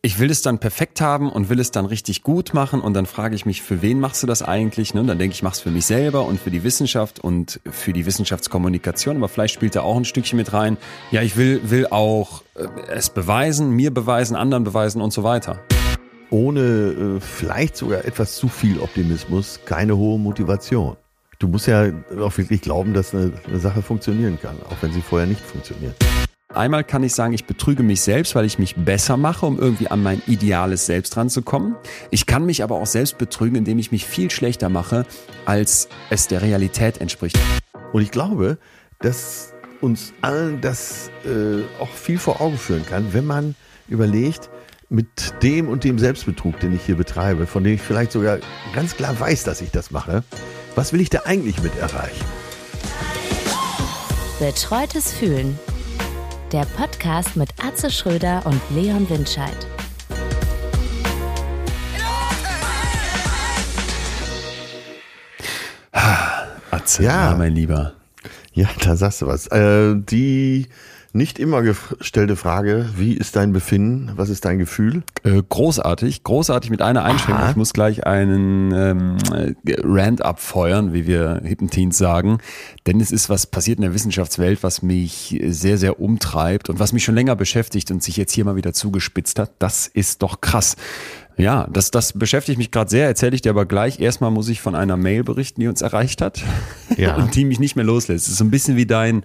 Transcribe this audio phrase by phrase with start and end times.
[0.00, 3.06] ich will es dann perfekt haben und will es dann richtig gut machen und dann
[3.06, 4.94] frage ich mich, für wen machst du das eigentlich?
[4.94, 5.04] Ne?
[5.04, 9.16] Dann denke ich, mach's für mich selber und für die Wissenschaft und für die Wissenschaftskommunikation,
[9.16, 10.76] aber vielleicht spielt da auch ein Stückchen mit rein.
[11.10, 15.64] Ja, ich will, will auch äh, es beweisen, mir beweisen, anderen beweisen und so weiter.
[16.30, 20.96] Ohne äh, vielleicht sogar etwas zu viel Optimismus keine hohe Motivation.
[21.40, 21.90] Du musst ja
[22.20, 25.94] auch wirklich glauben, dass eine Sache funktionieren kann, auch wenn sie vorher nicht funktioniert.
[26.54, 29.88] Einmal kann ich sagen, ich betrüge mich selbst, weil ich mich besser mache, um irgendwie
[29.88, 31.76] an mein ideales Selbst ranzukommen.
[32.10, 35.04] Ich kann mich aber auch selbst betrügen, indem ich mich viel schlechter mache,
[35.44, 37.38] als es der Realität entspricht.
[37.92, 38.56] Und ich glaube,
[39.00, 43.54] dass uns allen das äh, auch viel vor Augen führen kann, wenn man
[43.88, 44.48] überlegt,
[44.88, 48.38] mit dem und dem Selbstbetrug, den ich hier betreibe, von dem ich vielleicht sogar
[48.74, 50.24] ganz klar weiß, dass ich das mache,
[50.74, 52.24] was will ich da eigentlich mit erreichen?
[54.40, 55.58] Betreutes Fühlen
[56.52, 59.56] der Podcast mit Atze Schröder und Leon Windscheid.
[66.70, 67.92] Atze, ja, mein Lieber.
[68.54, 69.46] Ja, da sagst du was.
[69.48, 70.66] Äh, die
[71.12, 74.12] nicht immer gestellte Frage, wie ist dein Befinden?
[74.16, 75.02] Was ist dein Gefühl?
[75.22, 77.42] Äh, großartig, großartig mit einer Einschränkung.
[77.42, 77.50] Aha.
[77.50, 79.16] Ich muss gleich einen ähm,
[79.82, 82.38] Rant abfeuern, wie wir Hippentins sagen.
[82.86, 86.92] Denn es ist was passiert in der Wissenschaftswelt, was mich sehr, sehr umtreibt und was
[86.92, 89.52] mich schon länger beschäftigt und sich jetzt hier mal wieder zugespitzt hat.
[89.58, 90.76] Das ist doch krass.
[91.38, 94.00] Ja, das, das beschäftigt mich gerade sehr, erzähle ich dir aber gleich.
[94.00, 96.42] Erstmal muss ich von einer Mail berichten, die uns erreicht hat
[96.96, 97.14] ja.
[97.14, 98.26] und die mich nicht mehr loslässt.
[98.26, 99.22] Es ist so ein bisschen wie dein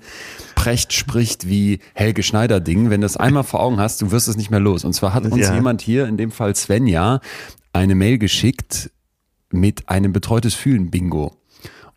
[0.54, 2.92] Precht spricht wie Helge Schneider Ding.
[2.92, 4.86] Wenn du das einmal vor Augen hast, du wirst es nicht mehr los.
[4.86, 5.56] Und zwar hat uns ja.
[5.56, 7.20] jemand hier, in dem Fall Svenja,
[7.74, 8.92] eine Mail geschickt
[9.50, 11.36] mit einem betreutes Fühlen Bingo.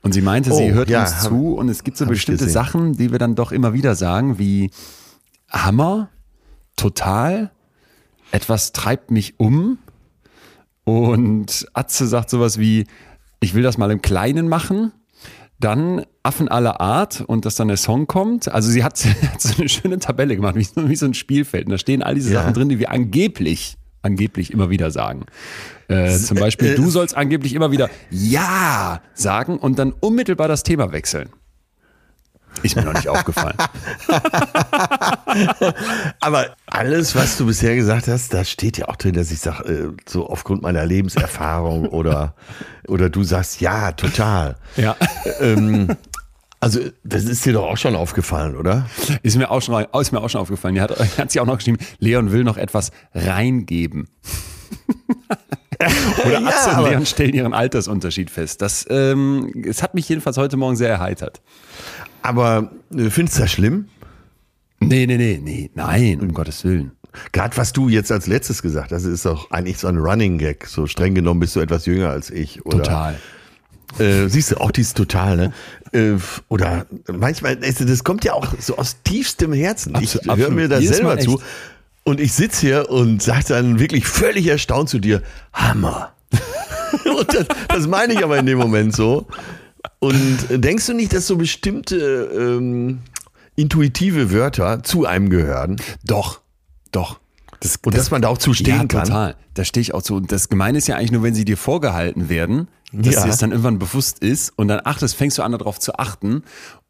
[0.01, 2.49] Und sie meinte, oh, sie hört ja, uns hab, zu und es gibt so bestimmte
[2.49, 4.71] Sachen, die wir dann doch immer wieder sagen, wie
[5.51, 6.09] Hammer,
[6.77, 7.51] total,
[8.31, 9.79] etwas treibt mich um,
[10.87, 12.87] und Atze sagt sowas wie,
[13.41, 14.93] ich will das mal im Kleinen machen.
[15.59, 18.47] Dann Affen aller Art und dass dann der Song kommt.
[18.47, 21.67] Also sie hat, hat so eine schöne Tabelle gemacht, wie so, wie so ein Spielfeld.
[21.67, 22.41] Und da stehen all diese ja.
[22.41, 25.27] Sachen drin, die wir angeblich, angeblich immer wieder sagen.
[25.89, 30.93] Äh, zum Beispiel, du sollst angeblich immer wieder Ja sagen und dann unmittelbar das Thema
[30.93, 31.31] wechseln.
[32.63, 33.57] Ist mir noch nicht aufgefallen.
[36.21, 39.73] Aber alles, was du bisher gesagt hast, da steht ja auch drin, dass ich sage,
[39.73, 42.35] äh, so aufgrund meiner Lebenserfahrung oder,
[42.89, 44.57] oder du sagst, ja, total.
[44.77, 44.97] Ja.
[45.41, 45.97] Ähm,
[46.61, 48.89] also, das ist dir doch auch schon aufgefallen, oder?
[49.23, 50.75] Ist mir auch schon, ist mir auch schon aufgefallen.
[50.75, 54.09] Die hat, hat sich auch noch geschrieben, Leon will noch etwas reingeben.
[56.25, 58.63] Oder ja, und Leon stellen ihren Altersunterschied fest.
[58.63, 61.41] Das, ähm, es hat mich jedenfalls heute Morgen sehr erheitert.
[62.23, 63.89] Aber äh, findest du das schlimm?
[64.81, 66.93] Nee, nee, nee, nee, nein, um Gottes Willen.
[67.33, 70.67] Gerade was du jetzt als letztes gesagt hast, ist doch eigentlich so ein Running Gag.
[70.67, 72.65] So streng genommen bist du etwas jünger als ich.
[72.67, 73.17] Oder, total.
[73.99, 75.53] Äh, siehst du, auch dies total, ne?
[75.93, 79.97] Äh, oder manchmal, das kommt ja auch so aus tiefstem Herzen.
[80.01, 81.41] Ich höre mir das selber zu.
[82.07, 86.13] Und ich sitze hier und sage dann wirklich völlig erstaunt zu dir, Hammer.
[87.19, 89.27] und das, das meine ich aber in dem Moment so.
[89.99, 93.01] Und denkst du nicht, dass so bestimmte ähm,
[93.57, 95.81] intuitive Wörter zu einem gehören?
[96.05, 96.43] Doch,
[96.93, 97.19] doch.
[97.59, 99.05] Das, und das, dass man da auch zu stehen ja, kann.
[99.05, 99.35] total.
[99.55, 100.15] Da stehe ich auch zu.
[100.15, 103.25] Und das Gemeine ist ja eigentlich nur, wenn sie dir vorgehalten werden, dass ja.
[103.25, 106.45] dir es dann irgendwann bewusst ist und dann achtest, fängst du an, darauf zu achten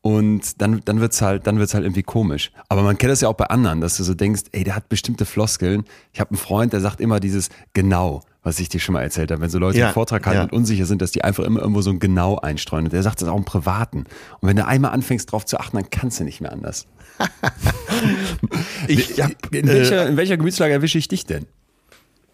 [0.07, 2.53] und dann, dann wird's halt, dann wird's halt irgendwie komisch.
[2.69, 4.89] Aber man kennt das ja auch bei anderen, dass du so denkst, ey, der hat
[4.89, 5.83] bestimmte Floskeln.
[6.13, 9.33] Ich habe einen Freund, der sagt immer dieses genau was ich dir schon mal erzählt
[9.33, 10.45] habe, wenn so Leute ja, einen Vortrag halten ja.
[10.45, 12.85] und unsicher sind, dass die einfach immer irgendwo so ein Genau einstreuen.
[12.85, 14.05] Und der sagt das auch im Privaten.
[14.39, 16.87] Und wenn du einmal anfängst drauf zu achten, dann kannst du nicht mehr anders.
[18.87, 21.47] ich, ja, in, welcher, äh, in welcher Gemütslage erwische ich dich denn?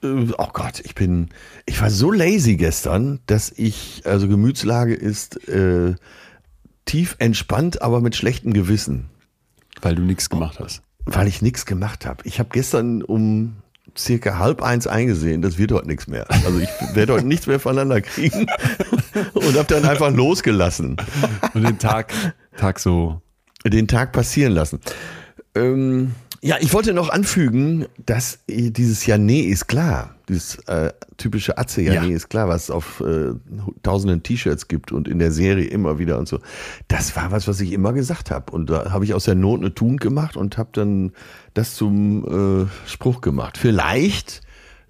[0.03, 1.31] Äh, oh Gott, ich bin,
[1.65, 5.95] ich war so lazy gestern, dass ich, also Gemütslage ist äh,
[6.85, 9.09] tief entspannt, aber mit schlechtem Gewissen.
[9.81, 10.83] Weil du nichts gemacht hast.
[11.05, 12.23] Weil ich nichts gemacht habe.
[12.25, 13.57] Ich habe gestern um
[13.97, 16.31] circa halb eins eingesehen, das wird heute nichts mehr.
[16.31, 18.47] Also ich werde heute nichts mehr voneinander kriegen
[19.35, 20.97] und habe dann einfach losgelassen.
[21.55, 22.13] Und den Tag,
[22.57, 23.21] Tag so.
[23.65, 24.81] Den Tag passieren lassen.
[25.55, 30.17] Ähm, ja, ich wollte noch anfügen, dass dieses Ja, nee ist klar.
[30.29, 33.33] Dieses äh, typische Atze, ja, ja, nee ist klar, was es auf äh,
[33.85, 36.41] tausenden T-Shirts gibt und in der Serie immer wieder und so.
[36.89, 38.51] Das war was, was ich immer gesagt habe.
[38.51, 41.13] Und da habe ich aus der Not eine Tugend gemacht und habe dann
[41.55, 43.57] das zum äh, Spruch gemacht.
[43.57, 44.41] Vielleicht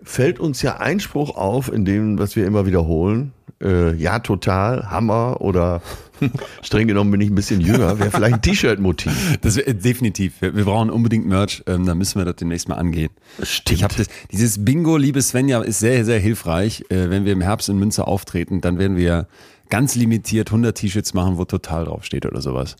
[0.02, 3.32] fällt uns ja ein Spruch auf, in dem, was wir immer wiederholen.
[3.62, 5.82] Äh, ja, total, Hammer oder
[6.62, 9.38] streng genommen bin ich ein bisschen jünger, wäre vielleicht ein T-Shirt-Motiv.
[9.40, 10.34] Das wäre definitiv.
[10.40, 13.10] Wir, wir, brauchen unbedingt Merch, ähm, da müssen wir das demnächst mal angehen.
[13.42, 13.80] Stimmt.
[13.80, 16.84] Ich das, dieses Bingo, liebe Svenja, ist sehr, sehr hilfreich.
[16.88, 19.26] Äh, wenn wir im Herbst in Münster auftreten, dann werden wir
[19.68, 22.76] ganz limitiert 100 T-Shirts machen, wo total draufsteht oder sowas.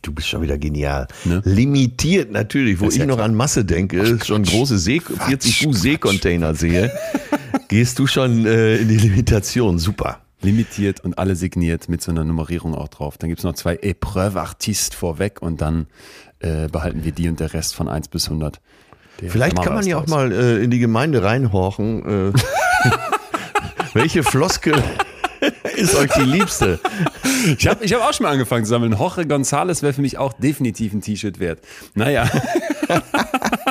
[0.00, 1.06] Du bist schon wieder genial.
[1.24, 1.42] Ne?
[1.44, 5.82] Limitiert natürlich, wo ich ja noch an Masse denke, Ach, schon große See, 40 Fuß
[5.82, 6.90] Seekontainer sehe,
[7.72, 9.78] gehst du schon äh, in die Limitation.
[9.78, 10.18] Super.
[10.42, 13.16] Limitiert und alle signiert mit so einer Nummerierung auch drauf.
[13.16, 15.86] Dann gibt es noch zwei Epreuve Artist vorweg und dann
[16.40, 18.60] äh, behalten wir die und der Rest von 1 bis 100.
[19.22, 22.32] Der Vielleicht kann man ja auch mal äh, in die Gemeinde reinhorchen.
[22.34, 22.38] Äh,
[23.94, 24.74] welche Floskel
[25.74, 26.78] ist euch die liebste?
[27.56, 28.92] Ich habe ich hab auch schon mal angefangen zu sammeln.
[28.92, 31.60] Jorge González wäre für mich auch definitiv ein T-Shirt wert.
[31.94, 32.28] Naja.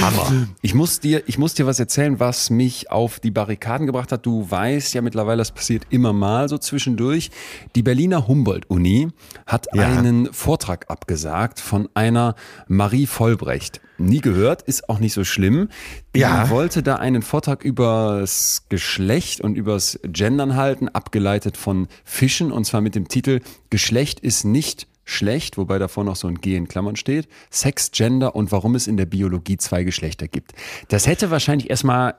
[0.00, 0.48] Hammer.
[0.62, 4.26] Ich muss, dir, ich muss dir was erzählen, was mich auf die Barrikaden gebracht hat.
[4.26, 7.30] Du weißt ja mittlerweile, das passiert immer mal so zwischendurch.
[7.74, 9.08] Die Berliner Humboldt-Uni
[9.46, 9.84] hat ja.
[9.84, 12.34] einen Vortrag abgesagt von einer
[12.68, 13.80] Marie Vollbrecht.
[13.98, 15.68] Nie gehört, ist auch nicht so schlimm.
[16.14, 16.50] Die ja.
[16.50, 22.80] wollte da einen Vortrag übers Geschlecht und übers Gendern halten, abgeleitet von Fischen und zwar
[22.80, 23.40] mit dem Titel
[23.70, 28.34] Geschlecht ist nicht schlecht, wobei davor noch so ein G in Klammern steht, Sex, Gender
[28.36, 30.52] und warum es in der Biologie zwei Geschlechter gibt.
[30.88, 32.14] Das hätte wahrscheinlich erstmal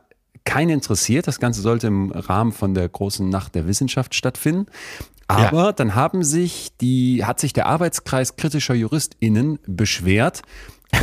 [0.46, 1.28] keinen interessiert.
[1.28, 4.66] Das Ganze sollte im Rahmen von der großen Nacht der Wissenschaft stattfinden.
[5.28, 5.72] Aber ja.
[5.72, 10.42] dann haben sich die, hat sich der Arbeitskreis kritischer JuristInnen beschwert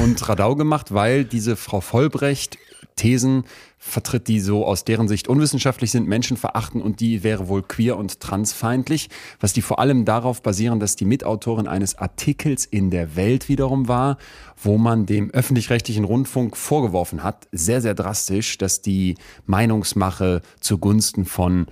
[0.03, 2.59] und Radau gemacht, weil diese Frau Vollbrecht
[2.97, 3.44] Thesen
[3.82, 7.97] vertritt, die so aus deren Sicht unwissenschaftlich sind, Menschen verachten und die wäre wohl queer
[7.97, 9.09] und transfeindlich,
[9.41, 13.88] was die vor allem darauf basieren, dass die Mitautorin eines Artikels in der Welt wiederum
[13.88, 14.19] war,
[14.62, 19.17] wo man dem öffentlich-rechtlichen Rundfunk vorgeworfen hat, sehr, sehr drastisch, dass die
[19.47, 21.67] Meinungsmache zugunsten von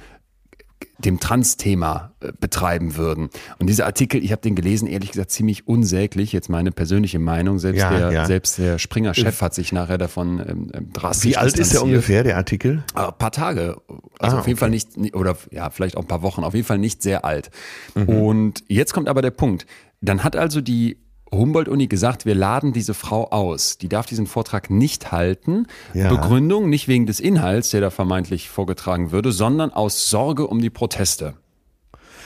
[0.99, 3.31] dem Trans-Thema äh, betreiben würden.
[3.59, 7.59] Und dieser Artikel, ich habe den gelesen, ehrlich gesagt ziemlich unsäglich, jetzt meine persönliche Meinung.
[7.59, 8.27] Selbst ja, der, ja.
[8.27, 12.25] selbst der Springer-Chef hat sich nachher davon ähm, ähm drastisch Wie alt ist der ungefähr,
[12.25, 12.83] der Artikel?
[12.95, 13.77] Ein ah, paar Tage.
[14.19, 14.57] Also ah, auf jeden okay.
[14.57, 17.51] Fall nicht, oder ja, vielleicht auch ein paar Wochen, auf jeden Fall nicht sehr alt.
[17.95, 18.09] Mhm.
[18.09, 19.67] Und jetzt kommt aber der Punkt.
[20.01, 20.99] Dann hat also die
[21.33, 23.79] Humboldt-Uni gesagt, wir laden diese Frau aus.
[23.79, 25.67] Die darf diesen Vortrag nicht halten.
[25.95, 26.09] Ja.
[26.09, 30.71] Begründung nicht wegen des Inhalts, der da vermeintlich vorgetragen würde, sondern aus Sorge um die
[30.71, 31.35] Proteste,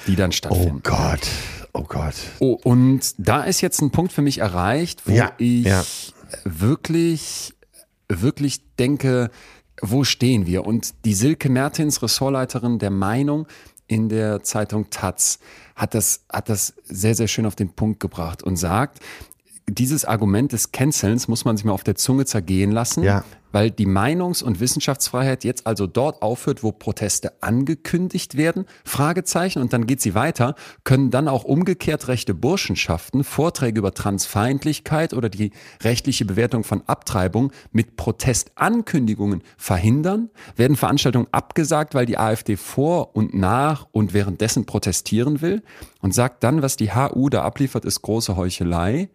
[0.06, 0.78] die dann stattfinden.
[0.78, 1.28] Oh Gott,
[1.72, 2.14] oh Gott.
[2.38, 5.32] Oh, und da ist jetzt ein Punkt für mich erreicht, wo ja.
[5.38, 5.82] ich ja.
[6.44, 7.54] wirklich,
[8.08, 9.30] wirklich denke,
[9.80, 10.64] wo stehen wir?
[10.64, 13.48] Und die Silke Mertins, Ressortleiterin der Meinung
[13.88, 15.38] in der Zeitung Taz,
[15.82, 19.00] hat das, hat das sehr, sehr schön auf den Punkt gebracht und sagt,
[19.68, 23.24] dieses Argument des Cancelns muss man sich mal auf der Zunge zergehen lassen, ja.
[23.52, 29.72] Weil die Meinungs- und Wissenschaftsfreiheit jetzt also dort aufhört, wo Proteste angekündigt werden, Fragezeichen, und
[29.72, 30.54] dann geht sie weiter,
[30.84, 35.52] können dann auch umgekehrt rechte Burschenschaften Vorträge über Transfeindlichkeit oder die
[35.82, 43.34] rechtliche Bewertung von Abtreibung mit Protestankündigungen verhindern, werden Veranstaltungen abgesagt, weil die AfD vor und
[43.34, 45.62] nach und währenddessen protestieren will?
[46.00, 49.08] Und sagt dann, was die HU da abliefert, ist große Heuchelei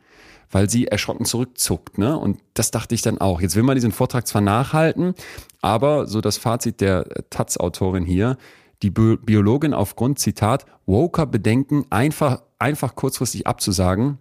[0.51, 1.97] weil sie erschrocken zurückzuckt.
[1.97, 2.17] Ne?
[2.17, 3.41] Und das dachte ich dann auch.
[3.41, 5.13] Jetzt will man diesen Vortrag zwar nachhalten,
[5.61, 8.37] aber so das Fazit der Taz-Autorin hier,
[8.83, 14.19] die Biologin aufgrund, Zitat, woker Bedenken einfach, einfach kurzfristig abzusagen,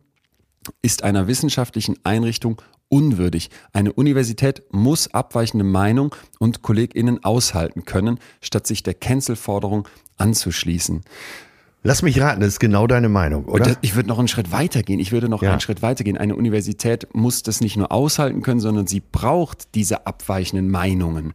[0.83, 3.51] ist einer wissenschaftlichen Einrichtung unwürdig.
[3.73, 11.03] Eine Universität muss abweichende Meinung und KollegInnen aushalten können, statt sich der Cancel-Forderung anzuschließen.
[11.83, 13.65] Lass mich raten, das ist genau deine Meinung, oder?
[13.65, 14.99] Das, ich würde noch einen Schritt weiter gehen.
[14.99, 15.53] Ich würde noch ja.
[15.53, 16.17] einen Schritt weiter gehen.
[16.17, 21.33] Eine Universität muss das nicht nur aushalten können, sondern sie braucht diese abweichenden Meinungen.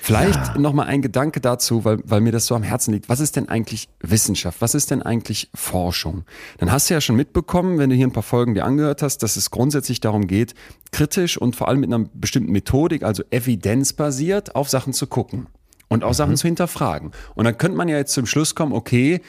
[0.00, 0.58] Vielleicht ja.
[0.58, 3.08] noch mal ein Gedanke dazu, weil, weil mir das so am Herzen liegt.
[3.08, 4.60] Was ist denn eigentlich Wissenschaft?
[4.60, 6.24] Was ist denn eigentlich Forschung?
[6.58, 9.18] Dann hast du ja schon mitbekommen, wenn du hier ein paar Folgen dir angehört hast,
[9.18, 10.54] dass es grundsätzlich darum geht,
[10.90, 15.46] kritisch und vor allem mit einer bestimmten Methodik, also evidenzbasiert, auf Sachen zu gucken
[15.88, 16.14] und auch mhm.
[16.14, 17.12] Sachen zu hinterfragen.
[17.34, 19.20] Und dann könnte man ja jetzt zum Schluss kommen, okay,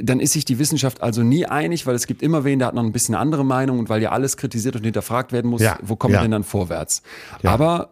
[0.00, 2.74] dann ist sich die Wissenschaft also nie einig, weil es gibt immer wen, der hat
[2.74, 5.78] noch ein bisschen andere Meinung und weil ja alles kritisiert und hinterfragt werden muss, ja,
[5.82, 6.20] wo kommen ja.
[6.20, 7.02] wir denn dann vorwärts?
[7.42, 7.50] Ja.
[7.50, 7.90] Aber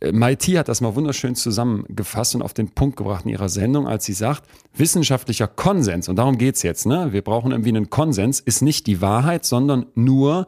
[0.00, 3.86] äh, Maiti hat das mal wunderschön zusammengefasst und auf den Punkt gebracht in ihrer Sendung,
[3.88, 7.08] als sie sagt, wissenschaftlicher Konsens, und darum geht's jetzt, ne?
[7.12, 10.46] wir brauchen irgendwie einen Konsens, ist nicht die Wahrheit, sondern nur,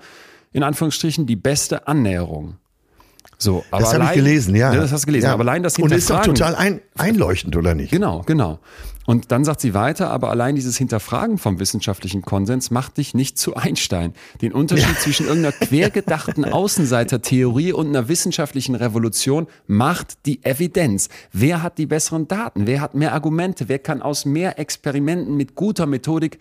[0.53, 2.57] in Anführungsstrichen, die beste Annäherung.
[3.39, 4.75] So, aber das habe ich gelesen, ja.
[4.75, 5.27] Das hast du gelesen.
[5.27, 5.33] Ja.
[5.33, 7.91] Aber allein das Und ist doch total ein, einleuchtend, oder nicht?
[7.91, 8.59] Genau, genau.
[9.11, 13.39] Und dann sagt sie weiter, aber allein dieses Hinterfragen vom wissenschaftlichen Konsens macht dich nicht
[13.39, 14.15] zu Einstein.
[14.41, 15.01] Den Unterschied ja.
[15.01, 21.09] zwischen irgendeiner quergedachten Außenseitertheorie und einer wissenschaftlichen Revolution macht die Evidenz.
[21.33, 22.69] Wer hat die besseren Daten?
[22.69, 23.69] Wer hat mehr Argumente?
[23.69, 26.39] Wer kann aus mehr Experimenten mit guter Methodik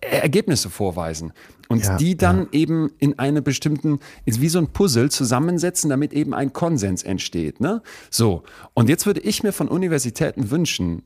[0.00, 1.32] Ergebnisse vorweisen
[1.68, 2.48] und ja, die dann ja.
[2.52, 7.60] eben in eine bestimmten, ist wie so ein Puzzle zusammensetzen, damit eben ein Konsens entsteht.
[7.60, 7.82] Ne?
[8.10, 11.02] So, und jetzt würde ich mir von Universitäten wünschen,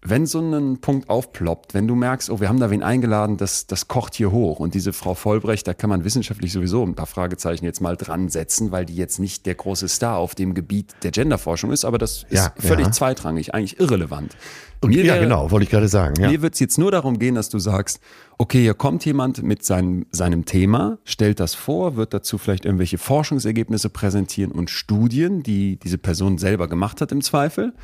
[0.00, 3.66] wenn so ein Punkt aufploppt, wenn du merkst, oh, wir haben da wen eingeladen, das,
[3.66, 7.06] das kocht hier hoch und diese Frau Vollbrecht, da kann man wissenschaftlich sowieso ein paar
[7.06, 10.94] Fragezeichen jetzt mal dran setzen, weil die jetzt nicht der große Star auf dem Gebiet
[11.02, 12.92] der Genderforschung ist, aber das ja, ist völlig ja.
[12.92, 14.36] zweitrangig, eigentlich irrelevant.
[14.80, 16.14] Und mir ja, genau, wollte ich gerade sagen.
[16.20, 16.30] Ja.
[16.30, 17.98] Mir wird es jetzt nur darum gehen, dass du sagst,
[18.38, 22.98] okay, hier kommt jemand mit seinem, seinem Thema, stellt das vor, wird dazu vielleicht irgendwelche
[22.98, 27.74] Forschungsergebnisse präsentieren und Studien, die diese Person selber gemacht hat im Zweifel.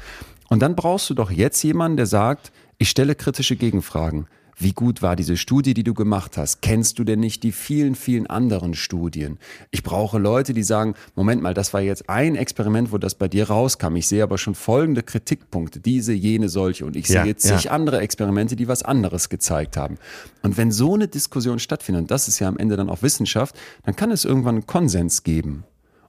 [0.48, 4.26] Und dann brauchst du doch jetzt jemanden, der sagt, ich stelle kritische Gegenfragen.
[4.56, 6.62] Wie gut war diese Studie, die du gemacht hast?
[6.62, 9.38] Kennst du denn nicht die vielen, vielen anderen Studien?
[9.72, 13.26] Ich brauche Leute, die sagen, Moment mal, das war jetzt ein Experiment, wo das bei
[13.26, 13.96] dir rauskam.
[13.96, 16.86] Ich sehe aber schon folgende Kritikpunkte, diese, jene, solche.
[16.86, 17.70] Und ich sehe ja, jetzt zig ja.
[17.72, 19.98] andere Experimente, die was anderes gezeigt haben.
[20.42, 23.56] Und wenn so eine Diskussion stattfindet, und das ist ja am Ende dann auch Wissenschaft,
[23.82, 25.64] dann kann es irgendwann einen Konsens geben.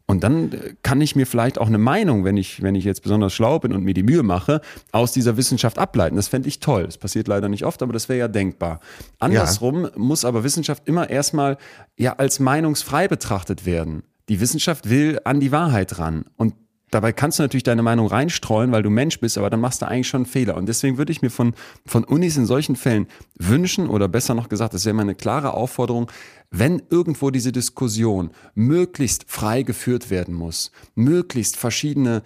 [0.07, 0.51] Und dann
[0.83, 3.73] kann ich mir vielleicht auch eine Meinung, wenn ich, wenn ich jetzt besonders schlau bin
[3.73, 6.15] und mir die Mühe mache, aus dieser Wissenschaft ableiten.
[6.15, 6.85] Das fände ich toll.
[6.85, 8.81] Das passiert leider nicht oft, aber das wäre ja denkbar.
[9.19, 9.91] Andersrum ja.
[9.95, 11.57] muss aber Wissenschaft immer erstmal
[11.97, 14.03] ja als meinungsfrei betrachtet werden.
[14.29, 16.25] Die Wissenschaft will an die Wahrheit ran.
[16.37, 16.53] Und
[16.95, 19.85] Dabei kannst du natürlich deine Meinung reinstreuen, weil du Mensch bist, aber dann machst du
[19.85, 20.55] eigentlich schon einen Fehler.
[20.55, 21.53] Und deswegen würde ich mir von,
[21.85, 26.09] von Unis in solchen Fällen wünschen, oder besser noch gesagt, das wäre meine klare Aufforderung,
[26.51, 32.23] wenn irgendwo diese Diskussion möglichst frei geführt werden muss, möglichst verschiedene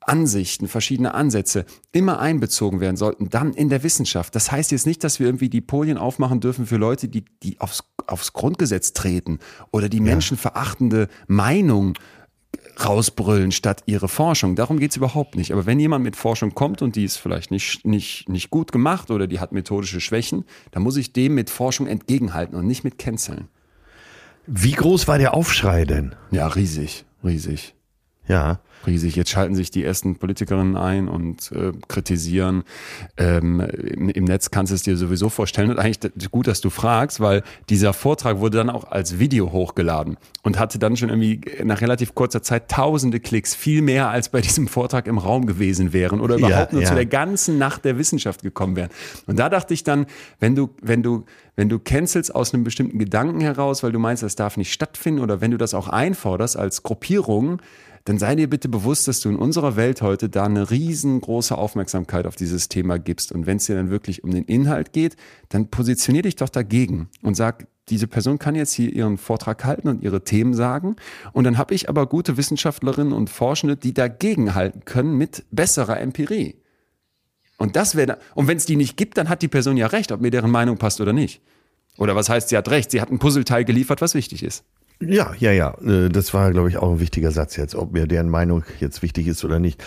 [0.00, 4.34] Ansichten, verschiedene Ansätze immer einbezogen werden sollten, dann in der Wissenschaft.
[4.34, 7.60] Das heißt jetzt nicht, dass wir irgendwie die Polien aufmachen dürfen für Leute, die, die
[7.60, 9.38] aufs, aufs Grundgesetz treten
[9.70, 11.94] oder die menschenverachtende Meinung
[12.82, 14.56] rausbrüllen statt ihre Forschung.
[14.56, 15.52] Darum geht's überhaupt nicht.
[15.52, 19.10] Aber wenn jemand mit Forschung kommt und die ist vielleicht nicht, nicht, nicht gut gemacht
[19.10, 22.98] oder die hat methodische Schwächen, dann muss ich dem mit Forschung entgegenhalten und nicht mit
[22.98, 23.48] canceln.
[24.46, 26.14] Wie groß war der Aufschrei denn?
[26.30, 27.74] Ja, riesig, riesig.
[28.28, 29.16] Ja riesig.
[29.16, 32.64] Jetzt schalten sich die ersten Politikerinnen ein und äh, kritisieren.
[33.16, 35.70] Ähm, im, im, Netz kannst du es dir sowieso vorstellen.
[35.70, 40.16] Und eigentlich gut, dass du fragst, weil dieser Vortrag wurde dann auch als Video hochgeladen
[40.42, 44.40] und hatte dann schon irgendwie nach relativ kurzer Zeit tausende Klicks, viel mehr als bei
[44.40, 46.88] diesem Vortrag im Raum gewesen wären oder überhaupt ja, nur ja.
[46.88, 48.90] zu der ganzen Nacht der Wissenschaft gekommen wären.
[49.26, 50.06] Und da dachte ich dann,
[50.40, 51.24] wenn du, wenn du,
[51.56, 55.20] wenn du cancelst aus einem bestimmten Gedanken heraus, weil du meinst, das darf nicht stattfinden
[55.20, 57.60] oder wenn du das auch einforderst als Gruppierung,
[58.04, 62.26] dann sei dir bitte bewusst, dass du in unserer Welt heute da eine riesengroße Aufmerksamkeit
[62.26, 63.32] auf dieses Thema gibst.
[63.32, 65.16] Und wenn es dir dann wirklich um den Inhalt geht,
[65.48, 69.88] dann positionier dich doch dagegen und sag, diese Person kann jetzt hier ihren Vortrag halten
[69.88, 70.96] und ihre Themen sagen.
[71.32, 76.00] Und dann habe ich aber gute Wissenschaftlerinnen und Forschende, die dagegen halten können mit besserer
[76.00, 76.56] Empirie.
[77.58, 80.12] Und das wäre, und wenn es die nicht gibt, dann hat die Person ja recht,
[80.12, 81.40] ob mir deren Meinung passt oder nicht.
[81.96, 84.64] Oder was heißt, sie hat recht, sie hat ein Puzzleteil geliefert, was wichtig ist.
[85.00, 85.74] Ja, ja, ja.
[85.84, 89.02] Äh, das war, glaube ich, auch ein wichtiger Satz jetzt, ob mir deren Meinung jetzt
[89.02, 89.82] wichtig ist oder nicht.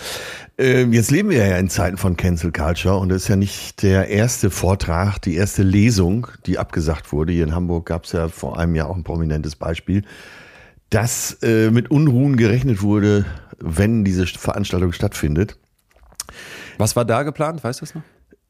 [0.57, 3.83] Ähm, jetzt leben wir ja in Zeiten von Cancel Culture und das ist ja nicht
[3.83, 7.31] der erste Vortrag, die erste Lesung, die abgesagt wurde.
[7.31, 10.03] Hier in Hamburg gab es ja vor einem Jahr auch ein prominentes Beispiel,
[10.89, 13.25] dass äh, mit Unruhen gerechnet wurde,
[13.59, 15.57] wenn diese Veranstaltung stattfindet.
[16.77, 17.63] Was war da geplant?
[17.63, 18.03] Weißt du es noch?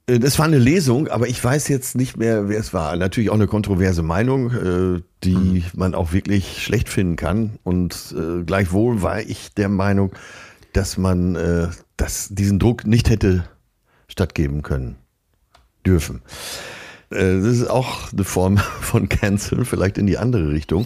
[0.08, 2.96] Äh, das war eine Lesung, aber ich weiß jetzt nicht mehr, wer es war.
[2.96, 5.64] Natürlich auch eine kontroverse Meinung, äh, die mhm.
[5.76, 7.60] man auch wirklich schlecht finden kann.
[7.64, 10.12] Und äh, gleichwohl war ich der Meinung,
[10.74, 13.46] dass man dass diesen Druck nicht hätte
[14.08, 14.96] stattgeben können
[15.84, 16.22] dürfen.
[17.10, 20.86] Das ist auch eine Form von Cancel, vielleicht in die andere Richtung.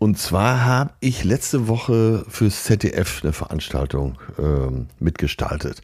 [0.00, 5.82] Und zwar habe ich letzte Woche fürs ZDF eine Veranstaltung ähm, mitgestaltet.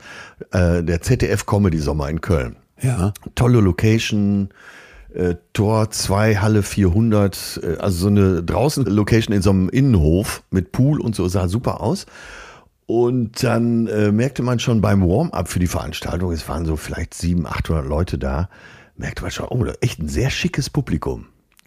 [0.50, 2.56] Äh, der ZDF Comedy Sommer in Köln.
[2.80, 3.12] Ja.
[3.34, 4.50] Tolle Location.
[5.14, 10.42] Äh, Tor 2, Halle 400, äh, also so eine draußen Location in so einem Innenhof
[10.50, 12.04] mit Pool und so, sah super aus.
[12.84, 17.14] Und dann äh, merkte man schon beim Warm-up für die Veranstaltung, es waren so vielleicht
[17.14, 18.50] 700, 800 Leute da,
[18.96, 21.26] merkte man schon, oh, echt ein sehr schickes Publikum.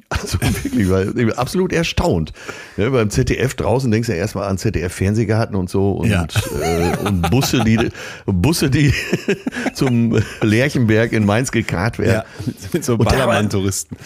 [0.10, 2.34] Also wirklich, weil ich bin absolut erstaunt.
[2.78, 6.25] Ja, beim ZDF draußen denkst du ja erstmal an ZDF-Fernsehgarten und so und, ja.
[6.62, 7.89] äh, und Busse, die
[8.25, 8.94] Busse, die
[9.74, 12.24] zum Lerchenberg in Mainz gekarrt werden.
[12.46, 13.98] Ja, mit so Ballermann-Touristen.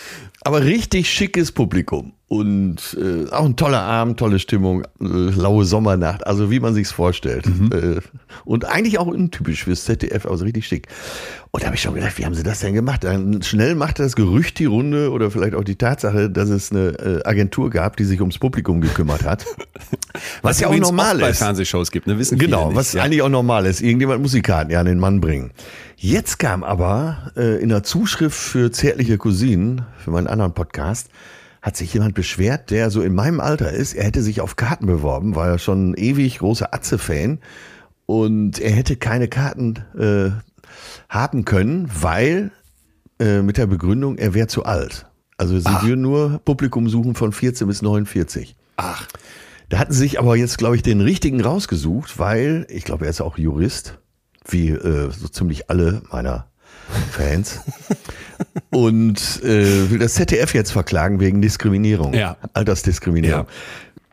[0.42, 2.14] Aber richtig schickes Publikum.
[2.30, 6.92] Und äh, auch ein toller Abend, tolle Stimmung, äh, laue Sommernacht, also wie man sich's
[6.92, 7.46] vorstellt.
[7.46, 7.72] Mhm.
[7.72, 8.02] Äh,
[8.44, 10.88] und eigentlich auch untypisch fürs ZDF, also richtig schick.
[11.52, 13.04] Und da habe ich schon gedacht, wie haben sie das denn gemacht?
[13.04, 16.88] Dann schnell machte das Gerücht die Runde oder vielleicht auch die Tatsache, dass es eine
[16.98, 19.46] äh, Agentur gab, die sich ums Publikum gekümmert hat.
[20.14, 21.22] was, was ja auch normal ist.
[21.22, 22.18] bei Fernsehshows gibt, ne?
[22.18, 23.04] Wissen genau, nicht, was ja.
[23.04, 23.82] eigentlich auch normal ist.
[23.82, 25.52] Irgendjemand muss die Karten ja an den Mann bringen.
[25.98, 31.10] Jetzt kam aber äh, in der Zuschrift für zärtliche Cousinen, für meinen anderen Podcast,
[31.64, 33.94] hat sich jemand beschwert, der so in meinem Alter ist.
[33.94, 37.40] Er hätte sich auf Karten beworben, war ja schon ewig großer Atze-Fan.
[38.06, 40.32] Und er hätte keine Karten äh,
[41.08, 42.52] haben können, weil
[43.18, 45.08] äh, mit der Begründung, er wäre zu alt.
[45.38, 45.86] Also sie Ach.
[45.86, 48.58] würden nur Publikum suchen von 14 bis 49.
[48.76, 49.08] Ach.
[49.70, 53.10] Da hatten sie sich aber jetzt, glaube ich, den richtigen rausgesucht, weil, ich glaube, er
[53.10, 54.00] ist auch Jurist,
[54.46, 56.48] wie äh, so ziemlich alle meiner
[57.12, 57.62] Fans.
[58.70, 62.14] und äh, will das ZDF jetzt verklagen wegen Diskriminierung.
[62.14, 62.38] Ja.
[62.54, 63.46] Altersdiskriminierung.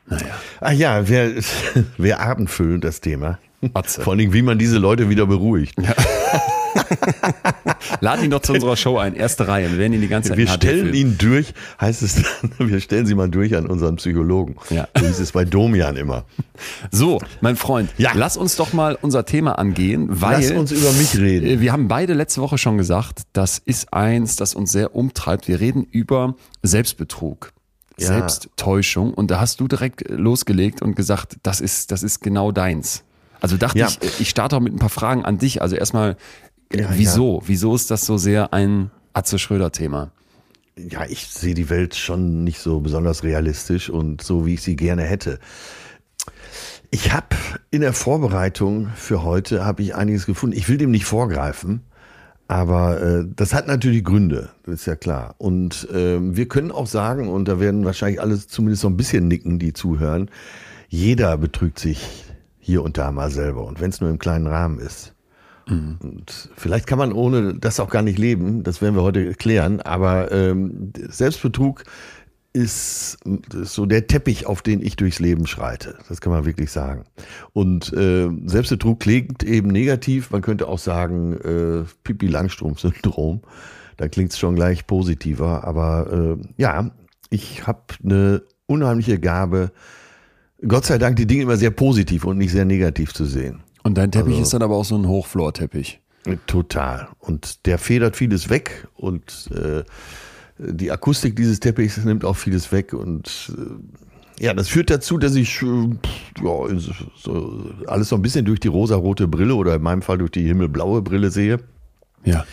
[0.08, 0.16] Ja.
[0.16, 0.34] Naja.
[0.60, 1.34] Ach ja, wäre
[1.98, 3.38] wär abendfüllend das Thema.
[3.74, 4.02] Atze.
[4.02, 5.74] Vor allem, wie man diese Leute wieder beruhigt.
[5.80, 5.94] Ja.
[8.00, 9.70] Laden ihn doch zu unserer Show ein, erste Reihe.
[9.70, 13.06] Wir werden ihn die ganze Zeit Wir stellen ihn durch, heißt es dann, wir stellen
[13.06, 14.56] sie mal durch an unseren Psychologen.
[14.70, 14.88] Ja.
[14.96, 16.24] So hieß es bei Domian immer.
[16.90, 18.12] So, mein Freund, ja.
[18.14, 20.40] lass uns doch mal unser Thema angehen, weil.
[20.40, 21.46] Lass uns über mich reden.
[21.46, 25.48] Äh, wir haben beide letzte Woche schon gesagt, das ist eins, das uns sehr umtreibt.
[25.48, 27.52] Wir reden über Selbstbetrug.
[27.98, 28.08] Ja.
[28.08, 29.12] Selbsttäuschung.
[29.12, 33.04] Und da hast du direkt losgelegt und gesagt, das ist, das ist genau deins.
[33.40, 33.88] Also dachte ja.
[33.88, 35.62] ich, ich starte auch mit ein paar Fragen an dich.
[35.62, 36.16] Also erstmal,
[36.72, 37.40] ja, wieso?
[37.40, 37.48] Ja.
[37.48, 40.12] Wieso ist das so sehr ein Atze Schröder-Thema?
[40.76, 44.76] Ja, ich sehe die Welt schon nicht so besonders realistisch und so, wie ich sie
[44.76, 45.38] gerne hätte.
[46.90, 47.36] Ich habe
[47.70, 50.56] in der Vorbereitung für heute habe ich einiges gefunden.
[50.56, 51.82] Ich will dem nicht vorgreifen,
[52.48, 55.36] aber äh, das hat natürlich Gründe, das ist ja klar.
[55.38, 59.28] Und äh, wir können auch sagen, und da werden wahrscheinlich alle zumindest so ein bisschen
[59.28, 60.30] nicken, die zuhören,
[60.88, 62.24] jeder betrügt sich
[62.70, 63.64] hier und da mal selber.
[63.64, 65.14] Und wenn es nur im kleinen Rahmen ist.
[65.68, 65.98] Mhm.
[66.00, 69.80] Und vielleicht kann man ohne das auch gar nicht leben, das werden wir heute klären,
[69.80, 71.82] aber ähm, Selbstbetrug
[72.52, 73.18] ist,
[73.62, 75.98] so der Teppich, auf den ich durchs Leben schreite.
[76.08, 77.04] Das kann man wirklich sagen.
[77.52, 80.30] Und äh, Selbstbetrug klingt eben negativ.
[80.32, 83.42] Man könnte auch sagen, äh, Pipi-Langstrumpf-Syndrom.
[83.98, 85.62] Da klingt es schon gleich positiver.
[85.62, 86.90] Aber äh, ja,
[87.30, 89.70] ich habe eine unheimliche Gabe,
[90.66, 93.62] Gott sei Dank die Dinge immer sehr positiv und nicht sehr negativ zu sehen.
[93.82, 96.00] Und dein Teppich also, ist dann aber auch so ein Hochflor-Teppich.
[96.46, 97.08] Total.
[97.18, 99.84] Und der federt vieles weg und äh,
[100.58, 105.34] die Akustik dieses Teppichs nimmt auch vieles weg und äh, ja, das führt dazu, dass
[105.34, 105.66] ich äh,
[106.42, 106.78] ja,
[107.16, 110.46] so, alles so ein bisschen durch die rosarote Brille oder in meinem Fall durch die
[110.46, 111.58] himmelblaue Brille sehe.
[112.24, 112.44] Ja.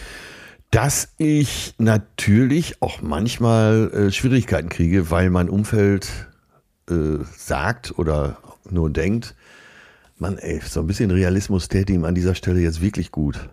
[0.72, 6.28] Dass ich natürlich auch manchmal äh, Schwierigkeiten kriege, weil mein Umfeld
[6.90, 8.38] äh, sagt oder
[8.70, 9.36] nur denkt,
[10.18, 13.50] man, ey, so ein bisschen Realismus täte ihm an dieser Stelle jetzt wirklich gut.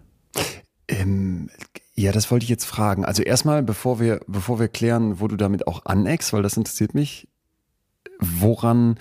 [0.88, 1.50] Ähm,
[1.94, 3.04] ja, das wollte ich jetzt fragen.
[3.04, 6.94] Also erstmal, bevor wir, bevor wir klären, wo du damit auch aneckst, weil das interessiert
[6.94, 7.28] mich,
[8.18, 8.98] woran,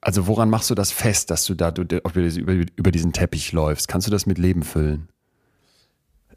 [0.00, 3.88] also woran machst du das fest, dass du da über, über diesen Teppich läufst?
[3.88, 5.08] Kannst du das mit Leben füllen?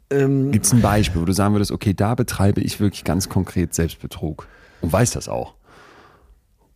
[0.08, 3.28] Ähm, Gibt es ein Beispiel, wo du sagen würdest, okay, da betreibe ich wirklich ganz
[3.28, 4.46] konkret Selbstbetrug
[4.80, 5.55] und weiß das auch?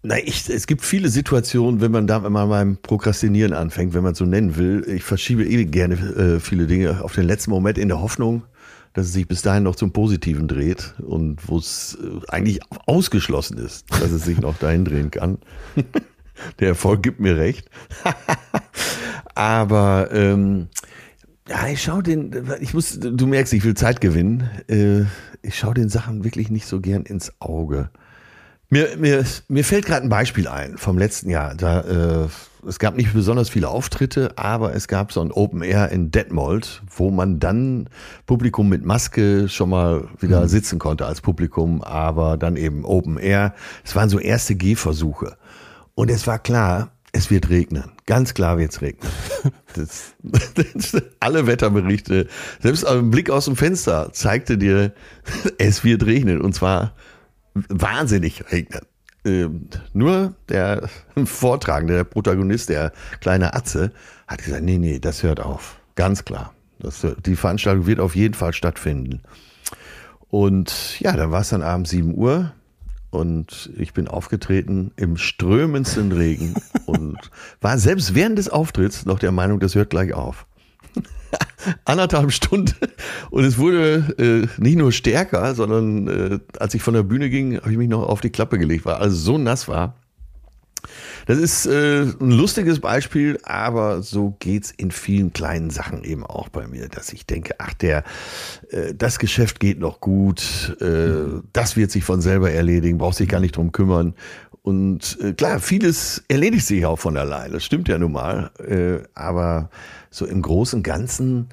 [0.02, 4.14] Na, ich, es gibt viele Situationen, wenn man da mal beim Prokrastinieren anfängt, wenn man
[4.14, 4.82] so nennen will.
[4.88, 8.44] Ich verschiebe eh gerne äh, viele Dinge auf den letzten Moment in der Hoffnung,
[8.94, 13.58] dass es sich bis dahin noch zum Positiven dreht und wo es äh, eigentlich ausgeschlossen
[13.58, 15.36] ist, dass es sich noch dahin drehen kann.
[16.60, 17.68] der Erfolg gibt mir recht.
[19.34, 20.68] Aber ähm,
[21.46, 24.48] ja, ich schaue den, ich muss, du merkst, ich will Zeit gewinnen.
[24.66, 25.02] Äh,
[25.42, 27.90] ich schaue den Sachen wirklich nicht so gern ins Auge.
[28.72, 31.56] Mir, mir, mir fällt gerade ein Beispiel ein vom letzten Jahr.
[31.56, 32.28] Da, äh,
[32.66, 36.82] es gab nicht besonders viele Auftritte, aber es gab so ein Open Air in Detmold,
[36.94, 37.88] wo man dann
[38.26, 40.48] Publikum mit Maske schon mal wieder mhm.
[40.48, 43.54] sitzen konnte als Publikum, aber dann eben Open Air.
[43.82, 45.36] Es waren so erste Gehversuche.
[45.96, 47.90] Und es war klar, es wird regnen.
[48.06, 49.10] Ganz klar wird es regnen.
[49.76, 52.26] Das, das, alle Wetterberichte,
[52.60, 54.92] selbst ein Blick aus dem Fenster zeigte dir,
[55.58, 56.40] es wird regnen.
[56.40, 56.92] Und zwar
[57.54, 58.82] wahnsinnig regnen.
[59.24, 60.88] Ähm, nur der
[61.24, 63.92] Vortragende, der Protagonist, der kleine Atze,
[64.26, 65.78] hat gesagt, nee, nee, das hört auf.
[65.94, 66.54] Ganz klar.
[66.78, 69.20] Das, die Veranstaltung wird auf jeden Fall stattfinden.
[70.28, 72.52] Und ja, dann war es dann abends 7 Uhr
[73.10, 76.54] und ich bin aufgetreten im strömendsten Regen
[76.86, 77.18] und
[77.60, 80.46] war selbst während des Auftritts noch der Meinung, das hört gleich auf.
[81.84, 82.74] anderthalb Stunden
[83.30, 87.58] und es wurde äh, nicht nur stärker, sondern äh, als ich von der Bühne ging,
[87.58, 89.94] habe ich mich noch auf die Klappe gelegt, weil alles so nass war.
[91.26, 96.48] Das ist äh, ein lustiges Beispiel, aber so geht's in vielen kleinen Sachen eben auch
[96.48, 98.04] bei mir, dass ich denke, ach, der,
[98.70, 103.28] äh, das Geschäft geht noch gut, äh, das wird sich von selber erledigen, braucht sich
[103.28, 104.14] gar nicht drum kümmern.
[104.62, 108.50] Und äh, klar, vieles erledigt sich auch von alleine, das stimmt ja nun mal.
[108.58, 109.70] Äh, aber
[110.10, 111.48] so im Großen und Ganzen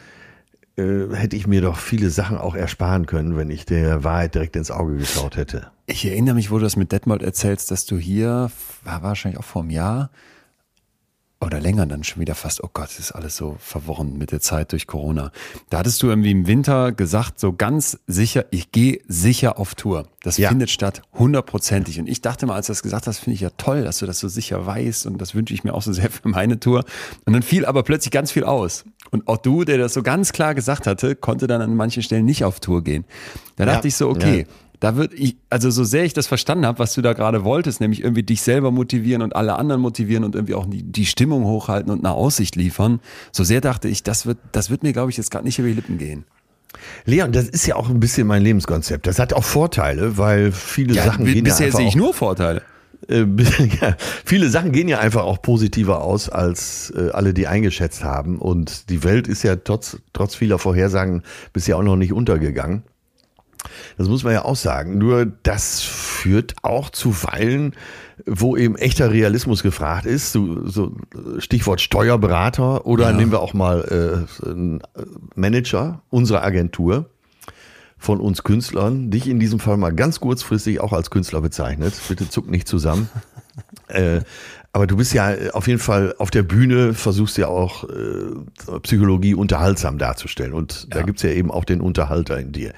[0.77, 4.55] äh, hätte ich mir doch viele Sachen auch ersparen können, wenn ich der Wahrheit direkt
[4.55, 5.71] ins Auge geschaut hätte.
[5.85, 8.51] Ich erinnere mich, wo du das mit Detmold erzählst, dass du hier,
[8.83, 10.09] war wahrscheinlich auch vor einem Jahr,
[11.39, 14.71] oder länger dann schon wieder fast, oh Gott, ist alles so verworren mit der Zeit
[14.71, 15.31] durch Corona.
[15.69, 20.07] Da hattest du irgendwie im Winter gesagt, so ganz sicher, ich gehe sicher auf Tour.
[20.23, 20.49] Das ja.
[20.49, 21.99] findet statt, hundertprozentig.
[21.99, 24.07] Und ich dachte mal, als du das gesagt hast, finde ich ja toll, dass du
[24.07, 26.83] das so sicher weißt und das wünsche ich mir auch so sehr für meine Tour.
[27.25, 28.83] Und dann fiel aber plötzlich ganz viel aus.
[29.11, 32.25] Und auch du, der das so ganz klar gesagt hatte, konnte dann an manchen Stellen
[32.25, 33.05] nicht auf Tour gehen.
[33.55, 33.89] Da dachte ja.
[33.89, 36.93] ich so, okay, ja da wird ich, also so sehr ich das verstanden habe, was
[36.93, 40.53] du da gerade wolltest, nämlich irgendwie dich selber motivieren und alle anderen motivieren und irgendwie
[40.53, 42.99] auch die, die Stimmung hochhalten und eine Aussicht liefern,
[43.31, 45.67] so sehr dachte ich, das wird, das wird mir, glaube ich, jetzt gerade nicht über
[45.67, 46.25] die Lippen gehen.
[47.05, 49.07] Leon, das ist ja auch ein bisschen mein Lebenskonzept.
[49.07, 52.61] Das hat auch Vorteile, weil viele ja, Sachen gehen bisher ja sehe ich nur Vorteile.
[53.07, 53.25] Äh,
[53.81, 58.37] ja, viele Sachen gehen ja einfach auch positiver aus, als äh, alle die eingeschätzt haben.
[58.37, 62.83] Und die Welt ist ja trotz, trotz vieler Vorhersagen bisher auch noch nicht untergegangen.
[63.97, 64.97] Das muss man ja auch sagen.
[64.97, 67.73] Nur das führt auch zuweilen,
[68.25, 70.31] wo eben echter Realismus gefragt ist.
[70.31, 70.95] So, so
[71.37, 73.13] Stichwort Steuerberater oder ja.
[73.15, 74.81] nehmen wir auch mal äh, einen
[75.35, 77.09] Manager unserer Agentur
[77.97, 81.93] von uns Künstlern, dich in diesem Fall mal ganz kurzfristig auch als Künstler bezeichnet.
[82.07, 83.09] Bitte zuck nicht zusammen.
[83.87, 84.21] äh,
[84.77, 89.33] aber du bist ja auf jeden Fall auf der Bühne, versuchst ja auch äh, Psychologie
[89.33, 90.53] unterhaltsam darzustellen.
[90.53, 90.99] Und ja.
[90.99, 92.73] da gibt's ja eben auch den Unterhalter in dir.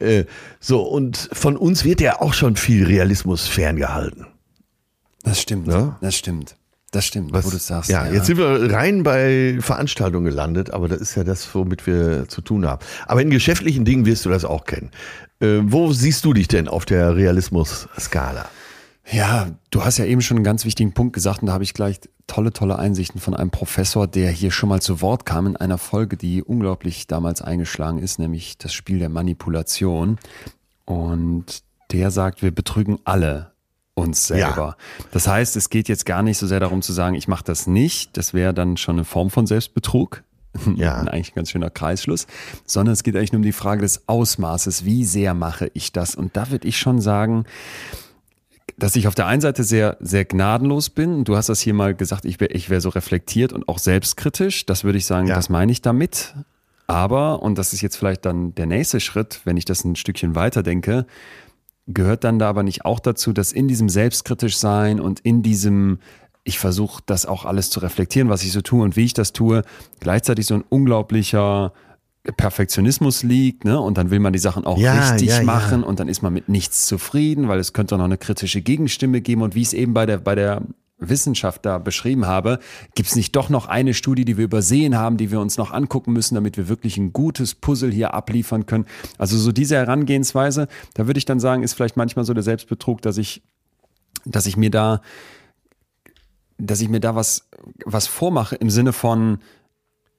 [0.00, 0.24] Äh,
[0.60, 4.26] so, und von uns wird ja auch schon viel Realismus ferngehalten.
[5.22, 5.96] Das stimmt, ja?
[6.02, 6.56] das stimmt.
[6.90, 7.88] Das stimmt, Was, wo du sagst.
[7.88, 11.86] Ja, ja, jetzt sind wir rein bei Veranstaltungen gelandet, aber das ist ja das, womit
[11.86, 12.84] wir zu tun haben.
[13.06, 14.90] Aber in geschäftlichen Dingen wirst du das auch kennen.
[15.40, 18.46] Äh, wo siehst du dich denn auf der Realismus-Skala?
[19.12, 21.74] Ja, du hast ja eben schon einen ganz wichtigen Punkt gesagt und da habe ich
[21.74, 25.56] gleich tolle, tolle Einsichten von einem Professor, der hier schon mal zu Wort kam in
[25.56, 30.18] einer Folge, die unglaublich damals eingeschlagen ist, nämlich das Spiel der Manipulation.
[30.84, 33.52] Und der sagt, wir betrügen alle
[33.94, 34.76] uns selber.
[34.78, 35.04] Ja.
[35.10, 37.66] Das heißt, es geht jetzt gar nicht so sehr darum zu sagen, ich mache das
[37.66, 38.16] nicht.
[38.16, 40.22] Das wäre dann schon eine Form von Selbstbetrug.
[40.74, 40.96] Ja.
[40.96, 42.26] eigentlich ein ganz schöner Kreisschluss,
[42.66, 44.84] sondern es geht eigentlich nur um die Frage des Ausmaßes.
[44.84, 46.16] Wie sehr mache ich das?
[46.16, 47.44] Und da würde ich schon sagen,
[48.80, 51.24] dass ich auf der einen Seite sehr, sehr gnadenlos bin.
[51.24, 54.66] Du hast das hier mal gesagt, ich wäre ich wär so reflektiert und auch selbstkritisch.
[54.66, 55.34] Das würde ich sagen, ja.
[55.34, 56.34] das meine ich damit.
[56.86, 60.34] Aber, und das ist jetzt vielleicht dann der nächste Schritt, wenn ich das ein Stückchen
[60.34, 61.06] weiter denke,
[61.86, 65.98] gehört dann da aber nicht auch dazu, dass in diesem selbstkritisch sein und in diesem,
[66.42, 69.32] ich versuche das auch alles zu reflektieren, was ich so tue und wie ich das
[69.32, 69.62] tue,
[70.00, 71.72] gleichzeitig so ein unglaublicher
[72.36, 73.80] Perfektionismus liegt, ne?
[73.80, 75.86] Und dann will man die Sachen auch ja, richtig ja, machen ja.
[75.86, 79.42] und dann ist man mit nichts zufrieden, weil es könnte noch eine kritische Gegenstimme geben.
[79.42, 80.62] Und wie ich es eben bei der, bei der
[80.98, 82.58] Wissenschaft da beschrieben habe,
[82.94, 85.72] gibt es nicht doch noch eine Studie, die wir übersehen haben, die wir uns noch
[85.72, 88.84] angucken müssen, damit wir wirklich ein gutes Puzzle hier abliefern können.
[89.16, 93.00] Also so diese Herangehensweise, da würde ich dann sagen, ist vielleicht manchmal so der Selbstbetrug,
[93.00, 93.42] dass ich,
[94.26, 95.00] dass ich mir da,
[96.58, 97.48] dass ich mir da was,
[97.86, 99.38] was vormache im Sinne von,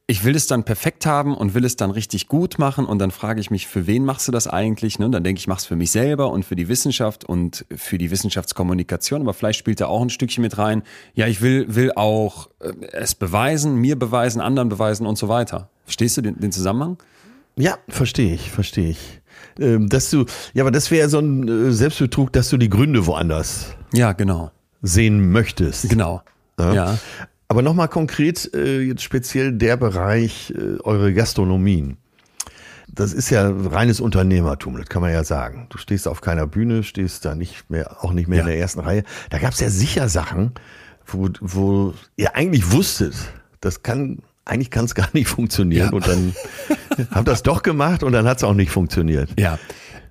[0.07, 3.11] ich will es dann perfekt haben und will es dann richtig gut machen und dann
[3.11, 4.99] frage ich mich, für wen machst du das eigentlich?
[4.99, 5.05] Ne?
[5.05, 8.11] Und dann denke ich, mach's für mich selber und für die Wissenschaft und für die
[8.11, 10.83] Wissenschaftskommunikation, aber vielleicht spielt da auch ein Stückchen mit rein.
[11.13, 15.69] Ja, ich will, will auch äh, es beweisen, mir beweisen, anderen beweisen und so weiter.
[15.85, 16.97] Verstehst du den, den Zusammenhang?
[17.55, 19.21] Ja, verstehe ich, verstehe ich.
[19.59, 23.05] Ähm, dass du, ja, aber das wäre so ein äh, Selbstbetrug, dass du die Gründe
[23.05, 24.51] woanders ja, genau.
[24.81, 25.89] sehen möchtest.
[25.89, 26.21] Genau.
[26.59, 26.99] Ja.
[27.51, 31.97] Aber nochmal konkret, äh, jetzt speziell der Bereich, äh, eure Gastronomien.
[32.87, 35.67] Das ist ja reines Unternehmertum, das kann man ja sagen.
[35.69, 38.43] Du stehst auf keiner Bühne, stehst da nicht mehr, auch nicht mehr ja.
[38.45, 39.03] in der ersten Reihe.
[39.31, 40.53] Da gab es ja sicher Sachen,
[41.05, 43.15] wo, wo ihr eigentlich wusstet,
[43.59, 45.87] das kann, eigentlich kann es gar nicht funktionieren.
[45.87, 45.91] Ja.
[45.91, 46.33] Und dann
[47.11, 49.29] habt das doch gemacht und dann hat es auch nicht funktioniert.
[49.37, 49.59] Ja.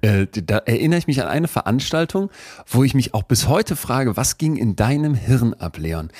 [0.02, 2.30] Äh, da erinnere ich mich an eine Veranstaltung,
[2.66, 6.10] wo ich mich auch bis heute frage, was ging in deinem Hirn ab, Leon?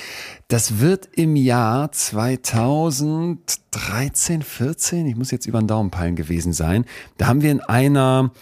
[0.49, 6.85] Das wird im Jahr 2013, 14, ich muss jetzt über den Daumen peilen gewesen sein.
[7.19, 8.33] Da haben wir in einer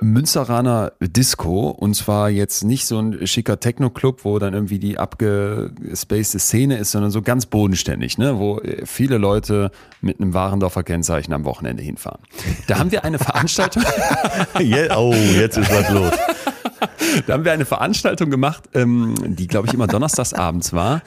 [0.00, 6.38] Münsteraner Disco und zwar jetzt nicht so ein schicker Techno-Club, wo dann irgendwie die abgespacede
[6.38, 8.38] Szene ist, sondern so ganz bodenständig, ne?
[8.38, 12.20] wo viele Leute mit einem Warendorfer Kennzeichen am Wochenende hinfahren.
[12.66, 13.82] Da haben wir eine Veranstaltung.
[14.96, 16.12] oh, jetzt ist was los.
[17.26, 21.02] Da haben wir eine Veranstaltung gemacht, ähm, die glaube ich immer donnerstags abends war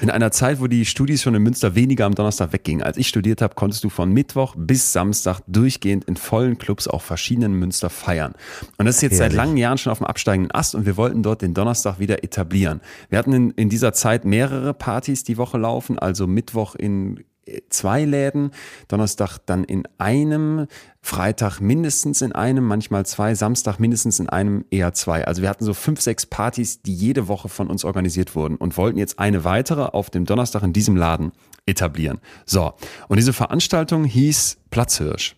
[0.00, 2.82] in einer Zeit, wo die Studis schon in Münster weniger am Donnerstag weggingen.
[2.82, 7.02] Als ich studiert habe, konntest du von Mittwoch bis Samstag durchgehend in vollen Clubs auch
[7.02, 8.34] verschiedenen Münster feiern.
[8.76, 9.32] Und das ist jetzt Herrlich.
[9.32, 12.22] seit langen Jahren schon auf dem absteigenden Ast und wir wollten dort den Donnerstag wieder
[12.22, 12.80] etablieren.
[13.08, 17.24] Wir hatten in, in dieser Zeit mehrere Partys die Woche laufen, also Mittwoch in
[17.68, 18.50] zwei Läden,
[18.88, 20.66] Donnerstag dann in einem,
[21.02, 25.26] Freitag mindestens in einem, manchmal zwei, Samstag mindestens in einem, eher zwei.
[25.26, 28.76] Also wir hatten so fünf, sechs Partys, die jede Woche von uns organisiert wurden und
[28.78, 31.32] wollten jetzt eine weitere auf dem Donnerstag in diesem Laden
[31.66, 32.20] etablieren.
[32.46, 32.72] So,
[33.08, 35.36] und diese Veranstaltung hieß Platzhirsch.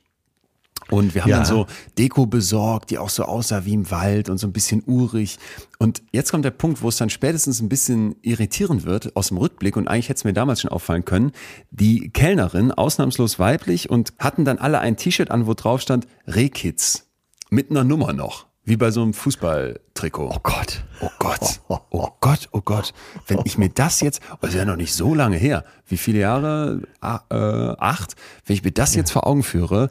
[0.90, 1.36] Und wir haben ja.
[1.38, 1.66] dann so
[1.98, 5.38] Deko besorgt, die auch so aussah wie im Wald und so ein bisschen urig.
[5.78, 9.38] Und jetzt kommt der Punkt, wo es dann spätestens ein bisschen irritierend wird aus dem
[9.38, 9.76] Rückblick.
[9.76, 11.32] Und eigentlich hätte es mir damals schon auffallen können.
[11.70, 17.08] Die Kellnerin, ausnahmslos weiblich, und hatten dann alle ein T-Shirt an, wo drauf stand Rehkids.
[17.50, 18.46] Mit einer Nummer noch.
[18.68, 20.32] Wie bei so einem Fußballtrikot.
[20.34, 20.84] Oh Gott.
[21.00, 21.60] Oh Gott.
[21.68, 22.92] Oh Gott, oh Gott.
[23.28, 25.64] Wenn ich mir das jetzt, oh, das ist ja noch nicht so lange her.
[25.86, 26.82] Wie viele Jahre?
[27.00, 28.16] Ah, äh, acht.
[28.44, 29.88] Wenn ich mir das jetzt vor Augen führe,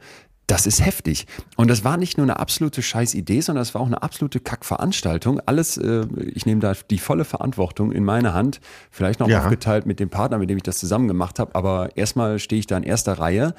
[0.47, 1.25] das ist heftig.
[1.55, 5.41] Und das war nicht nur eine absolute Scheißidee, sondern das war auch eine absolute Kackveranstaltung.
[5.45, 8.59] Alles, äh, ich nehme da die volle Verantwortung in meine Hand,
[8.91, 9.43] vielleicht noch ja.
[9.43, 11.55] aufgeteilt mit dem Partner, mit dem ich das zusammen gemacht habe.
[11.55, 13.55] Aber erstmal stehe ich da in erster Reihe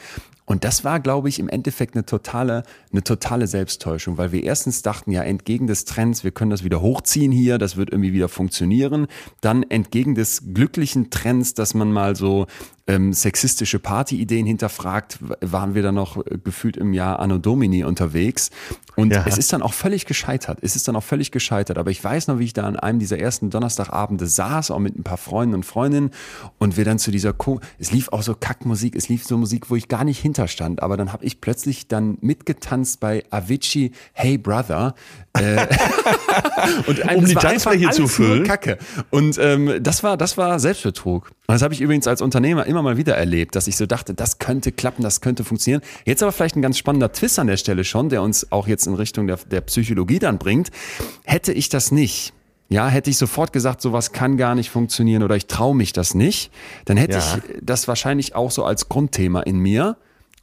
[0.46, 4.80] und das war, glaube ich, im Endeffekt eine totale, eine totale Selbsttäuschung, weil wir erstens
[4.80, 8.28] dachten, ja, entgegen des Trends, wir können das wieder hochziehen hier, das wird irgendwie wieder
[8.28, 9.08] funktionieren.
[9.40, 12.46] Dann entgegen des glücklichen Trends, dass man mal so
[12.86, 18.50] ähm, sexistische Partyideen hinterfragt, waren wir dann noch äh, gefühlt im Jahr Anno Domini unterwegs.
[18.96, 19.24] Und ja.
[19.26, 20.58] es ist dann auch völlig gescheitert.
[20.62, 21.76] Es ist dann auch völlig gescheitert.
[21.76, 24.98] Aber ich weiß noch, wie ich da an einem dieser ersten Donnerstagabende saß, auch mit
[24.98, 26.10] ein paar Freunden und Freundinnen
[26.58, 29.70] und wir dann zu dieser, Co es lief auch so Kackmusik, es lief so Musik,
[29.70, 30.82] wo ich gar nicht hinterstand.
[30.82, 34.94] Aber dann habe ich plötzlich dann mitgetanzt bei Avicii Hey Brother.
[35.38, 35.66] Äh,
[36.86, 38.44] und um die Tanzfläche zu füllen.
[38.44, 38.78] Kacke.
[39.10, 41.30] Und ähm, das war, das war Selbstbetrug.
[41.46, 44.14] Und das habe ich übrigens als Unternehmer immer mal wieder erlebt, dass ich so dachte,
[44.14, 45.82] das könnte klappen, das könnte funktionieren.
[46.04, 48.86] Jetzt aber vielleicht ein ganz spannender Twist an der Stelle schon, der uns auch jetzt
[48.86, 50.70] in Richtung der, der Psychologie dann bringt.
[51.24, 52.32] Hätte ich das nicht,
[52.68, 56.14] ja, hätte ich sofort gesagt, sowas kann gar nicht funktionieren oder ich traue mich das
[56.14, 56.50] nicht,
[56.84, 57.18] dann hätte ja.
[57.20, 59.96] ich das wahrscheinlich auch so als Grundthema in mir.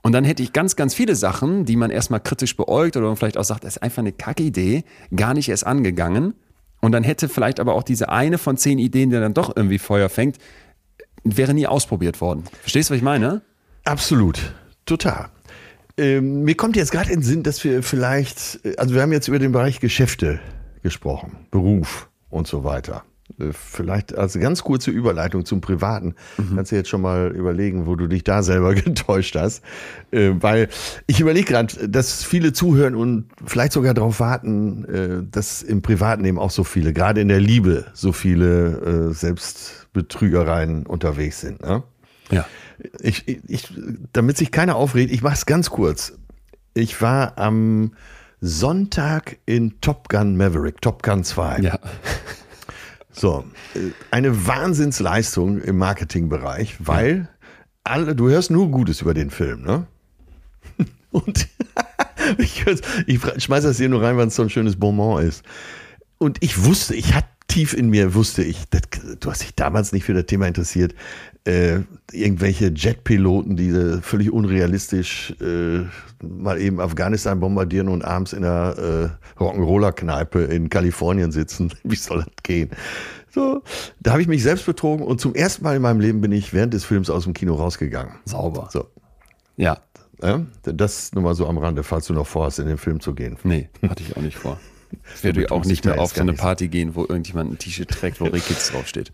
[0.04, 3.38] Und dann hätte ich ganz, ganz viele Sachen, die man erstmal kritisch beäugt oder vielleicht
[3.38, 4.84] auch sagt, das ist einfach eine Kackidee,
[5.16, 6.34] gar nicht erst angegangen.
[6.82, 9.80] Und dann hätte vielleicht aber auch diese eine von zehn Ideen, die dann doch irgendwie
[9.80, 10.38] Feuer fängt,
[11.24, 12.44] wäre nie ausprobiert worden.
[12.60, 13.42] Verstehst du, was ich meine?
[13.86, 14.54] Absolut.
[14.86, 15.30] Total.
[15.98, 19.30] Ähm, mir kommt jetzt gerade in den Sinn, dass wir vielleicht, also wir haben jetzt
[19.30, 20.42] über den Bereich Geschäfte
[20.82, 23.06] gesprochen, Beruf und so weiter.
[23.40, 26.16] Äh, vielleicht als ganz kurze Überleitung zum Privaten.
[26.38, 26.56] Mhm.
[26.56, 29.64] Kannst du jetzt schon mal überlegen, wo du dich da selber getäuscht hast.
[30.12, 30.70] Äh, weil
[31.08, 36.26] ich überlege gerade, dass viele zuhören und vielleicht sogar darauf warten, äh, dass im Privaten
[36.26, 41.62] eben auch so viele, gerade in der Liebe, so viele äh, Selbstbetrügereien unterwegs sind.
[41.62, 41.84] Ne?
[42.32, 42.46] Ja.
[43.00, 43.74] Ich, ich,
[44.14, 46.14] damit sich keiner aufregt, ich mache es ganz kurz.
[46.74, 47.94] Ich war am
[48.42, 51.60] Sonntag in Top Gun Maverick, Top Gun 2.
[51.60, 51.80] Ja.
[53.14, 53.46] So,
[54.12, 57.30] eine Wahnsinnsleistung im Marketingbereich, weil
[57.84, 59.86] alle, du hörst nur Gutes über den Film, ne?
[61.12, 61.48] Und
[62.38, 62.66] ich,
[63.06, 65.44] ich schmeiße das hier nur rein, weil es so ein schönes Bonbon ist.
[66.18, 68.82] Und ich wusste, ich hatte tief in mir wusste ich, das,
[69.20, 70.96] du hast dich damals nicht für das Thema interessiert,
[71.46, 75.82] äh, irgendwelche Jetpiloten, die äh, völlig unrealistisch äh,
[76.26, 81.72] mal eben Afghanistan bombardieren und abends in der äh, Rock'n'Roller-Kneipe in Kalifornien sitzen.
[81.84, 82.72] Wie soll das gehen?
[83.30, 83.62] So,
[84.00, 86.54] da habe ich mich selbst betrogen und zum ersten Mal in meinem Leben bin ich
[86.54, 88.16] während des Films aus dem Kino rausgegangen.
[88.26, 88.70] Sauber.
[88.72, 88.88] So.
[89.58, 89.78] Ja.
[90.24, 93.14] ja das nur mal so am Rande, falls du noch vorhast, in den Film zu
[93.14, 93.38] gehen.
[93.44, 94.60] Nee, hatte ich auch nicht vor.
[95.16, 98.22] Ich werde auch nicht mehr auf so eine Party gehen, wo irgendjemand ein T-Shirt trägt,
[98.22, 99.12] wo Rickets draufsteht.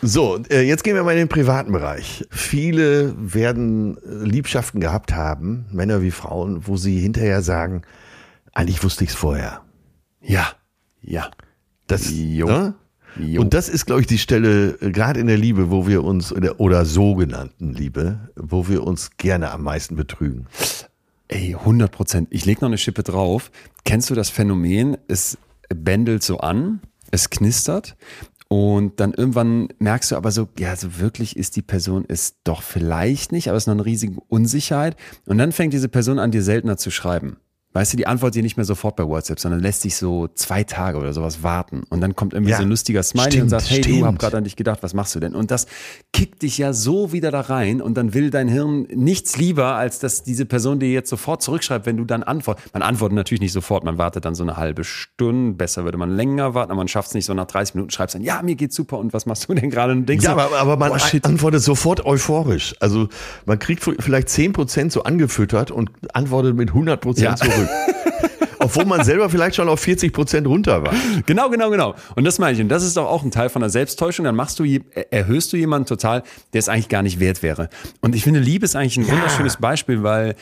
[0.00, 2.24] So, äh, jetzt gehen wir mal in den privaten Bereich.
[2.30, 7.82] Viele werden äh, Liebschaften gehabt haben, Männer wie Frauen, wo sie hinterher sagen,
[8.52, 9.62] eigentlich wusste ich es vorher.
[10.20, 10.52] Ja,
[11.00, 11.30] ja.
[11.88, 12.46] Das, jo.
[12.46, 12.74] Ne?
[13.16, 13.40] Jo.
[13.40, 16.32] Und das ist, glaube ich, die Stelle, äh, gerade in der Liebe, wo wir uns,
[16.36, 20.46] der, oder sogenannten Liebe, wo wir uns gerne am meisten betrügen.
[21.28, 22.28] Ey, 100 Prozent.
[22.30, 23.50] Ich lege noch eine Schippe drauf.
[23.84, 24.96] Kennst du das Phänomen?
[25.08, 25.36] Es
[25.68, 27.96] bändelt so an, es knistert
[28.48, 32.62] und dann irgendwann merkst du aber so, ja, so wirklich ist die Person es doch
[32.62, 34.96] vielleicht nicht, aber es ist noch eine riesige Unsicherheit.
[35.26, 37.36] Und dann fängt diese Person an, dir seltener zu schreiben.
[37.74, 40.64] Weißt du, die antwortet dir nicht mehr sofort bei WhatsApp, sondern lässt sich so zwei
[40.64, 41.82] Tage oder sowas warten.
[41.90, 44.00] Und dann kommt irgendwie ja, so ein lustiger Smiley stimmt, und sagt, hey, stimmt.
[44.00, 45.34] du hab gerade an dich gedacht, was machst du denn?
[45.34, 45.66] Und das
[46.14, 49.98] kickt dich ja so wieder da rein und dann will dein Hirn nichts lieber, als
[49.98, 52.72] dass diese Person dir jetzt sofort zurückschreibt, wenn du dann antwortest.
[52.72, 55.58] Man antwortet natürlich nicht sofort, man wartet dann so eine halbe Stunde.
[55.58, 58.14] Besser würde man länger warten, aber man schafft es nicht so nach 30 Minuten, schreibst
[58.14, 59.92] dann, ja, mir geht's super und was machst du denn gerade?
[59.92, 62.74] Und denkst ja, so, aber, aber man boah, antwortet sofort euphorisch.
[62.80, 63.08] Also
[63.44, 67.34] man kriegt vielleicht 10% so angefüttert und antwortet mit 100% ja.
[67.66, 67.70] Zurück.
[68.60, 70.92] Obwohl man selber vielleicht schon auf 40 Prozent runter war.
[71.26, 71.94] Genau, genau, genau.
[72.16, 72.60] Und das meine ich.
[72.60, 74.24] Und das ist doch auch ein Teil von der Selbsttäuschung.
[74.24, 74.64] Dann machst du,
[75.10, 77.68] erhöhst du jemanden total, der es eigentlich gar nicht wert wäre.
[78.00, 79.12] Und ich finde, Liebe ist eigentlich ein ja.
[79.12, 80.34] wunderschönes Beispiel, weil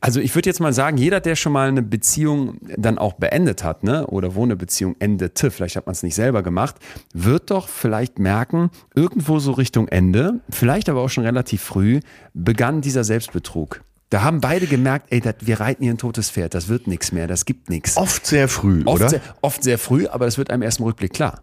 [0.00, 3.62] also ich würde jetzt mal sagen, jeder, der schon mal eine Beziehung dann auch beendet
[3.62, 6.76] hat, ne, oder wo eine Beziehung endete, vielleicht hat man es nicht selber gemacht,
[7.14, 12.00] wird doch vielleicht merken, irgendwo so Richtung Ende, vielleicht aber auch schon relativ früh,
[12.34, 13.82] begann dieser Selbstbetrug.
[14.10, 17.12] Da haben beide gemerkt, ey, dat, wir reiten hier ein totes Pferd, das wird nichts
[17.12, 17.96] mehr, das gibt nichts.
[17.96, 19.08] Oft sehr früh, oft oder?
[19.10, 21.42] Sehr, oft sehr früh, aber das wird einem erst im Rückblick klar.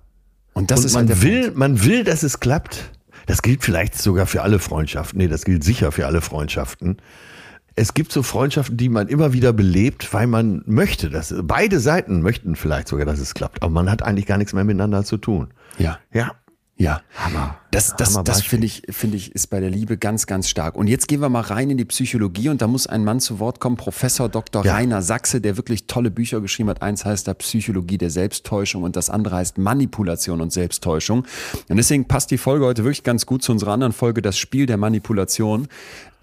[0.54, 1.58] Und das Und ist man halt will, Punkt.
[1.58, 2.92] man will, dass es klappt.
[3.28, 5.18] Das gilt vielleicht sogar für alle Freundschaften.
[5.20, 6.98] Nee, das gilt sicher für alle Freundschaften.
[7.76, 12.22] Es gibt so Freundschaften, die man immer wieder belebt, weil man möchte, dass beide Seiten
[12.22, 15.18] möchten vielleicht sogar, dass es klappt, aber man hat eigentlich gar nichts mehr miteinander zu
[15.18, 15.50] tun.
[15.78, 16.00] Ja.
[16.14, 16.32] Ja.
[16.78, 17.58] Ja, Hammer.
[17.72, 20.76] Das, das, das finde ich, finde ich, ist bei der Liebe ganz, ganz stark.
[20.76, 23.40] Und jetzt gehen wir mal rein in die Psychologie und da muss ein Mann zu
[23.40, 24.66] Wort kommen, Professor Dr.
[24.66, 24.76] Ja.
[24.76, 26.82] Rainer Sachse, der wirklich tolle Bücher geschrieben hat.
[26.82, 31.26] Eins heißt da Psychologie der Selbsttäuschung und das andere heißt Manipulation und Selbsttäuschung.
[31.70, 34.66] Und deswegen passt die Folge heute wirklich ganz gut zu unserer anderen Folge, das Spiel
[34.66, 35.68] der Manipulation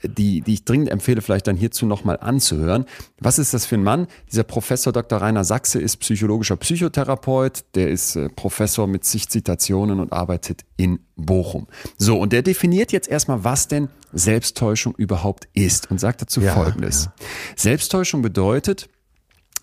[0.03, 2.87] die, die ich dringend empfehle, vielleicht dann hierzu nochmal anzuhören.
[3.19, 4.07] Was ist das für ein Mann?
[4.31, 5.21] Dieser Professor Dr.
[5.21, 11.01] Rainer Sachse ist psychologischer Psychotherapeut, der ist äh, Professor mit zig Zitationen und arbeitet in
[11.17, 11.69] Bochum.
[11.97, 16.55] So, und der definiert jetzt erstmal, was denn Selbsttäuschung überhaupt ist und sagt dazu ja,
[16.55, 17.05] Folgendes.
[17.05, 17.27] Ja.
[17.57, 18.89] Selbsttäuschung bedeutet,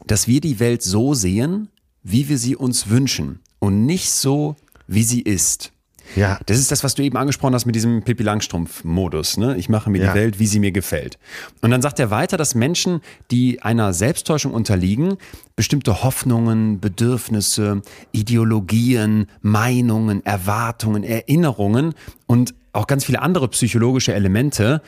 [0.06, 1.69] dass wir die Welt so sehen,
[2.04, 4.56] wie wir sie uns wünschen und nicht so,
[4.88, 5.71] wie sie ist.
[6.15, 6.39] Ja.
[6.45, 9.38] Das ist das, was du eben angesprochen hast mit diesem Pippi Langstrumpf-Modus.
[9.38, 9.58] Ne?
[9.58, 10.12] Ich mache mir ja.
[10.12, 11.17] die Welt, wie sie mir gefällt.
[11.62, 15.17] Und dann sagt er weiter, dass Menschen, die einer Selbsttäuschung unterliegen,
[15.56, 21.93] bestimmte Hoffnungen, Bedürfnisse, Ideologien, Meinungen, Erwartungen, Erinnerungen
[22.28, 24.82] und auch ganz viele andere psychologische Elemente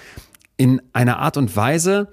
[0.58, 2.12] in einer Art und Weise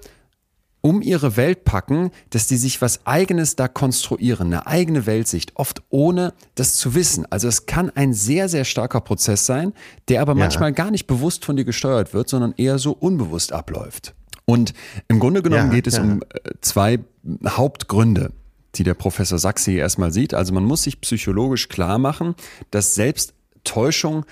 [0.81, 5.81] um ihre Welt packen, dass die sich was eigenes da konstruieren, eine eigene Weltsicht, oft
[5.89, 7.25] ohne das zu wissen.
[7.29, 9.73] Also es kann ein sehr, sehr starker Prozess sein,
[10.07, 10.39] der aber ja.
[10.39, 14.13] manchmal gar nicht bewusst von dir gesteuert wird, sondern eher so unbewusst abläuft.
[14.45, 14.73] Und
[15.07, 16.03] im Grunde genommen ja, geht es ja.
[16.03, 16.99] um äh, zwei
[17.45, 18.31] Hauptgründe,
[18.75, 20.33] die der Professor Sachse hier erstmal sieht.
[20.33, 22.35] Also man muss sich psychologisch klar machen,
[22.71, 24.25] dass Selbsttäuschung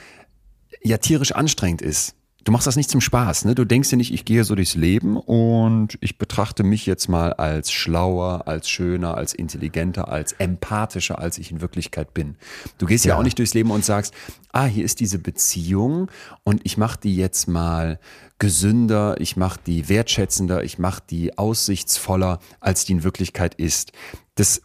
[0.81, 2.16] ja tierisch anstrengend ist
[2.47, 3.55] du machst das nicht zum Spaß, ne?
[3.55, 7.33] Du denkst dir nicht, ich gehe so durchs Leben und ich betrachte mich jetzt mal
[7.33, 12.37] als schlauer, als schöner, als intelligenter, als empathischer, als ich in Wirklichkeit bin.
[12.77, 14.13] Du gehst ja, ja auch nicht durchs Leben und sagst,
[14.53, 16.09] ah, hier ist diese Beziehung
[16.43, 17.99] und ich mache die jetzt mal
[18.39, 23.91] gesünder, ich mache die wertschätzender, ich mache die aussichtsvoller, als die in Wirklichkeit ist.
[24.35, 24.61] Das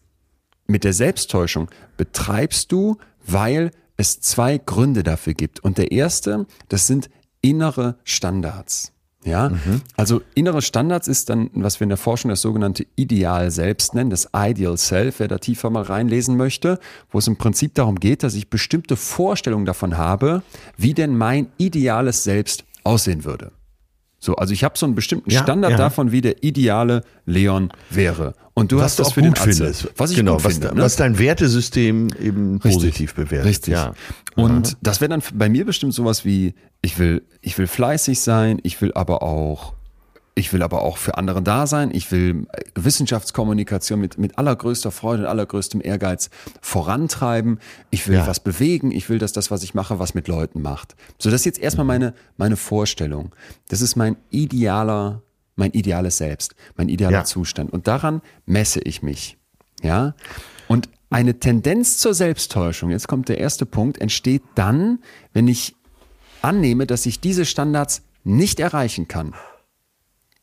[0.68, 5.60] mit der Selbsttäuschung betreibst du, weil es zwei Gründe dafür gibt.
[5.60, 7.10] Und der erste, das sind
[7.42, 8.92] innere Standards.
[9.24, 9.82] Ja, mhm.
[9.96, 14.10] also innere Standards ist dann, was wir in der Forschung das sogenannte Ideal selbst nennen,
[14.10, 18.24] das Ideal Self, wer da tiefer mal reinlesen möchte, wo es im Prinzip darum geht,
[18.24, 20.42] dass ich bestimmte Vorstellungen davon habe,
[20.76, 23.52] wie denn mein ideales Selbst aussehen würde.
[24.24, 25.76] So, also ich habe so einen bestimmten ja, Standard ja.
[25.76, 28.34] davon, wie der ideale Leon wäre.
[28.54, 29.88] Und du was hast du das für gut den findest.
[29.96, 30.76] Was ich genau, gut was, finde.
[30.76, 30.82] Ne?
[30.82, 32.72] Was dein Wertesystem eben Richtig.
[32.72, 33.48] positiv bewertet.
[33.48, 33.74] Richtig.
[33.74, 33.94] Ja.
[34.36, 34.76] Und mhm.
[34.80, 38.80] das wäre dann bei mir bestimmt sowas wie, ich will, ich will fleißig sein, ich
[38.80, 39.74] will aber auch
[40.34, 41.90] ich will aber auch für andere da sein.
[41.92, 47.58] Ich will Wissenschaftskommunikation mit, mit allergrößter Freude und allergrößtem Ehrgeiz vorantreiben.
[47.90, 48.26] Ich will ja.
[48.26, 48.92] was bewegen.
[48.92, 50.96] Ich will, dass das, was ich mache, was mit Leuten macht.
[51.18, 53.34] So, das ist jetzt erstmal meine, meine Vorstellung.
[53.68, 55.22] Das ist mein idealer
[55.56, 57.24] mein ideales Selbst, mein idealer ja.
[57.24, 57.72] Zustand.
[57.72, 59.36] Und daran messe ich mich.
[59.82, 60.14] Ja.
[60.66, 65.00] Und eine Tendenz zur Selbsttäuschung, jetzt kommt der erste Punkt, entsteht dann,
[65.32, 65.76] wenn ich
[66.40, 69.34] annehme, dass ich diese Standards nicht erreichen kann.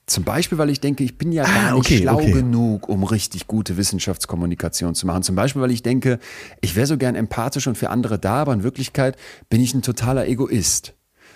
[0.10, 2.32] Zum Beispiel, weil ich denke, ich bin ja ah, gar nicht okay, schlau okay.
[2.32, 5.24] genug, um richtig gute Wissenschaftskommunikation zu machen.
[5.24, 6.20] Zum Beispiel, weil ich denke,
[6.62, 9.18] ich wäre so gern empathisch und für andere da, aber in Wirklichkeit
[9.50, 10.94] bin ich ein totaler Egoist.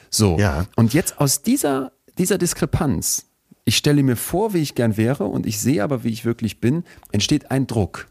[0.09, 0.37] So.
[0.37, 0.65] Ja.
[0.75, 3.27] Und jetzt aus dieser, dieser Diskrepanz
[3.65, 6.59] ich stelle mir vor, wie ich gern wäre und ich sehe aber, wie ich wirklich
[6.59, 8.07] bin, entsteht ein Druck.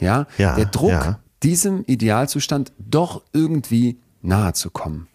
[0.00, 1.20] Ja, ja der Druck, ja.
[1.42, 5.08] diesem Idealzustand doch irgendwie nahe zu kommen.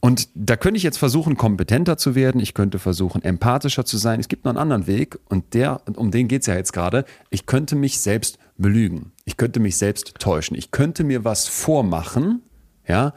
[0.00, 2.40] Und da könnte ich jetzt versuchen, kompetenter zu werden.
[2.40, 4.20] Ich könnte versuchen, empathischer zu sein.
[4.20, 7.04] Es gibt noch einen anderen Weg und der, um den geht es ja jetzt gerade.
[7.30, 9.12] Ich könnte mich selbst belügen.
[9.24, 10.56] Ich könnte mich selbst täuschen.
[10.56, 12.42] Ich könnte mir was vormachen,
[12.86, 13.14] ja,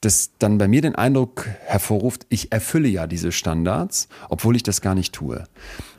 [0.00, 4.80] das dann bei mir den Eindruck hervorruft, ich erfülle ja diese Standards, obwohl ich das
[4.80, 5.44] gar nicht tue.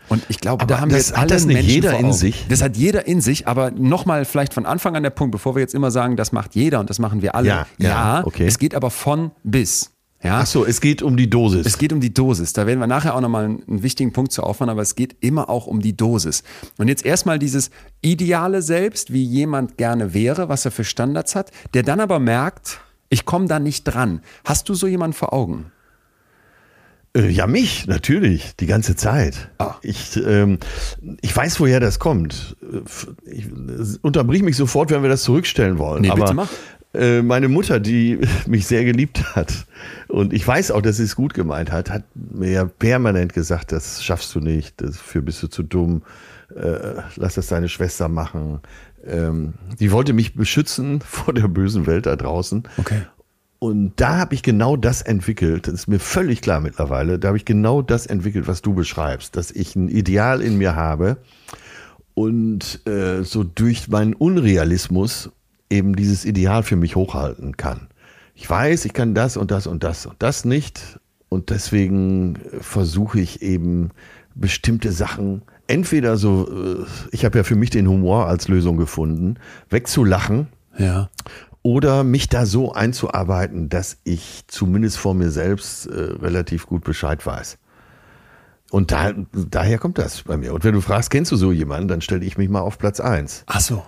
[0.10, 2.46] Und ich glaube, da haben wir jetzt das nicht Menschen jeder in sich.
[2.50, 5.62] Das hat jeder in sich, aber nochmal vielleicht von Anfang an der Punkt, bevor wir
[5.62, 7.48] jetzt immer sagen, das macht jeder und das machen wir alle.
[7.48, 8.46] Ja, ja, ja okay.
[8.46, 9.92] es geht aber von bis.
[10.22, 10.40] Ja?
[10.42, 11.66] Ach so, es geht um die Dosis.
[11.66, 12.52] Es geht um die Dosis.
[12.54, 15.50] Da werden wir nachher auch nochmal einen wichtigen Punkt zu aufmachen, aber es geht immer
[15.50, 16.44] auch um die Dosis.
[16.78, 17.70] Und jetzt erstmal dieses
[18.02, 22.82] ideale Selbst, wie jemand gerne wäre, was er für Standards hat, der dann aber merkt,
[23.10, 24.22] ich komme da nicht dran.
[24.44, 25.72] Hast du so jemanden vor Augen?
[27.16, 29.50] Äh, ja, mich, natürlich, die ganze Zeit.
[29.58, 29.76] Ah.
[29.82, 30.60] Ich, ähm,
[31.22, 32.56] ich weiß, woher das kommt.
[33.26, 33.48] Ich,
[34.02, 36.02] unterbrich mich sofort, wenn wir das zurückstellen wollen.
[36.02, 36.50] Nee, bitte mach.
[36.94, 39.68] Äh, meine Mutter, die mich sehr geliebt hat
[40.08, 43.72] und ich weiß auch, dass sie es gut gemeint hat, hat mir ja permanent gesagt,
[43.72, 46.02] das schaffst du nicht, dafür bist du zu dumm,
[46.56, 48.62] äh, lass das deine Schwester machen.
[49.06, 52.64] Ähm, die wollte mich beschützen vor der bösen Welt da draußen.
[52.78, 53.02] Okay.
[53.60, 55.68] Und da habe ich genau das entwickelt.
[55.68, 57.20] Das ist mir völlig klar mittlerweile.
[57.20, 60.76] Da habe ich genau das entwickelt, was du beschreibst, dass ich ein Ideal in mir
[60.76, 61.18] habe
[62.14, 65.30] und äh, so durch meinen Unrealismus
[65.70, 67.90] eben dieses Ideal für mich hochhalten kann.
[68.34, 71.00] Ich weiß, ich kann das und das und das und das nicht.
[71.28, 73.90] Und deswegen versuche ich eben
[74.36, 79.36] bestimmte Sachen entweder so, äh, ich habe ja für mich den Humor als Lösung gefunden,
[79.70, 80.48] wegzulachen.
[80.78, 81.10] Ja
[81.70, 87.24] oder mich da so einzuarbeiten, dass ich zumindest vor mir selbst äh, relativ gut Bescheid
[87.24, 87.60] weiß.
[88.72, 90.56] Und da, daher kommt das bei mir.
[90.56, 93.00] Und wenn du fragst, kennst du so jemanden, dann stelle ich mich mal auf Platz
[93.00, 93.44] eins.
[93.46, 93.84] Ach so.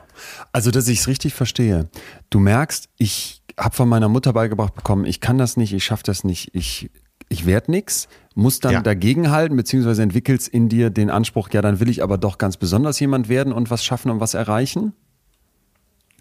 [0.51, 1.89] Also, dass ich es richtig verstehe.
[2.29, 6.03] Du merkst, ich habe von meiner Mutter beigebracht bekommen, ich kann das nicht, ich schaffe
[6.05, 6.91] das nicht, ich,
[7.29, 8.81] ich werde nichts, muss dann ja.
[8.81, 12.99] dagegenhalten, beziehungsweise entwickelst in dir den Anspruch, ja, dann will ich aber doch ganz besonders
[12.99, 14.93] jemand werden und was schaffen und was erreichen?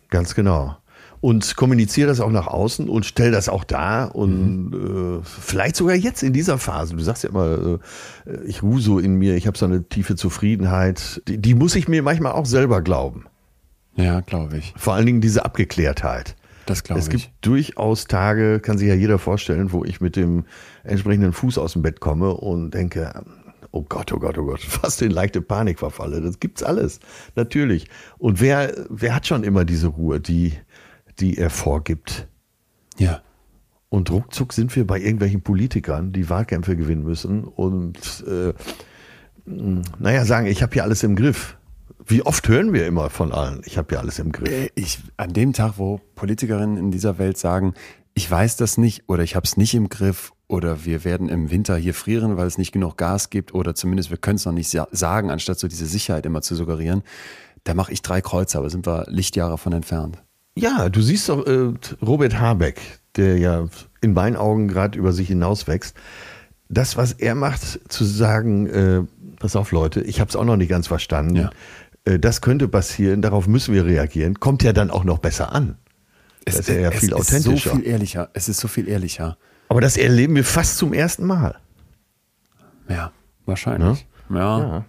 [0.08, 0.78] Ganz genau
[1.20, 5.20] und kommuniziere das auch nach außen und stell das auch dar und mhm.
[5.20, 6.96] äh, vielleicht sogar jetzt in dieser Phase.
[6.96, 7.78] Du sagst ja immer,
[8.26, 11.22] äh, ich ruhe so in mir, ich habe so eine tiefe Zufriedenheit.
[11.28, 13.26] Die, die, muss ich mir manchmal auch selber glauben.
[13.96, 14.72] Ja, glaube ich.
[14.76, 16.36] Vor allen Dingen diese Abgeklärtheit.
[16.64, 17.06] Das glaube ich.
[17.06, 20.44] Es gibt durchaus Tage, kann sich ja jeder vorstellen, wo ich mit dem
[20.84, 23.12] entsprechenden Fuß aus dem Bett komme und denke,
[23.72, 26.20] oh Gott, oh Gott, oh Gott, fast in leichte Panik verfalle.
[26.20, 27.00] Das gibt's alles,
[27.34, 27.88] natürlich.
[28.18, 30.54] Und wer, wer hat schon immer diese Ruhe, die,
[31.20, 32.28] die er vorgibt.
[32.98, 33.22] Ja.
[33.88, 38.52] Und ruckzuck sind wir bei irgendwelchen Politikern, die Wahlkämpfe gewinnen müssen und äh,
[39.44, 41.56] naja, sagen, ich habe hier alles im Griff.
[42.06, 44.48] Wie oft hören wir immer von allen, ich habe hier alles im Griff.
[44.48, 47.74] Äh, ich, an dem Tag, wo Politikerinnen in dieser Welt sagen,
[48.14, 51.50] ich weiß das nicht oder ich habe es nicht im Griff oder wir werden im
[51.50, 54.52] Winter hier frieren, weil es nicht genug Gas gibt oder zumindest wir können es noch
[54.52, 57.02] nicht sagen, anstatt so diese Sicherheit immer zu suggerieren,
[57.64, 60.22] da mache ich drei Kreuze, aber sind wir Lichtjahre von entfernt.
[60.56, 61.72] Ja, du siehst doch äh,
[62.02, 62.80] Robert Habeck,
[63.16, 63.66] der ja
[64.00, 65.96] in meinen Augen gerade über sich hinauswächst.
[66.68, 69.02] Das, was er macht, zu sagen, äh,
[69.38, 71.36] pass auf Leute, ich habe es auch noch nicht ganz verstanden.
[71.36, 71.50] Ja.
[72.04, 75.76] Äh, das könnte passieren, darauf müssen wir reagieren, kommt ja dann auch noch besser an.
[76.44, 77.52] Es, das ist ja, ja viel authentischer.
[77.52, 78.30] Es ist so viel ehrlicher.
[78.32, 79.36] Es ist so viel ehrlicher.
[79.68, 81.56] Aber das erleben wir fast zum ersten Mal.
[82.88, 83.12] Ja,
[83.46, 84.06] wahrscheinlich.
[84.30, 84.58] Ja.
[84.58, 84.84] ja.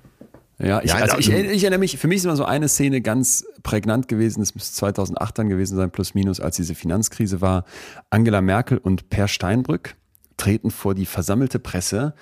[0.64, 0.82] Ja.
[0.84, 3.46] Ich, ja, also ich, ich, erinnere mich, für mich ist immer so eine Szene ganz
[3.64, 7.66] prägnant gewesen, das müsste 2008 dann gewesen sein, plus minus, als diese Finanzkrise war.
[8.10, 9.96] Angela Merkel und Per Steinbrück
[10.38, 12.14] treten vor die versammelte Presse.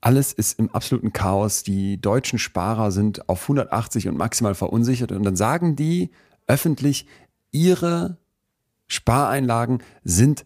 [0.00, 1.62] Alles ist im absoluten Chaos.
[1.62, 5.12] Die deutschen Sparer sind auf 180 und maximal verunsichert.
[5.12, 6.10] Und dann sagen die
[6.46, 7.06] öffentlich,
[7.50, 8.18] ihre
[8.86, 10.44] Spareinlagen sind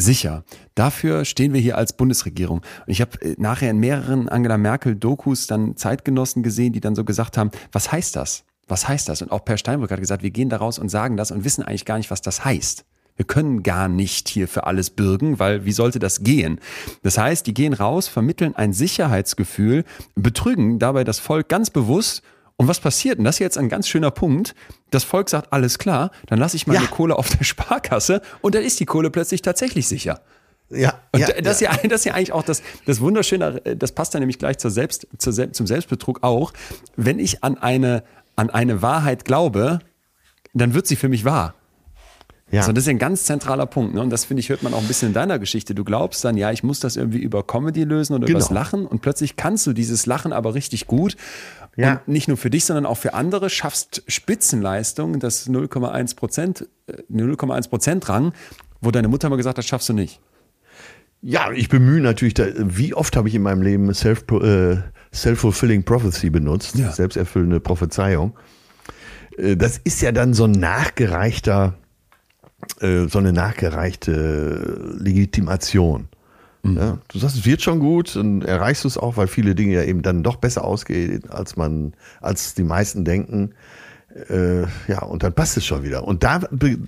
[0.00, 0.44] sicher.
[0.74, 2.58] Dafür stehen wir hier als Bundesregierung.
[2.58, 7.04] Und ich habe äh, nachher in mehreren Angela Merkel-Dokus dann Zeitgenossen gesehen, die dann so
[7.04, 8.44] gesagt haben, was heißt das?
[8.68, 9.22] Was heißt das?
[9.22, 11.62] Und auch Per Steinbrück hat gesagt, wir gehen da raus und sagen das und wissen
[11.62, 12.84] eigentlich gar nicht, was das heißt.
[13.16, 16.58] Wir können gar nicht hier für alles bürgen, weil wie sollte das gehen?
[17.02, 19.84] Das heißt, die gehen raus, vermitteln ein Sicherheitsgefühl,
[20.14, 22.22] betrügen dabei das Volk ganz bewusst
[22.60, 23.18] und was passiert?
[23.18, 24.54] Und das ist jetzt ein ganz schöner Punkt.
[24.90, 26.90] Das Volk sagt, alles klar, dann lasse ich meine ja.
[26.90, 30.20] Kohle auf der Sparkasse und dann ist die Kohle plötzlich tatsächlich sicher.
[30.68, 31.70] Ja, und ja, das, ja.
[31.70, 34.58] Ist ja, das ist ja eigentlich auch das, das Wunderschöne, das passt dann nämlich gleich
[34.58, 36.52] zur Selbst, zur, zum Selbstbetrug auch.
[36.96, 38.04] Wenn ich an eine,
[38.36, 39.78] an eine Wahrheit glaube,
[40.52, 41.54] dann wird sie für mich wahr.
[42.50, 42.60] Ja.
[42.60, 43.94] Also das ist ein ganz zentraler Punkt.
[43.94, 44.00] Ne?
[44.00, 45.74] Und das, finde ich, hört man auch ein bisschen in deiner Geschichte.
[45.74, 48.38] Du glaubst dann, ja, ich muss das irgendwie über Comedy lösen oder genau.
[48.38, 48.86] übers Lachen.
[48.86, 51.16] Und plötzlich kannst du dieses Lachen aber richtig gut.
[51.80, 51.92] Ja.
[51.94, 56.68] Und nicht nur für dich, sondern auch für andere schaffst Spitzenleistungen, das 0,1 Prozent,
[57.10, 58.32] 0,1 äh, Prozent Rang,
[58.80, 60.20] wo deine Mutter mal gesagt hat, schaffst du nicht.
[61.22, 64.76] Ja, ich bemühe natürlich, da, wie oft habe ich in meinem Leben Self, äh,
[65.12, 66.90] Self-Fulfilling Prophecy benutzt, ja.
[66.92, 68.36] selbsterfüllende Prophezeiung.
[69.36, 71.74] Äh, das ist ja dann so ein nachgereichter,
[72.80, 76.08] äh, so eine nachgereichte Legitimation.
[76.62, 76.76] Mhm.
[76.76, 79.74] Ja, du sagst, es wird schon gut und erreichst du es auch, weil viele Dinge
[79.74, 83.54] ja eben dann doch besser ausgehen, als man, als die meisten denken.
[84.28, 86.04] Äh, ja, und dann passt es schon wieder.
[86.04, 86.40] Und da,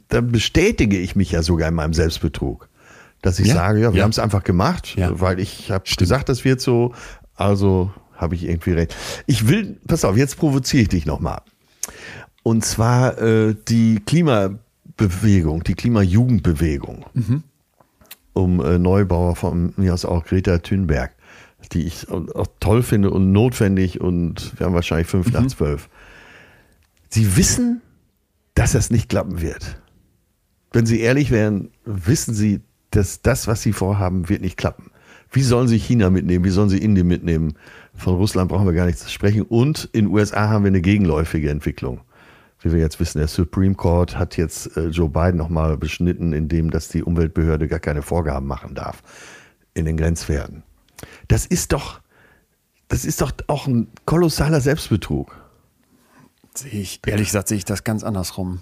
[0.08, 2.68] da bestätige ich mich ja sogar in meinem Selbstbetrug.
[3.22, 4.04] Dass ich ja, sage, ja, wir ja.
[4.04, 6.92] haben es einfach gemacht, weil ich habe gesagt, das wird so,
[7.36, 8.96] also habe ich irgendwie recht.
[9.26, 11.40] Ich will, pass auf, jetzt provoziere ich dich nochmal.
[12.42, 17.06] Und zwar äh, die Klimabewegung, die Klimajugendbewegung.
[17.14, 17.44] Mhm
[18.32, 21.14] um äh, Neubauer von mir aus auch Greta Thunberg,
[21.72, 25.32] die ich auch toll finde und notwendig und wir haben wahrscheinlich fünf mhm.
[25.32, 25.88] nach zwölf.
[27.08, 27.82] Sie wissen,
[28.54, 29.80] dass das nicht klappen wird.
[30.72, 32.60] Wenn Sie ehrlich wären, wissen Sie,
[32.90, 34.90] dass das, was Sie vorhaben, wird nicht klappen.
[35.30, 36.44] Wie sollen Sie China mitnehmen?
[36.44, 37.54] Wie sollen Sie Indien mitnehmen?
[37.94, 39.42] Von Russland brauchen wir gar nichts zu sprechen.
[39.42, 42.00] Und in den USA haben wir eine gegenläufige Entwicklung
[42.64, 46.70] wie wir jetzt wissen, der Supreme Court hat jetzt äh, Joe Biden nochmal beschnitten, indem
[46.70, 49.02] dass die Umweltbehörde gar keine Vorgaben machen darf
[49.74, 50.62] in den Grenzwerten.
[51.28, 52.00] Das ist doch,
[52.88, 55.34] das ist doch auch ein kolossaler Selbstbetrug.
[56.54, 58.60] Sehe ich, ehrlich gesagt, sehe ich das ganz andersrum.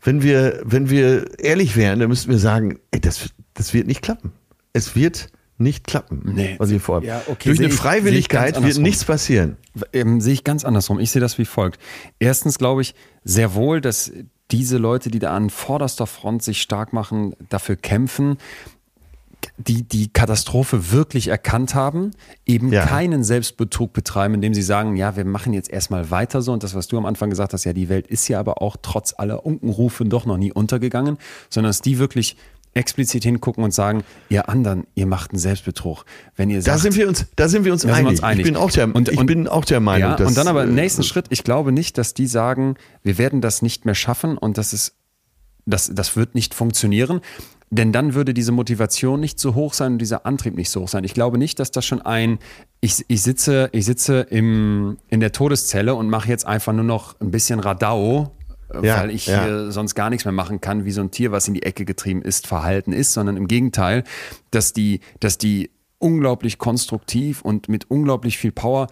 [0.00, 4.02] Wenn wir, wenn wir ehrlich wären, dann müssten wir sagen, ey, das, das wird nicht
[4.02, 4.32] klappen.
[4.72, 6.56] Es wird nicht klappen, nee.
[6.58, 7.06] was ihr vorhabt.
[7.06, 9.56] Ja, okay, Durch eine ich, Freiwilligkeit wird nichts passieren.
[9.92, 10.98] Ähm, sehe ich ganz andersrum.
[10.98, 11.80] Ich sehe das wie folgt.
[12.18, 14.12] Erstens glaube ich sehr wohl, dass
[14.50, 18.36] diese Leute, die da an vorderster Front sich stark machen, dafür kämpfen,
[19.56, 22.12] die die Katastrophe wirklich erkannt haben,
[22.46, 22.84] eben ja.
[22.84, 26.52] keinen Selbstbetrug betreiben, indem sie sagen, ja, wir machen jetzt erstmal weiter so.
[26.52, 28.76] Und das, was du am Anfang gesagt hast, ja, die Welt ist ja aber auch
[28.80, 31.18] trotz aller Unkenrufe doch noch nie untergegangen,
[31.50, 32.36] sondern dass die wirklich
[32.74, 36.04] explizit hingucken und sagen, ihr anderen, ihr macht einen Selbstbetrug.
[36.36, 38.02] Wenn ihr sagt, da sind wir uns, da sind wir uns, einig.
[38.02, 38.46] Wir uns einig.
[38.46, 40.10] Ich bin auch der, und, ich und, bin auch der Meinung.
[40.10, 42.26] Ja, dass, und dann aber im äh, nächsten äh, Schritt, ich glaube nicht, dass die
[42.26, 44.94] sagen, wir werden das nicht mehr schaffen und das ist,
[45.66, 47.20] das, das wird nicht funktionieren.
[47.70, 50.88] Denn dann würde diese Motivation nicht so hoch sein und dieser Antrieb nicht so hoch
[50.88, 51.02] sein.
[51.02, 52.38] Ich glaube nicht, dass das schon ein,
[52.80, 57.18] ich, ich sitze, ich sitze im, in der Todeszelle und mache jetzt einfach nur noch
[57.20, 58.30] ein bisschen Radau
[58.82, 59.70] ja, weil ich ja.
[59.70, 62.22] sonst gar nichts mehr machen kann, wie so ein Tier, was in die Ecke getrieben
[62.22, 64.04] ist, verhalten ist, sondern im Gegenteil,
[64.50, 68.88] dass die, dass die unglaublich konstruktiv und mit unglaublich viel Power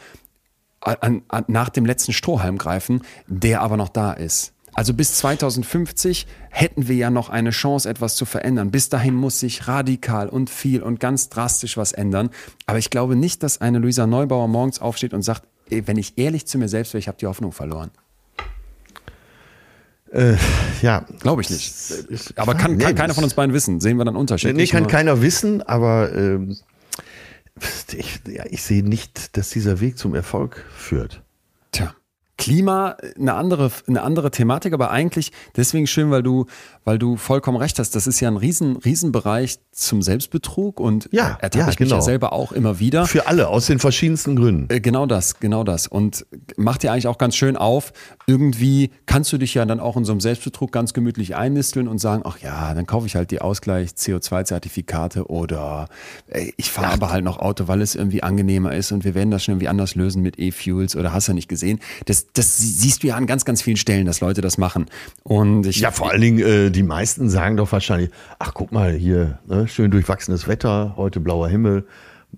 [0.80, 4.52] an, an, nach dem letzten Strohhalm greifen, der aber noch da ist.
[4.74, 8.70] Also bis 2050 hätten wir ja noch eine Chance, etwas zu verändern.
[8.70, 12.30] Bis dahin muss sich radikal und viel und ganz drastisch was ändern.
[12.64, 16.46] Aber ich glaube nicht, dass eine Luisa Neubauer morgens aufsteht und sagt, wenn ich ehrlich
[16.46, 17.90] zu mir selbst wäre, ich habe die Hoffnung verloren.
[20.12, 20.36] Äh,
[20.82, 21.06] ja.
[21.20, 22.38] Glaube ich nicht.
[22.38, 23.80] Aber kann, kann keiner von uns beiden wissen.
[23.80, 24.72] Sehen wir dann unterschiedlich.
[24.72, 26.56] Nee, kann keiner wissen, aber ähm,
[27.92, 31.22] ich, ja, ich sehe nicht, dass dieser Weg zum Erfolg führt.
[31.72, 31.94] Tja.
[32.42, 36.46] Klima, eine andere, eine andere Thematik, aber eigentlich deswegen schön, weil du,
[36.84, 37.94] weil du vollkommen recht hast.
[37.94, 41.84] Das ist ja ein riesen, Riesenbereich zum Selbstbetrug und ja, ertappe ja, ich genau.
[41.84, 42.00] mich ja genau.
[42.00, 43.06] selber auch immer wieder.
[43.06, 44.74] Für alle, aus den verschiedensten Gründen.
[44.74, 45.86] Äh, genau das, genau das.
[45.86, 46.26] Und
[46.56, 47.92] macht dir eigentlich auch ganz schön auf,
[48.26, 51.98] irgendwie kannst du dich ja dann auch in so einem Selbstbetrug ganz gemütlich einnisteln und
[51.98, 55.86] sagen, ach ja, dann kaufe ich halt die Ausgleich CO2-Zertifikate oder
[56.26, 59.30] ey, ich fahre aber halt noch Auto, weil es irgendwie angenehmer ist und wir werden
[59.30, 61.78] das schon irgendwie anders lösen mit E-Fuels oder hast du nicht gesehen.
[62.06, 64.86] Das, das siehst du ja an ganz, ganz vielen Stellen, dass Leute das machen.
[65.22, 68.92] Und ich, ja, vor allen Dingen, äh, die meisten sagen doch wahrscheinlich, ach guck mal
[68.92, 71.86] hier, ne, schön durchwachsenes Wetter, heute blauer Himmel.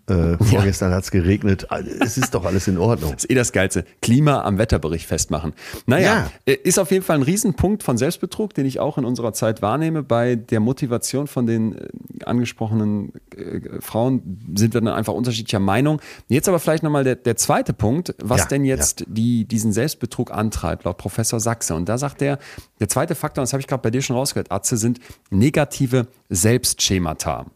[0.06, 0.96] Äh, vorgestern ja.
[0.96, 1.66] hat es geregnet.
[2.00, 3.12] Es ist doch alles in Ordnung.
[3.12, 3.84] Das ist eh das Geilste.
[4.02, 5.54] Klima am Wetterbericht festmachen.
[5.86, 6.52] Naja, ja.
[6.52, 9.62] Äh, ist auf jeden Fall ein Riesenpunkt von Selbstbetrug, den ich auch in unserer Zeit
[9.62, 10.02] wahrnehme.
[10.02, 11.88] Bei der Motivation von den äh,
[12.26, 16.00] angesprochenen äh, Frauen sind wir dann einfach unterschiedlicher Meinung.
[16.28, 20.32] Jetzt aber vielleicht nochmal der, der zweite Punkt, was ja, denn jetzt die, diesen Selbstbetrug
[20.32, 21.74] antreibt, laut Professor Sachse.
[21.74, 22.38] Und da sagt er,
[22.80, 27.46] der zweite Faktor, das habe ich gerade bei dir schon rausgehört, Atze, sind negative Selbstschemata.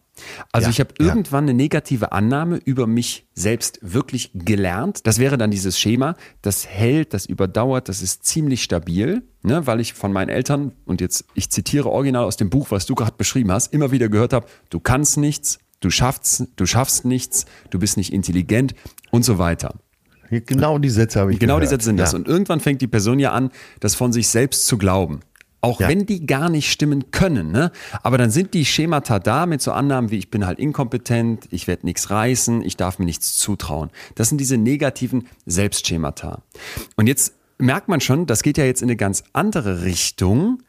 [0.53, 1.51] Also ja, ich habe irgendwann ja.
[1.51, 5.07] eine negative Annahme über mich selbst wirklich gelernt.
[5.07, 9.81] Das wäre dann dieses Schema, das hält, das überdauert, das ist ziemlich stabil, ne, weil
[9.81, 13.15] ich von meinen Eltern, und jetzt ich zitiere original aus dem Buch, was du gerade
[13.17, 17.79] beschrieben hast, immer wieder gehört habe, du kannst nichts, du schaffst, du schaffst nichts, du
[17.79, 18.75] bist nicht intelligent
[19.11, 19.75] und so weiter.
[20.31, 21.65] Genau die Sätze habe ich Genau gehört.
[21.65, 22.05] die Sätze sind ja.
[22.05, 22.15] das.
[22.15, 23.51] Und irgendwann fängt die Person ja an,
[23.81, 25.21] das von sich selbst zu glauben.
[25.61, 25.89] Auch ja.
[25.89, 27.51] wenn die gar nicht stimmen können.
[27.51, 27.73] Ne?
[28.03, 31.67] Aber dann sind die Schemata da mit so Annahmen wie ich bin halt inkompetent, ich
[31.67, 33.91] werde nichts reißen, ich darf mir nichts zutrauen.
[34.15, 36.43] Das sind diese negativen Selbstschemata.
[36.97, 40.63] Und jetzt merkt man schon, das geht ja jetzt in eine ganz andere Richtung.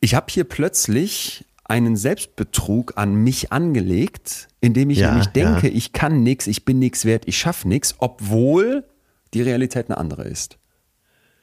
[0.00, 5.74] Ich habe hier plötzlich einen Selbstbetrug an mich angelegt, indem ich ja, nämlich denke, ja.
[5.74, 8.84] ich kann nichts, ich bin nichts wert, ich schaffe nichts, obwohl
[9.34, 10.59] die Realität eine andere ist.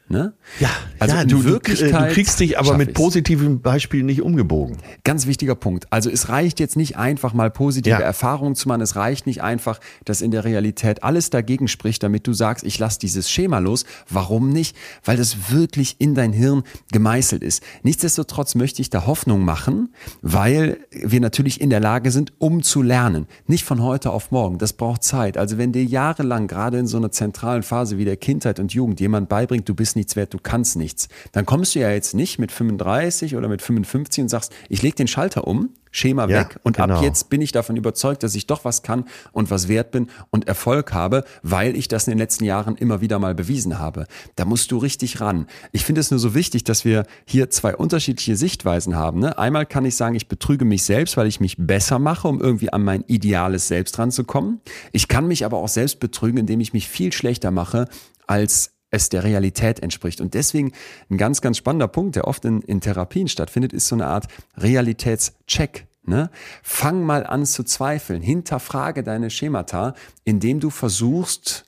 [0.09, 0.33] Ne?
[0.61, 4.77] Ja, also ja, du, Wirklichkeit du kriegst dich aber mit positiven Beispielen nicht umgebogen.
[5.03, 5.91] Ganz wichtiger Punkt.
[5.91, 7.99] Also es reicht jetzt nicht einfach mal positive ja.
[7.99, 8.79] Erfahrungen zu machen.
[8.79, 12.79] Es reicht nicht einfach, dass in der Realität alles dagegen spricht, damit du sagst, ich
[12.79, 13.83] lasse dieses Schema los.
[14.09, 14.77] Warum nicht?
[15.03, 17.61] Weil das wirklich in dein Hirn gemeißelt ist.
[17.83, 22.81] Nichtsdestotrotz möchte ich da Hoffnung machen, weil wir natürlich in der Lage sind, um zu
[22.81, 23.27] lernen.
[23.45, 24.57] Nicht von heute auf morgen.
[24.57, 25.37] Das braucht Zeit.
[25.37, 29.01] Also wenn dir jahrelang, gerade in so einer zentralen Phase wie der Kindheit und Jugend,
[29.01, 31.09] jemand beibringt, du bist nichts wert, du kannst nichts.
[31.33, 34.95] Dann kommst du ja jetzt nicht mit 35 oder mit 55 und sagst, ich lege
[34.95, 36.97] den Schalter um, Schema ja, weg und genau.
[36.97, 40.09] ab jetzt bin ich davon überzeugt, dass ich doch was kann und was wert bin
[40.29, 44.05] und Erfolg habe, weil ich das in den letzten Jahren immer wieder mal bewiesen habe.
[44.35, 45.47] Da musst du richtig ran.
[45.71, 49.19] Ich finde es nur so wichtig, dass wir hier zwei unterschiedliche Sichtweisen haben.
[49.19, 49.37] Ne?
[49.37, 52.71] Einmal kann ich sagen, ich betrüge mich selbst, weil ich mich besser mache, um irgendwie
[52.71, 54.61] an mein ideales Selbst ranzukommen.
[54.91, 57.87] Ich kann mich aber auch selbst betrügen, indem ich mich viel schlechter mache,
[58.27, 60.21] als es der Realität entspricht.
[60.21, 60.71] Und deswegen
[61.09, 64.27] ein ganz, ganz spannender Punkt, der oft in, in Therapien stattfindet, ist so eine Art
[64.57, 65.87] Realitätscheck.
[66.03, 66.29] Ne?
[66.63, 71.65] Fang mal an zu zweifeln, hinterfrage deine Schemata, indem du versuchst,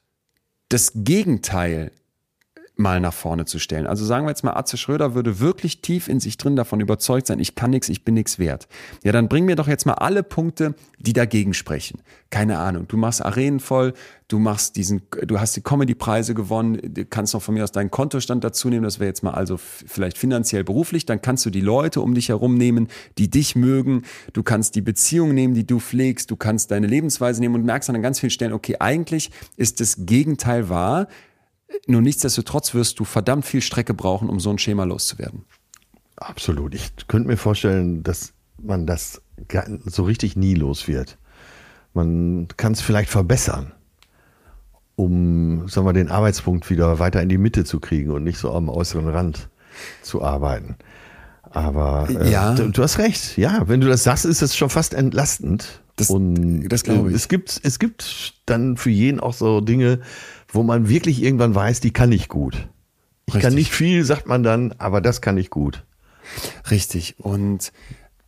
[0.69, 1.91] das Gegenteil
[2.79, 3.85] mal nach vorne zu stellen.
[3.85, 7.27] Also sagen wir jetzt mal, Atze Schröder würde wirklich tief in sich drin davon überzeugt
[7.27, 8.67] sein, ich kann nichts, ich bin nichts wert.
[9.03, 12.01] Ja, dann bring mir doch jetzt mal alle Punkte, die dagegen sprechen.
[12.29, 13.93] Keine Ahnung, du machst Arenen voll,
[14.29, 17.91] du machst diesen, du hast die Comedy-Preise gewonnen, du kannst noch von mir aus deinen
[17.91, 21.61] Kontostand dazu nehmen, das wäre jetzt mal also vielleicht finanziell beruflich, dann kannst du die
[21.61, 24.03] Leute um dich herum nehmen, die dich mögen,
[24.33, 27.89] du kannst die Beziehung nehmen, die du pflegst, du kannst deine Lebensweise nehmen und merkst
[27.89, 31.07] an ganz vielen Stellen, okay, eigentlich ist das Gegenteil wahr,
[31.87, 35.45] nur nichtsdestotrotz wirst du verdammt viel Strecke brauchen, um so ein Schema loszuwerden.
[36.15, 36.75] Absolut.
[36.75, 39.21] Ich könnte mir vorstellen, dass man das
[39.85, 41.17] so richtig nie los wird.
[41.93, 43.71] Man kann es vielleicht verbessern,
[44.95, 48.51] um sagen wir, den Arbeitspunkt wieder weiter in die Mitte zu kriegen und nicht so
[48.51, 49.49] am äußeren Rand
[50.01, 50.75] zu arbeiten.
[51.51, 52.53] Aber äh, ja.
[52.53, 53.37] du, du, hast recht.
[53.37, 55.81] Ja, wenn du das sagst, ist das schon fast entlastend.
[55.95, 57.15] Das, und das glaube ich.
[57.15, 59.99] Es gibt, es gibt dann für jeden auch so Dinge,
[60.51, 62.67] wo man wirklich irgendwann weiß, die kann ich gut.
[63.25, 63.41] Ich Richtig.
[63.41, 65.85] kann nicht viel, sagt man dann, aber das kann ich gut.
[66.69, 67.15] Richtig.
[67.19, 67.71] Und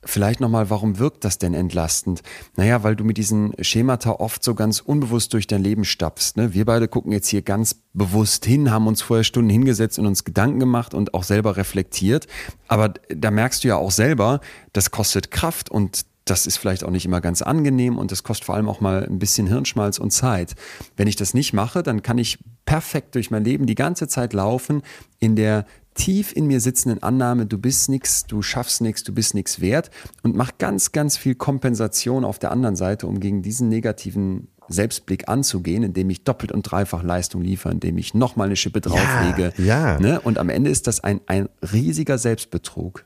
[0.03, 2.23] Vielleicht nochmal, warum wirkt das denn entlastend?
[2.55, 6.37] Naja, weil du mit diesen Schemata oft so ganz unbewusst durch dein Leben stapfst.
[6.37, 6.55] Ne?
[6.55, 10.23] Wir beide gucken jetzt hier ganz bewusst hin, haben uns vorher Stunden hingesetzt und uns
[10.23, 12.25] Gedanken gemacht und auch selber reflektiert.
[12.67, 14.39] Aber da merkst du ja auch selber,
[14.73, 18.45] das kostet Kraft und das ist vielleicht auch nicht immer ganz angenehm und das kostet
[18.45, 20.55] vor allem auch mal ein bisschen Hirnschmalz und Zeit.
[20.95, 24.31] Wenn ich das nicht mache, dann kann ich perfekt durch mein Leben die ganze Zeit
[24.31, 24.81] laufen
[25.19, 29.33] in der tief in mir sitzenden Annahme, du bist nichts, du schaffst nichts, du bist
[29.33, 29.91] nichts wert
[30.23, 35.27] und mach ganz, ganz viel Kompensation auf der anderen Seite, um gegen diesen negativen Selbstblick
[35.27, 39.51] anzugehen, indem ich doppelt und dreifach Leistung liefere, indem ich nochmal eine Schippe drauflege.
[39.57, 39.99] Ja, ja.
[39.99, 40.21] Ne?
[40.21, 43.03] Und am Ende ist das ein, ein riesiger Selbstbetrug.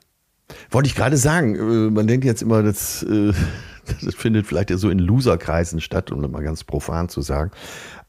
[0.69, 3.33] Wollte ich gerade sagen, äh, man denkt jetzt immer, das, äh,
[4.03, 7.51] das findet vielleicht ja so in Loserkreisen statt, um das mal ganz profan zu sagen.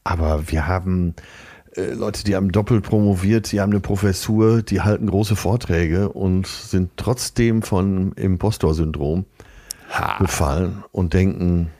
[0.03, 1.15] Aber wir haben
[1.75, 6.47] äh, Leute, die haben doppelt promoviert, die haben eine Professur, die halten große Vorträge und
[6.47, 9.25] sind trotzdem von Impostor-Syndrom
[10.19, 11.71] befallen und denken,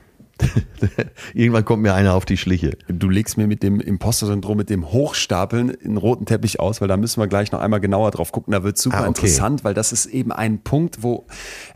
[1.34, 2.76] Irgendwann kommt mir einer auf die Schliche.
[2.88, 6.96] Du legst mir mit dem Imposter-Syndrom, mit dem Hochstapeln einen roten Teppich aus, weil da
[6.96, 8.52] müssen wir gleich noch einmal genauer drauf gucken.
[8.52, 9.08] Da wird super ah, okay.
[9.08, 11.26] interessant, weil das ist eben ein Punkt, wo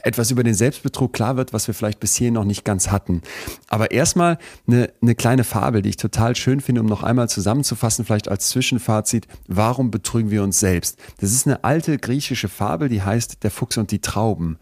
[0.03, 3.23] etwas über den Selbstbetrug klar wird, was wir vielleicht bis hierhin noch nicht ganz hatten.
[3.69, 8.05] Aber erstmal eine, eine kleine Fabel, die ich total schön finde, um noch einmal zusammenzufassen,
[8.05, 9.27] vielleicht als Zwischenfazit.
[9.49, 10.99] Warum betrügen wir uns selbst?
[11.21, 14.59] Das ist eine alte griechische Fabel, die heißt Der Fuchs und die Trauben.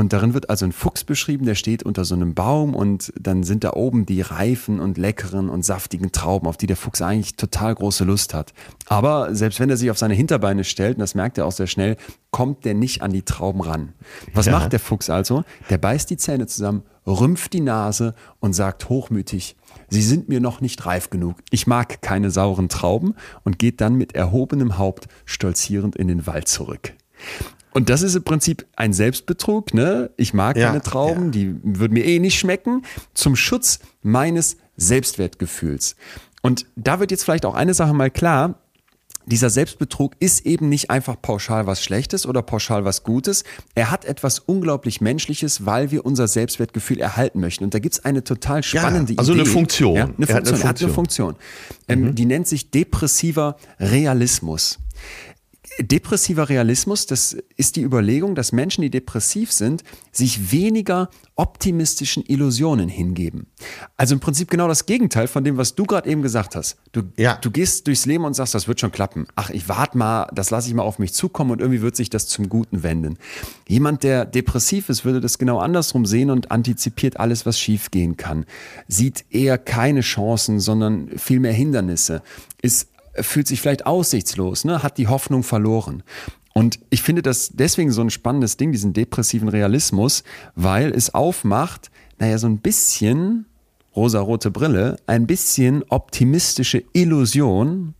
[0.00, 3.42] Und darin wird also ein Fuchs beschrieben, der steht unter so einem Baum und dann
[3.42, 7.36] sind da oben die reifen und leckeren und saftigen Trauben, auf die der Fuchs eigentlich
[7.36, 8.54] total große Lust hat.
[8.86, 11.66] Aber selbst wenn er sich auf seine Hinterbeine stellt, und das merkt er auch sehr
[11.66, 11.98] schnell,
[12.30, 13.92] kommt der nicht an die Trauben ran.
[14.32, 14.52] Was ja.
[14.52, 15.44] macht der Fuchs also?
[15.68, 19.54] Der beißt die Zähne zusammen, rümpft die Nase und sagt hochmütig,
[19.90, 21.36] Sie sind mir noch nicht reif genug.
[21.50, 26.48] Ich mag keine sauren Trauben und geht dann mit erhobenem Haupt stolzierend in den Wald
[26.48, 26.94] zurück.
[27.72, 29.74] Und das ist im Prinzip ein Selbstbetrug.
[29.74, 30.10] Ne?
[30.16, 31.30] Ich mag ja, keine Trauben, ja.
[31.30, 32.82] die würden mir eh nicht schmecken,
[33.14, 35.96] zum Schutz meines Selbstwertgefühls.
[36.42, 38.54] Und da wird jetzt vielleicht auch eine Sache mal klar.
[39.26, 43.44] dieser Selbstbetrug ist eben nicht einfach pauschal was Schlechtes oder pauschal was Gutes.
[43.74, 47.62] Er hat etwas unglaublich Menschliches, weil wir unser Selbstwertgefühl erhalten möchten.
[47.62, 49.42] Und da gibt es eine total spannende ja, also Idee.
[49.42, 49.96] eine Funktion.
[49.96, 50.28] Ja, eine Funktion.
[50.28, 50.68] Er hat eine Funktion.
[50.68, 51.36] Hat eine Funktion.
[51.88, 52.14] Ähm, mhm.
[52.16, 54.78] Die nennt sich depressiver Realismus.
[55.78, 62.88] Depressiver Realismus, das ist die Überlegung, dass Menschen, die depressiv sind, sich weniger optimistischen Illusionen
[62.88, 63.46] hingeben.
[63.96, 66.76] Also im Prinzip genau das Gegenteil von dem, was du gerade eben gesagt hast.
[66.92, 67.36] Du, ja.
[67.36, 69.26] du gehst durchs Leben und sagst, das wird schon klappen.
[69.36, 72.10] Ach, ich warte mal, das lasse ich mal auf mich zukommen und irgendwie wird sich
[72.10, 73.16] das zum Guten wenden.
[73.66, 78.44] Jemand, der depressiv ist, würde das genau andersrum sehen und antizipiert alles, was schiefgehen kann.
[78.86, 82.22] Sieht eher keine Chancen, sondern vielmehr Hindernisse.
[82.60, 82.88] Ist
[83.22, 84.82] fühlt sich vielleicht aussichtslos, ne?
[84.82, 86.02] hat die Hoffnung verloren.
[86.52, 91.90] Und ich finde das deswegen so ein spannendes Ding, diesen depressiven Realismus, weil es aufmacht,
[92.18, 93.46] naja, so ein bisschen
[93.94, 97.94] rosarote Brille, ein bisschen optimistische Illusion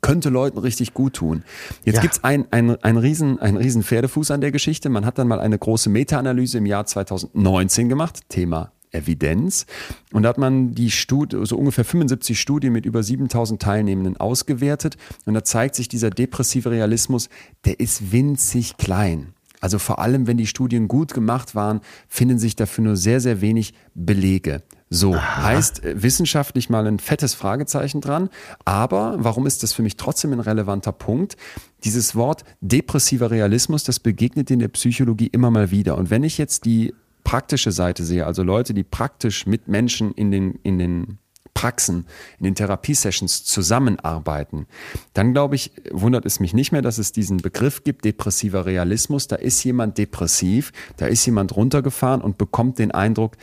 [0.00, 1.42] könnte Leuten richtig gut tun.
[1.84, 2.02] Jetzt ja.
[2.02, 4.88] gibt's ein, ein, ein, riesen, ein riesen Pferdefuß an der Geschichte.
[4.88, 9.66] Man hat dann mal eine große Meta-Analyse im Jahr 2019 gemacht, Thema Evidenz.
[10.12, 14.96] Und da hat man die Studie, so ungefähr 75 Studien mit über 7000 Teilnehmenden ausgewertet.
[15.26, 17.28] Und da zeigt sich dieser depressive Realismus,
[17.64, 19.34] der ist winzig klein.
[19.60, 23.40] Also vor allem, wenn die Studien gut gemacht waren, finden sich dafür nur sehr, sehr
[23.40, 24.62] wenig Belege.
[24.88, 25.44] So, Aha.
[25.44, 28.30] heißt äh, wissenschaftlich mal ein fettes Fragezeichen dran.
[28.64, 31.36] Aber warum ist das für mich trotzdem ein relevanter Punkt?
[31.84, 35.96] Dieses Wort depressiver Realismus, das begegnet in der Psychologie immer mal wieder.
[35.96, 40.30] Und wenn ich jetzt die praktische Seite sehe, also Leute, die praktisch mit Menschen in
[40.30, 41.18] den, in den
[41.54, 42.06] Praxen,
[42.38, 44.66] in den Therapiesessions zusammenarbeiten,
[45.12, 49.28] dann glaube ich, wundert es mich nicht mehr, dass es diesen Begriff gibt, depressiver Realismus.
[49.28, 53.36] Da ist jemand depressiv, da ist jemand runtergefahren und bekommt den Eindruck,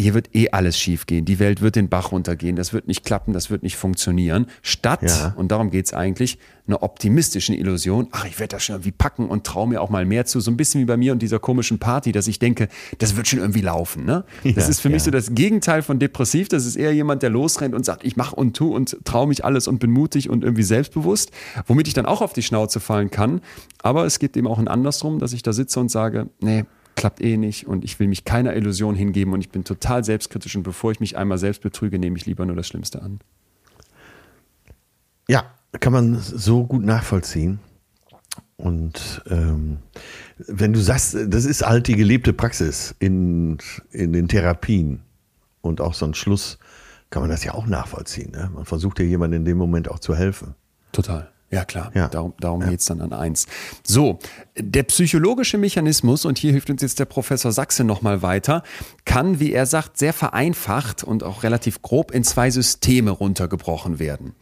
[0.00, 1.24] hier wird eh alles schiefgehen.
[1.24, 2.56] Die Welt wird den Bach runtergehen.
[2.56, 4.46] Das wird nicht klappen, das wird nicht funktionieren.
[4.62, 5.34] Statt, ja.
[5.36, 9.28] und darum geht es eigentlich, einer optimistischen Illusion, ach, ich werde das schon irgendwie packen
[9.28, 10.40] und traue mir auch mal mehr zu.
[10.40, 12.68] So ein bisschen wie bei mir und dieser komischen Party, dass ich denke,
[12.98, 14.04] das wird schon irgendwie laufen.
[14.04, 14.24] Ne?
[14.44, 16.48] Das ja, ist für mich so das Gegenteil von depressiv.
[16.48, 19.44] Das ist eher jemand, der losrennt und sagt, ich mache und tu und traue mich
[19.44, 21.30] alles und bin mutig und irgendwie selbstbewusst,
[21.66, 23.40] womit ich dann auch auf die Schnauze fallen kann.
[23.82, 26.64] Aber es gibt eben auch ein andersrum, dass ich da sitze und sage, nee,
[27.00, 30.56] klappt eh nicht und ich will mich keiner Illusion hingeben und ich bin total selbstkritisch
[30.56, 33.20] und bevor ich mich einmal selbst betrüge, nehme ich lieber nur das Schlimmste an.
[35.28, 35.44] Ja,
[35.80, 37.60] kann man so gut nachvollziehen.
[38.56, 39.78] Und ähm,
[40.38, 43.58] wenn du sagst, das ist halt die gelebte Praxis in,
[43.92, 45.00] in den Therapien
[45.60, 46.58] und auch so ein Schluss,
[47.10, 48.32] kann man das ja auch nachvollziehen.
[48.32, 48.50] Ne?
[48.52, 50.54] Man versucht ja jemandem in dem Moment auch zu helfen.
[50.92, 51.30] Total.
[51.50, 51.90] Ja, klar.
[51.94, 52.08] Ja.
[52.08, 52.68] Darum, darum ja.
[52.68, 53.46] geht's dann an eins.
[53.82, 54.18] So,
[54.56, 58.62] der psychologische Mechanismus, und hier hilft uns jetzt der Professor Sachse nochmal weiter,
[59.06, 64.34] kann, wie er sagt, sehr vereinfacht und auch relativ grob in zwei Systeme runtergebrochen werden.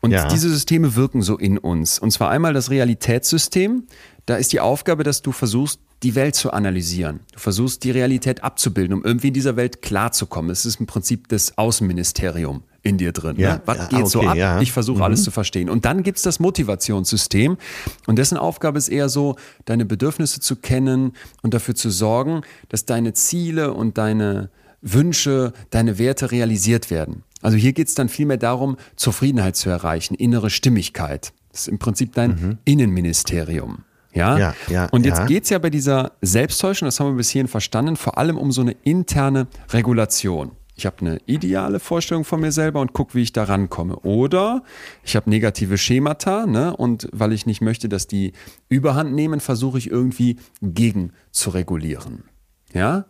[0.00, 0.28] Und ja.
[0.28, 1.98] diese Systeme wirken so in uns.
[1.98, 3.86] Und zwar einmal das Realitätssystem.
[4.26, 7.20] Da ist die Aufgabe, dass du versuchst, die Welt zu analysieren.
[7.32, 10.50] Du versuchst, die Realität abzubilden, um irgendwie in dieser Welt klarzukommen.
[10.50, 13.36] Es ist im Prinzip das Außenministerium in dir drin.
[13.38, 13.62] Ja, ne?
[13.66, 14.36] Was ja, geht okay, so ab?
[14.36, 14.60] Ja.
[14.60, 15.04] Ich versuche mhm.
[15.04, 15.68] alles zu verstehen.
[15.68, 17.58] Und dann gibt's das Motivationssystem.
[18.06, 19.36] Und dessen Aufgabe ist eher so,
[19.66, 25.98] deine Bedürfnisse zu kennen und dafür zu sorgen, dass deine Ziele und deine Wünsche, deine
[25.98, 27.22] Werte realisiert werden.
[27.42, 31.32] Also hier geht's dann vielmehr darum, Zufriedenheit zu erreichen, innere Stimmigkeit.
[31.52, 32.58] Das ist im Prinzip dein mhm.
[32.64, 33.84] Innenministerium.
[34.12, 34.38] Ja?
[34.38, 35.26] ja, ja und jetzt ja.
[35.26, 38.60] geht's ja bei dieser Selbsttäuschung, das haben wir bis hierhin verstanden, vor allem um so
[38.60, 40.52] eine interne Regulation.
[40.80, 43.96] Ich habe eine ideale Vorstellung von mir selber und gucke, wie ich da rankomme.
[43.96, 44.62] Oder
[45.04, 46.74] ich habe negative Schemata ne?
[46.74, 48.32] und weil ich nicht möchte, dass die
[48.70, 52.24] Überhand nehmen, versuche ich irgendwie gegen zu regulieren.
[52.72, 53.04] Ja?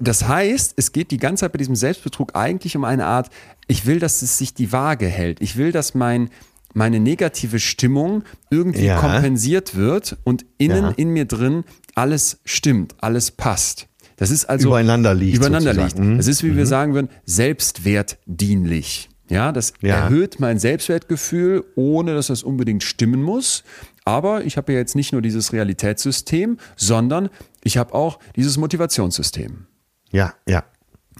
[0.00, 3.30] Das heißt, es geht die ganze Zeit bei diesem Selbstbetrug eigentlich um eine Art,
[3.68, 5.40] ich will, dass es sich die Waage hält.
[5.40, 6.28] Ich will, dass mein,
[6.72, 8.98] meine negative Stimmung irgendwie ja.
[8.98, 10.90] kompensiert wird und innen ja.
[10.96, 11.64] in mir drin
[11.94, 13.88] alles stimmt, alles passt.
[14.16, 15.36] Das ist also übereinander liegt.
[15.36, 15.98] Übereinander liegt.
[15.98, 16.56] Das ist, wie mhm.
[16.58, 19.08] wir sagen würden, selbstwertdienlich.
[19.30, 19.96] Ja, das ja.
[19.96, 23.64] erhöht mein Selbstwertgefühl, ohne dass das unbedingt stimmen muss.
[24.04, 27.30] Aber ich habe ja jetzt nicht nur dieses Realitätssystem, sondern
[27.62, 29.66] ich habe auch dieses Motivationssystem.
[30.10, 30.64] Ja, ja.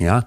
[0.01, 0.25] Ja,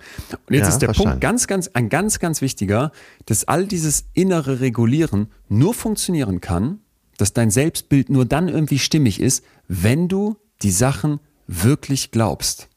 [0.47, 1.11] und jetzt ja, ist der verstanden.
[1.11, 2.91] Punkt ganz, ganz, ein ganz, ganz wichtiger,
[3.25, 6.79] dass all dieses innere Regulieren nur funktionieren kann,
[7.17, 12.69] dass dein Selbstbild nur dann irgendwie stimmig ist, wenn du die Sachen wirklich glaubst.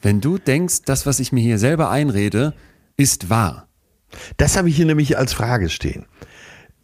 [0.00, 2.54] Wenn du denkst, das, was ich mir hier selber einrede,
[2.96, 3.68] ist wahr.
[4.36, 6.06] Das habe ich hier nämlich als Frage stehen.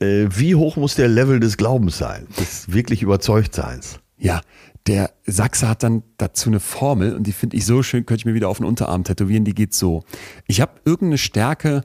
[0.01, 4.01] Äh, wie hoch muss der Level des Glaubens sein, des wirklich Überzeugtseins?
[4.19, 4.41] Ja,
[4.87, 8.25] der Sachse hat dann dazu eine Formel und die finde ich so schön, könnte ich
[8.27, 10.05] mir wieder auf den Unterarm tätowieren, die geht so.
[10.47, 11.83] Ich habe irgendeine Stärke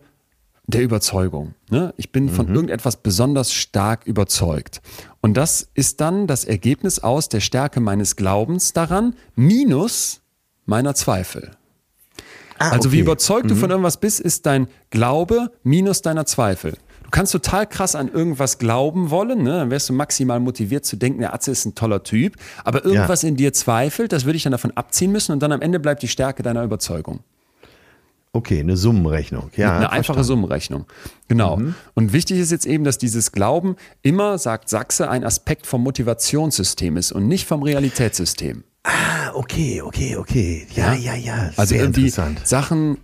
[0.67, 1.55] der Überzeugung.
[1.69, 1.93] Ne?
[1.97, 2.55] Ich bin von mhm.
[2.55, 4.81] irgendetwas besonders stark überzeugt.
[5.21, 10.21] Und das ist dann das Ergebnis aus der Stärke meines Glaubens daran, minus
[10.65, 11.51] meiner Zweifel.
[12.59, 12.97] Ah, also okay.
[12.97, 13.49] wie überzeugt mhm.
[13.49, 16.77] du von irgendwas bist, ist dein Glaube minus deiner Zweifel.
[17.09, 19.57] Du kannst total krass an irgendwas glauben wollen, ne?
[19.57, 23.23] dann wärst du maximal motiviert zu denken, der Atze ist ein toller Typ, aber irgendwas
[23.23, 23.29] ja.
[23.29, 26.03] in dir zweifelt, das würde ich dann davon abziehen müssen und dann am Ende bleibt
[26.03, 27.21] die Stärke deiner Überzeugung.
[28.31, 29.49] Okay, eine Summenrechnung.
[29.55, 30.85] Ja, eine einfache Summenrechnung.
[31.27, 31.57] Genau.
[31.57, 31.73] Mhm.
[31.95, 36.95] Und wichtig ist jetzt eben, dass dieses Glauben immer, sagt Sachse, ein Aspekt vom Motivationssystem
[36.95, 38.63] ist und nicht vom Realitätssystem.
[38.83, 40.67] Ah, okay, okay, okay.
[40.75, 41.35] Ja, ja, ja.
[41.35, 41.51] ja.
[41.57, 42.99] Also irgendwie Sachen,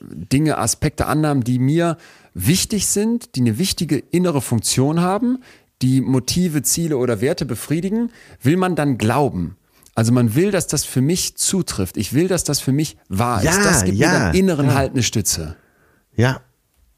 [0.00, 1.96] Dinge, Aspekte, Annahmen, die mir
[2.34, 5.38] wichtig sind, die eine wichtige innere Funktion haben,
[5.82, 8.10] die Motive, Ziele oder Werte befriedigen,
[8.42, 9.56] will man dann glauben.
[9.94, 11.96] Also man will, dass das für mich zutrifft.
[11.96, 13.64] Ich will, dass das für mich wahr ja, ist.
[13.64, 14.74] Das gibt ja, mir dann inneren ja.
[14.74, 15.56] Halt eine Stütze.
[16.14, 16.40] Ja,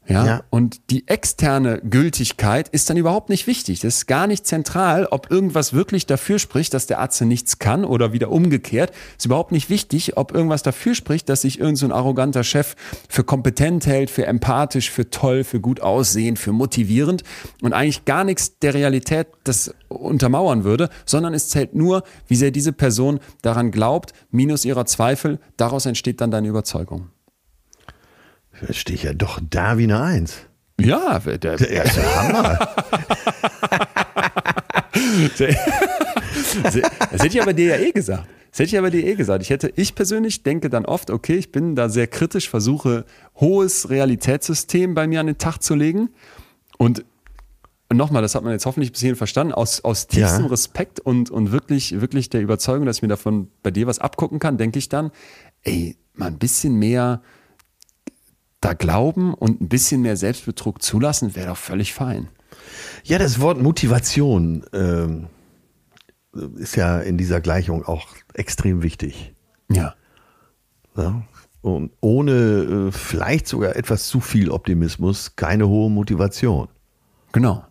[0.07, 0.25] ja?
[0.25, 0.43] ja?
[0.49, 3.81] Und die externe Gültigkeit ist dann überhaupt nicht wichtig.
[3.81, 7.85] Das ist gar nicht zentral, ob irgendwas wirklich dafür spricht, dass der Arzt nichts kann
[7.85, 8.91] oder wieder umgekehrt.
[9.17, 12.75] Ist überhaupt nicht wichtig, ob irgendwas dafür spricht, dass sich irgendein so arroganter Chef
[13.09, 17.23] für kompetent hält, für empathisch, für toll, für gut aussehen, für motivierend
[17.61, 22.51] und eigentlich gar nichts der Realität das untermauern würde, sondern es zählt nur, wie sehr
[22.51, 25.39] diese Person daran glaubt, minus ihrer Zweifel.
[25.57, 27.09] Daraus entsteht dann deine Überzeugung.
[28.65, 30.37] Da stehe ich ja doch da wie eine Eins.
[30.79, 32.59] Ja, der, der, der ist Hammer.
[35.37, 35.49] das
[37.23, 38.27] hätte ich aber dir ja eh gesagt.
[38.51, 39.43] Das hätte ich aber dir eh gesagt.
[39.43, 43.05] Ich hätte, ich persönlich denke dann oft, okay, ich bin da sehr kritisch, versuche
[43.35, 46.09] hohes Realitätssystem bei mir an den Tag zu legen.
[46.77, 47.05] Und
[47.91, 50.49] nochmal, das hat man jetzt hoffentlich bis hierhin verstanden, aus, aus tiefstem ja.
[50.49, 54.39] Respekt und, und wirklich, wirklich der Überzeugung, dass ich mir davon bei dir was abgucken
[54.39, 55.11] kann, denke ich dann,
[55.63, 57.21] ey, mal ein bisschen mehr
[58.61, 62.29] da glauben und ein bisschen mehr Selbstbetrug zulassen, wäre doch völlig fein.
[63.03, 65.27] Ja, das Wort Motivation ähm,
[66.55, 69.33] ist ja in dieser Gleichung auch extrem wichtig.
[69.69, 69.95] Ja.
[70.95, 71.23] ja?
[71.61, 76.67] Und ohne äh, vielleicht sogar etwas zu viel Optimismus keine hohe Motivation.
[77.31, 77.65] Genau.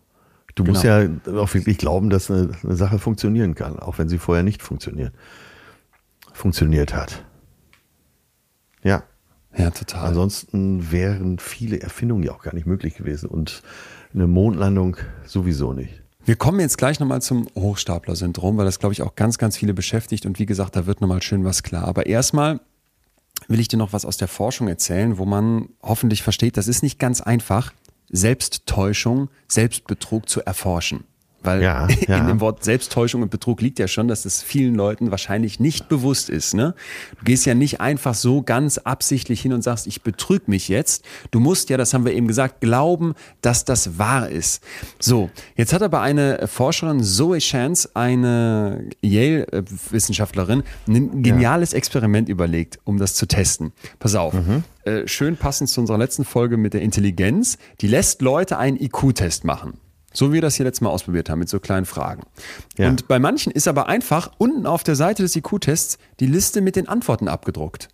[0.55, 0.73] Du genau.
[0.73, 4.43] musst ja auch wirklich glauben, dass eine, eine Sache funktionieren kann, auch wenn sie vorher
[4.43, 5.13] nicht funktioniert,
[6.33, 7.23] funktioniert hat.
[8.83, 9.03] Ja.
[9.57, 10.07] Ja, total.
[10.07, 13.61] Ansonsten wären viele Erfindungen ja auch gar nicht möglich gewesen und
[14.13, 16.01] eine Mondlandung sowieso nicht.
[16.23, 19.73] Wir kommen jetzt gleich nochmal zum Hochstapler-Syndrom, weil das, glaube ich, auch ganz, ganz viele
[19.73, 21.85] beschäftigt und wie gesagt, da wird nochmal schön was klar.
[21.85, 22.59] Aber erstmal
[23.47, 26.83] will ich dir noch was aus der Forschung erzählen, wo man hoffentlich versteht, das ist
[26.83, 27.73] nicht ganz einfach,
[28.09, 31.05] Selbsttäuschung, Selbstbetrug zu erforschen.
[31.43, 32.17] Weil ja, ja.
[32.17, 35.89] in dem Wort Selbsttäuschung und Betrug liegt ja schon, dass es vielen Leuten wahrscheinlich nicht
[35.89, 36.53] bewusst ist.
[36.53, 36.75] Ne?
[37.19, 41.03] Du gehst ja nicht einfach so ganz absichtlich hin und sagst, ich betrüge mich jetzt.
[41.31, 44.63] Du musst ja, das haben wir eben gesagt, glauben, dass das wahr ist.
[44.99, 51.77] So, jetzt hat aber eine Forscherin, Zoe Chance, eine Yale-Wissenschaftlerin, ein geniales ja.
[51.77, 53.71] Experiment überlegt, um das zu testen.
[53.99, 54.33] Pass auf.
[54.33, 54.63] Mhm.
[54.83, 57.57] Äh, schön passend zu unserer letzten Folge mit der Intelligenz.
[57.81, 59.73] Die lässt Leute einen IQ-Test machen.
[60.13, 62.23] So wie wir das hier letztes Mal ausprobiert haben mit so kleinen Fragen.
[62.77, 62.89] Ja.
[62.89, 66.75] Und bei manchen ist aber einfach unten auf der Seite des IQ-Tests die Liste mit
[66.75, 67.89] den Antworten abgedruckt.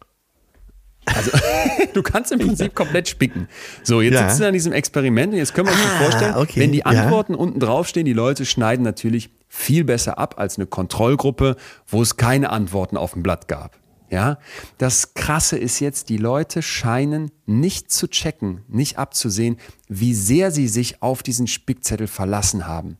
[1.05, 1.31] Also
[1.93, 3.47] du kannst im Prinzip komplett spicken.
[3.83, 4.29] So, jetzt ja.
[4.29, 6.59] sitzen wir an diesem Experiment und jetzt können wir uns ah, vorstellen, okay.
[6.59, 7.39] wenn die Antworten ja.
[7.39, 11.55] unten draufstehen, die Leute schneiden natürlich viel besser ab als eine Kontrollgruppe,
[11.87, 13.77] wo es keine Antworten auf dem Blatt gab.
[14.09, 14.37] Ja,
[14.77, 19.57] das Krasse ist jetzt, die Leute scheinen nicht zu checken, nicht abzusehen,
[19.89, 22.97] wie sehr sie sich auf diesen Spickzettel verlassen haben.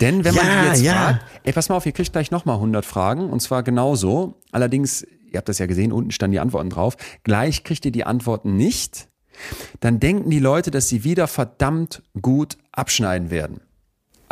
[0.00, 0.92] Denn wenn man ja, jetzt ja.
[0.92, 4.40] fragt, ey, pass mal auf, ihr kriegt gleich nochmal 100 Fragen und zwar genauso.
[4.52, 6.96] Allerdings, ihr habt das ja gesehen, unten standen die Antworten drauf.
[7.24, 9.08] Gleich kriegt ihr die Antworten nicht.
[9.80, 13.60] Dann denken die Leute, dass sie wieder verdammt gut abschneiden werden.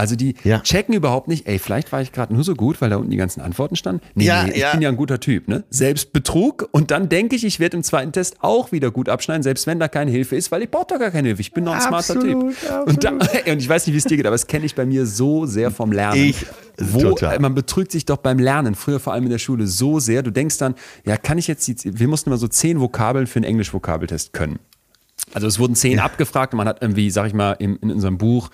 [0.02, 0.58] Also die ja.
[0.58, 3.16] checken überhaupt nicht, ey, vielleicht war ich gerade nur so gut, weil da unten die
[3.16, 4.02] ganzen Antworten standen.
[4.16, 4.72] Nee, ja, nee, ich ja.
[4.72, 5.62] bin ja ein guter Typ, ne?
[5.70, 9.68] Selbstbetrug und dann denke ich, ich werde im zweiten Test auch wieder gut abschneiden, selbst
[9.68, 11.40] wenn da keine Hilfe ist, weil ich brauche doch gar keine Hilfe.
[11.40, 12.88] Ich bin noch ein absolut, smarter Typ.
[12.88, 13.10] Und, da,
[13.52, 15.46] und, ich weiß nicht, wie es dir geht, aber es kenne ich bei mir so
[15.46, 16.20] sehr vom Lernen.
[16.20, 16.46] Ich,
[16.78, 17.38] wo, total.
[17.38, 20.24] Man betrügt sich doch beim Lernen, früher vor allem in der Schule, so sehr.
[20.24, 20.74] Du denkst dann,
[21.06, 24.58] ja, kann ich jetzt, die, wir mussten immer so zehn Vokabeln für einen Englisch-Vokabeltest können.
[25.34, 26.04] Also es wurden zehn ja.
[26.04, 28.50] abgefragt und man hat irgendwie, sag ich mal, in, in unserem Buch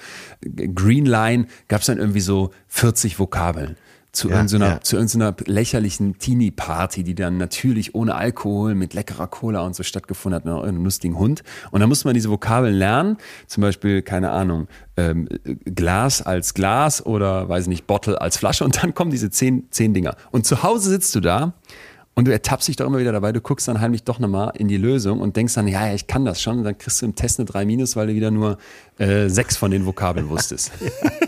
[0.74, 3.76] Green Line gab es dann irgendwie so 40 Vokabeln
[4.12, 4.80] zu, ja, irgendeiner, ja.
[4.80, 10.36] zu irgendeiner lächerlichen Teenie-Party, die dann natürlich ohne Alkohol mit leckerer Cola und so stattgefunden
[10.36, 11.42] hat, mit einem lustigen Hund.
[11.70, 14.66] Und dann musste man diese Vokabeln lernen, zum Beispiel, keine Ahnung,
[14.96, 15.28] ähm,
[15.64, 19.94] Glas als Glas oder, weiß nicht, Bottle als Flasche und dann kommen diese zehn, zehn
[19.94, 20.16] Dinger.
[20.30, 21.54] Und zu Hause sitzt du da
[22.18, 24.66] Und du ertappst dich doch immer wieder dabei, du guckst dann heimlich doch nochmal in
[24.66, 26.58] die Lösung und denkst dann, ja, ja, ich kann das schon.
[26.58, 28.58] Und dann kriegst du im Test eine 3 minus, weil du wieder nur
[28.98, 30.72] äh, sechs von den Vokabeln wusstest.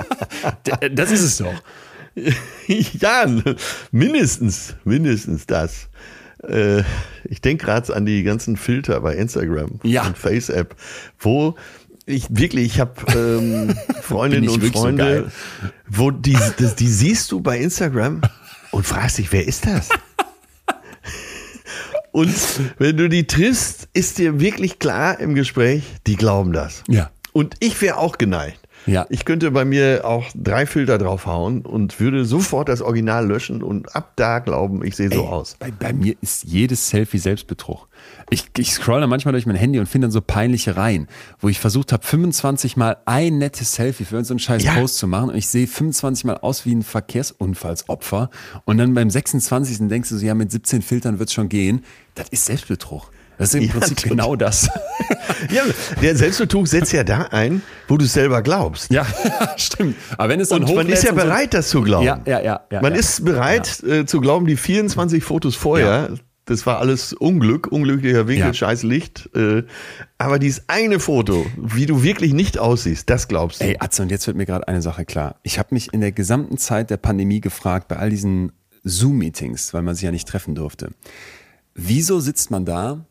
[0.93, 1.55] das ist es doch.
[2.67, 3.25] ja,
[3.93, 5.89] mindestens, mindestens das.
[6.43, 6.83] Äh,
[7.23, 10.09] ich denke gerade an die ganzen Filter bei Instagram ja.
[10.09, 10.75] und Face-App,
[11.21, 11.55] wo
[12.05, 15.31] ich wirklich, ich habe ähm, Freundinnen und Freunde,
[15.63, 18.23] so wo die, das, die siehst du bei Instagram
[18.73, 19.91] und fragst dich, wer ist das?
[22.13, 22.35] Und
[22.79, 26.83] wenn du die triffst, ist dir wirklich klar im Gespräch, die glauben das.
[26.89, 27.11] Ja.
[27.33, 28.60] Und ich wäre auch geneigt.
[28.87, 29.07] Ja.
[29.11, 33.95] Ich könnte bei mir auch drei Filter draufhauen und würde sofort das Original löschen und
[33.95, 35.57] ab da glauben, ich sehe so Ey, aus.
[35.59, 37.89] Bei, bei, mir ist jedes Selfie Selbstbetrug.
[38.31, 41.09] Ich, ich scroll dann manchmal durch mein Handy und finde dann so peinliche Reihen,
[41.41, 44.75] wo ich versucht habe, 25 Mal ein nettes Selfie für so einen scheiß ja.
[44.75, 48.31] Post zu machen und ich sehe 25 Mal aus wie ein Verkehrsunfallsopfer
[48.65, 49.89] und dann beim 26.
[49.89, 51.85] denkst du so, ja, mit 17 Filtern wird es schon gehen.
[52.15, 53.11] Das ist Selbstbetrug.
[53.41, 54.11] Das ist im ja, Prinzip total.
[54.11, 54.69] genau das.
[55.51, 55.63] Ja,
[56.03, 58.93] der Selbstbetrug setzt ja da ein, wo du es selber glaubst.
[58.93, 59.07] Ja,
[59.57, 59.97] stimmt.
[60.19, 62.05] Aber wenn es dann und man ist ja bereit, so das zu glauben.
[62.05, 62.61] Ja, ja, ja.
[62.71, 62.99] ja man ja.
[62.99, 66.11] ist bereit äh, zu glauben, die 24 Fotos vorher,
[66.45, 69.31] das war alles Unglück, unglücklicher Winkel, scheiß Licht.
[69.35, 69.63] Äh,
[70.19, 73.65] aber dieses eine Foto, wie du wirklich nicht aussiehst, das glaubst du.
[73.65, 75.37] Ey, Atze, und jetzt wird mir gerade eine Sache klar.
[75.43, 78.53] Ich habe mich in der gesamten Zeit der Pandemie gefragt, bei all diesen
[78.85, 80.91] Zoom-Meetings, weil man sich ja nicht treffen durfte.
[81.75, 83.07] Wieso sitzt man da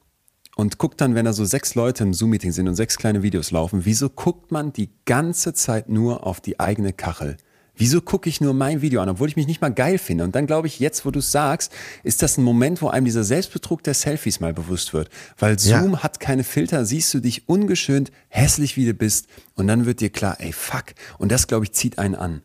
[0.59, 3.51] und guckt dann, wenn da so sechs Leute im Zoom-Meeting sind und sechs kleine Videos
[3.51, 7.37] laufen, wieso guckt man die ganze Zeit nur auf die eigene Kachel?
[7.75, 10.25] Wieso gucke ich nur mein Video an, obwohl ich mich nicht mal geil finde?
[10.25, 11.71] Und dann glaube ich, jetzt, wo du es sagst,
[12.03, 15.09] ist das ein Moment, wo einem dieser Selbstbetrug der Selfies mal bewusst wird.
[15.37, 16.03] Weil Zoom ja.
[16.03, 20.09] hat keine Filter, siehst du dich ungeschönt, hässlich wie du bist und dann wird dir
[20.09, 20.87] klar, ey, fuck.
[21.19, 22.41] Und das, glaube ich, zieht einen an.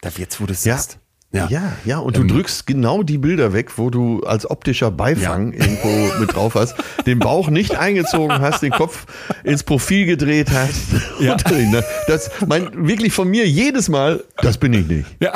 [0.00, 0.78] Da jetzt, wo du es ja.
[0.78, 0.98] sagst.
[1.34, 1.98] Ja, ja, ja.
[1.98, 5.64] und ähm, du drückst genau die Bilder weg, wo du als optischer Beifang ja.
[5.64, 6.76] irgendwo mit drauf hast,
[7.06, 9.06] den Bauch nicht eingezogen hast, den Kopf
[9.42, 10.80] ins Profil gedreht hast.
[11.20, 11.36] Ja.
[11.50, 11.84] Ne?
[12.06, 15.06] Das mein wirklich von mir jedes Mal, das bin ich nicht.
[15.20, 15.32] Ja.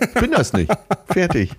[0.00, 0.72] Ich bin das nicht.
[1.06, 1.50] Fertig.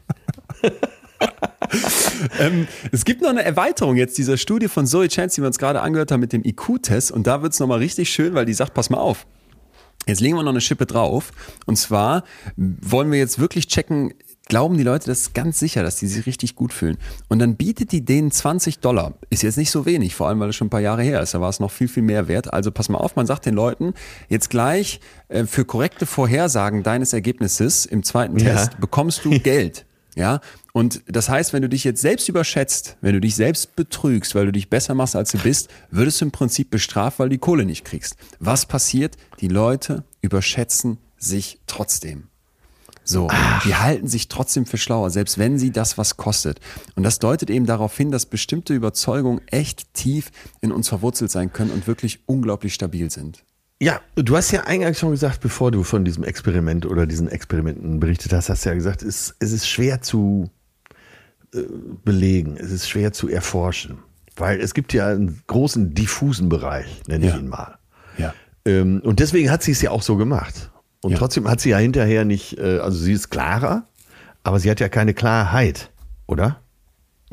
[2.40, 5.60] ähm, es gibt noch eine Erweiterung jetzt dieser Studie von Zoe Chance, die wir uns
[5.60, 7.12] gerade angehört haben mit dem IQ-Test.
[7.12, 9.26] Und da wird es nochmal richtig schön, weil die sagt, pass mal auf.
[10.06, 11.32] Jetzt legen wir noch eine Schippe drauf.
[11.66, 12.24] Und zwar
[12.56, 14.14] wollen wir jetzt wirklich checken,
[14.48, 16.98] glauben die Leute das ganz sicher, dass die sich richtig gut fühlen.
[17.30, 19.14] Und dann bietet die denen 20 Dollar.
[19.30, 21.34] Ist jetzt nicht so wenig, vor allem weil es schon ein paar Jahre her ist.
[21.34, 22.54] Da war es noch viel, viel mehr wert.
[22.54, 23.94] Also pass mal auf, man sagt den Leuten,
[24.30, 25.00] jetzt gleich
[25.30, 28.54] äh, für korrekte Vorhersagen deines Ergebnisses im zweiten ja.
[28.54, 29.86] Test bekommst du Geld.
[30.16, 30.42] Ja,
[30.74, 34.46] und das heißt, wenn du dich jetzt selbst überschätzt, wenn du dich selbst betrügst, weil
[34.46, 37.40] du dich besser machst, als du bist, würdest du im Prinzip bestraft, weil du die
[37.40, 38.16] Kohle nicht kriegst.
[38.40, 39.18] Was passiert?
[39.40, 42.28] Die Leute überschätzen sich trotzdem.
[43.06, 43.64] So, Ach.
[43.64, 46.60] die halten sich trotzdem für schlauer, selbst wenn sie das was kostet.
[46.96, 51.52] Und das deutet eben darauf hin, dass bestimmte Überzeugungen echt tief in uns verwurzelt sein
[51.52, 53.44] können und wirklich unglaublich stabil sind.
[53.84, 58.00] Ja, du hast ja eingangs schon gesagt, bevor du von diesem Experiment oder diesen Experimenten
[58.00, 60.50] berichtet hast, hast du ja gesagt, es, es ist schwer zu
[61.54, 61.64] äh,
[62.06, 63.98] belegen, es ist schwer zu erforschen,
[64.38, 67.34] weil es gibt ja einen großen diffusen Bereich, nenne ja.
[67.34, 67.78] ich ihn mal.
[68.18, 68.34] Ja.
[68.64, 70.72] Ähm, und deswegen hat sie es ja auch so gemacht.
[71.02, 71.18] Und ja.
[71.18, 73.90] trotzdem hat sie ja hinterher nicht, äh, also sie ist klarer,
[74.44, 75.92] aber sie hat ja keine Klarheit,
[76.26, 76.63] oder?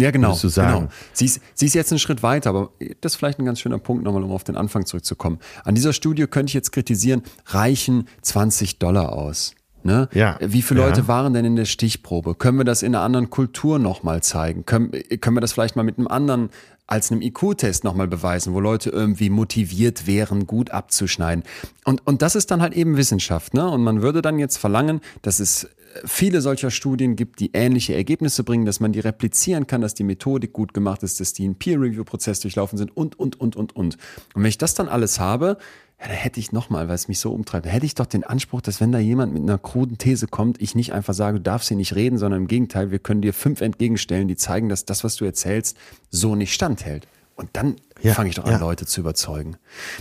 [0.00, 0.36] Ja, genau.
[0.36, 0.80] Du sagen.
[0.80, 0.92] genau.
[1.12, 2.70] Sie, ist, sie ist jetzt einen Schritt weiter, aber
[3.00, 5.38] das ist vielleicht ein ganz schöner Punkt nochmal, um auf den Anfang zurückzukommen.
[5.64, 9.54] An dieser Studie könnte ich jetzt kritisieren, reichen 20 Dollar aus.
[9.82, 10.08] Ne?
[10.12, 10.36] Ja.
[10.40, 11.08] Wie viele Leute ja.
[11.08, 12.34] waren denn in der Stichprobe?
[12.34, 14.66] Können wir das in einer anderen Kultur nochmal zeigen?
[14.66, 14.90] Können,
[15.20, 16.50] können wir das vielleicht mal mit einem anderen
[16.86, 21.44] als einem IQ-Test nochmal beweisen, wo Leute irgendwie motiviert wären, gut abzuschneiden.
[21.84, 23.54] Und, und das ist dann halt eben Wissenschaft.
[23.54, 23.66] Ne?
[23.70, 25.68] Und man würde dann jetzt verlangen, dass es
[26.04, 30.04] viele solcher Studien gibt, die ähnliche Ergebnisse bringen, dass man die replizieren kann, dass die
[30.04, 33.96] Methodik gut gemacht ist, dass die einen Peer-Review-Prozess durchlaufen sind und, und, und, und, und.
[34.34, 35.58] Und wenn ich das dann alles habe,
[36.00, 38.24] ja, da hätte ich nochmal, weil es mich so umtreibt, da hätte ich doch den
[38.24, 41.42] Anspruch, dass wenn da jemand mit einer kruden These kommt, ich nicht einfach sage, du
[41.42, 44.84] darfst hier nicht reden, sondern im Gegenteil, wir können dir fünf entgegenstellen, die zeigen, dass
[44.86, 45.76] das, was du erzählst,
[46.10, 47.06] so nicht standhält.
[47.36, 48.58] Und dann ja, fange ich doch an, ja.
[48.58, 49.56] Leute zu überzeugen.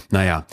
[0.09, 0.45] Naja,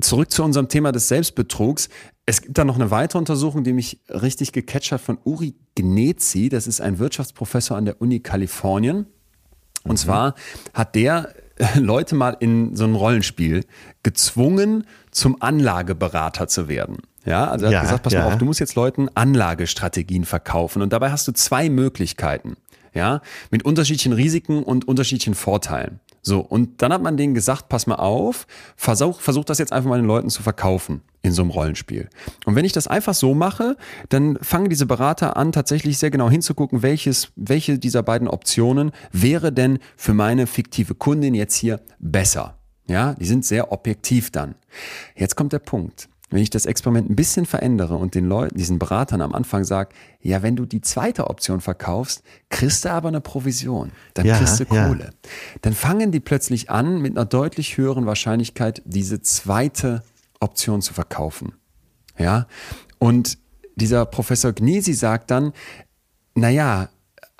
[0.00, 1.88] zurück zu unserem Thema des Selbstbetrugs.
[2.24, 6.48] Es gibt da noch eine weitere Untersuchung, die mich richtig gecatcht hat von Uri Gnezi.
[6.48, 9.06] Das ist ein Wirtschaftsprofessor an der Uni Kalifornien.
[9.84, 9.96] Und mhm.
[9.96, 10.34] zwar
[10.72, 11.34] hat der
[11.74, 13.64] Leute mal in so ein Rollenspiel
[14.02, 16.98] gezwungen, zum Anlageberater zu werden.
[17.24, 18.20] Ja, also er hat ja, gesagt, pass ja.
[18.20, 22.56] mal auf, du musst jetzt Leuten Anlagestrategien verkaufen und dabei hast du zwei Möglichkeiten.
[22.94, 26.00] Ja, mit unterschiedlichen Risiken und unterschiedlichen Vorteilen.
[26.24, 28.46] So, und dann hat man denen gesagt, pass mal auf,
[28.76, 32.08] versuch, versuch das jetzt einfach mal den Leuten zu verkaufen in so einem Rollenspiel.
[32.44, 33.76] Und wenn ich das einfach so mache,
[34.08, 39.52] dann fangen diese Berater an, tatsächlich sehr genau hinzugucken, welches, welche dieser beiden Optionen wäre
[39.52, 42.56] denn für meine fiktive Kundin jetzt hier besser.
[42.86, 44.54] Ja, die sind sehr objektiv dann.
[45.16, 46.08] Jetzt kommt der Punkt.
[46.32, 49.90] Wenn ich das Experiment ein bisschen verändere und den Leuten, diesen Beratern am Anfang sage,
[50.20, 53.92] ja, wenn du die zweite Option verkaufst, kriegst du aber eine Provision.
[54.14, 55.04] Dann ja, kriegst du Kohle.
[55.04, 55.28] Ja.
[55.60, 60.02] Dann fangen die plötzlich an, mit einer deutlich höheren Wahrscheinlichkeit diese zweite
[60.40, 61.52] Option zu verkaufen.
[62.18, 62.46] Ja.
[62.98, 63.36] Und
[63.76, 65.52] dieser Professor Gnesi sagt dann,
[66.34, 66.88] naja,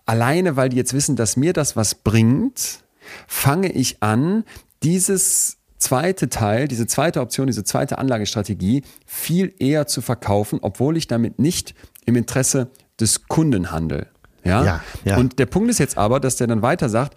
[0.05, 2.85] alleine weil die jetzt wissen, dass mir das was bringt,
[3.27, 4.45] fange ich an,
[4.83, 11.07] dieses zweite Teil, diese zweite Option, diese zweite Anlagestrategie viel eher zu verkaufen, obwohl ich
[11.07, 11.75] damit nicht
[12.07, 14.07] im Interesse des Kunden handle.
[14.45, 14.65] Ja?
[14.65, 14.81] ja?
[15.05, 17.17] Ja, Und der Punkt ist jetzt aber, dass der dann weiter sagt,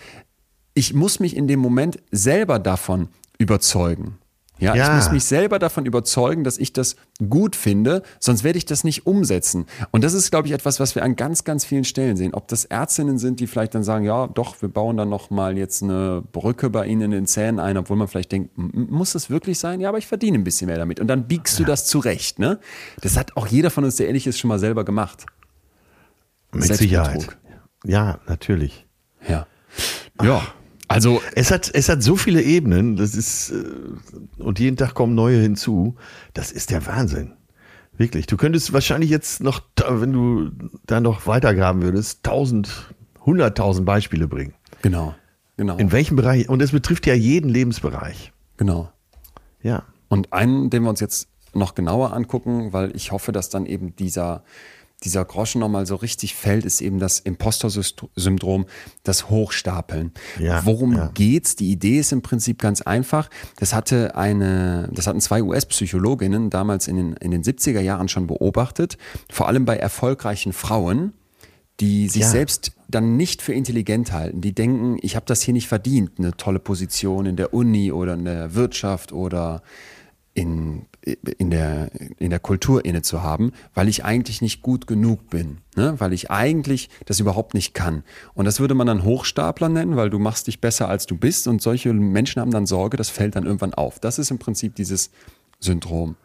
[0.74, 4.18] ich muss mich in dem Moment selber davon überzeugen.
[4.58, 6.96] Ja, ja, ich muss mich selber davon überzeugen, dass ich das
[7.30, 9.66] gut finde, sonst werde ich das nicht umsetzen.
[9.92, 12.34] Und das ist, glaube ich, etwas, was wir an ganz, ganz vielen Stellen sehen.
[12.34, 15.58] Ob das Ärztinnen sind, die vielleicht dann sagen, ja, doch, wir bauen dann noch mal
[15.58, 19.30] jetzt eine Brücke bei ihnen in den Zähnen ein, obwohl man vielleicht denkt, muss das
[19.30, 19.82] wirklich sein?
[19.82, 21.02] Ja, aber ich verdiene ein bisschen mehr damit.
[21.02, 21.66] Und dann biegst ja.
[21.66, 22.40] du das zurecht.
[22.40, 22.60] Ne?
[23.02, 25.26] Das hat auch jeder von uns, der ehrlich ist, schon mal selber gemacht.
[26.54, 27.38] Mit Sicherheit.
[27.84, 28.86] Ja, natürlich.
[29.28, 29.48] Ja.
[30.22, 30.42] Ja.
[30.88, 35.16] Also es hat es hat so viele Ebenen, das ist äh, und jeden Tag kommen
[35.16, 35.96] neue hinzu.
[36.34, 37.34] Das ist der Wahnsinn.
[37.98, 38.28] Wirklich.
[38.28, 40.52] Du könntest wahrscheinlich jetzt noch, wenn du
[40.86, 42.94] da noch weitergraben würdest, tausend,
[43.26, 44.54] hunderttausend Beispiele bringen.
[44.82, 45.16] Genau.
[45.58, 45.78] Genau.
[45.78, 46.50] In welchem Bereich?
[46.50, 48.34] Und es betrifft ja jeden Lebensbereich.
[48.58, 48.92] Genau.
[49.62, 49.84] Ja.
[50.10, 53.96] Und einen, den wir uns jetzt noch genauer angucken, weil ich hoffe, dass dann eben
[53.96, 54.44] dieser
[55.04, 58.66] dieser Groschen nochmal so richtig fällt, ist eben das Imposter-Syndrom,
[59.04, 60.12] das Hochstapeln.
[60.40, 61.12] Ja, Worum ja.
[61.14, 61.56] geht's?
[61.56, 63.30] Die Idee ist im Prinzip ganz einfach.
[63.58, 68.26] Das hatte eine, das hatten zwei US-Psychologinnen damals in den, in den 70er Jahren schon
[68.26, 68.98] beobachtet,
[69.30, 71.14] vor allem bei erfolgreichen Frauen,
[71.80, 72.30] die sich ja.
[72.30, 74.42] selbst dann nicht für intelligent halten.
[74.42, 78.14] Die denken, ich habe das hier nicht verdient, eine tolle Position in der Uni oder
[78.14, 79.62] in der Wirtschaft oder
[80.34, 85.30] in, in, der, in der Kultur inne zu haben, weil ich eigentlich nicht gut genug
[85.30, 85.96] bin, ne?
[86.00, 88.04] weil ich eigentlich das überhaupt nicht kann.
[88.34, 91.48] Und das würde man dann Hochstapler nennen, weil du machst dich besser als du bist
[91.48, 94.00] und solche Menschen haben dann Sorge, das fällt dann irgendwann auf.
[94.00, 95.12] Das ist im Prinzip dieses
[95.60, 96.16] Syndrom.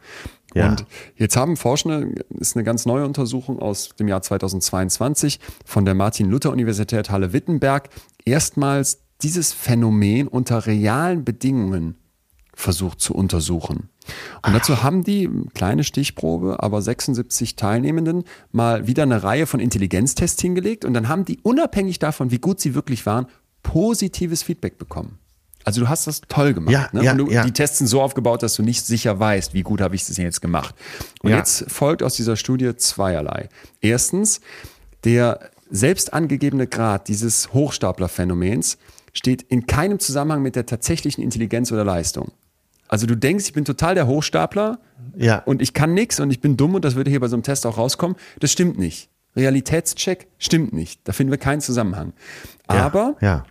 [0.54, 0.70] Ja.
[0.70, 5.94] Und jetzt haben Forschende, ist eine ganz neue Untersuchung aus dem Jahr 2022 von der
[5.94, 7.90] Martin-Luther-Universität Halle-Wittenberg,
[8.24, 11.96] erstmals dieses Phänomen unter realen Bedingungen
[12.54, 13.89] versucht zu untersuchen.
[14.44, 20.40] Und dazu haben die, kleine Stichprobe, aber 76 Teilnehmenden mal wieder eine Reihe von Intelligenztests
[20.40, 23.26] hingelegt und dann haben die unabhängig davon, wie gut sie wirklich waren,
[23.62, 25.18] positives Feedback bekommen.
[25.64, 26.72] Also du hast das toll gemacht.
[26.72, 27.04] Ja, ne?
[27.04, 27.44] ja, du, ja.
[27.44, 30.16] Die Tests sind so aufgebaut, dass du nicht sicher weißt, wie gut habe ich das
[30.16, 30.74] jetzt gemacht.
[31.22, 31.36] Und ja.
[31.36, 33.48] jetzt folgt aus dieser Studie zweierlei.
[33.80, 34.40] Erstens,
[35.04, 38.78] der selbst angegebene Grad dieses Hochstaplerphänomens
[39.12, 42.32] steht in keinem Zusammenhang mit der tatsächlichen Intelligenz oder Leistung.
[42.90, 44.80] Also du denkst, ich bin total der Hochstapler
[45.16, 45.38] ja.
[45.38, 47.44] und ich kann nichts und ich bin dumm und das würde hier bei so einem
[47.44, 48.16] Test auch rauskommen.
[48.40, 49.08] Das stimmt nicht.
[49.36, 51.00] Realitätscheck stimmt nicht.
[51.04, 52.14] Da finden wir keinen Zusammenhang.
[52.66, 53.44] Aber ja, ja.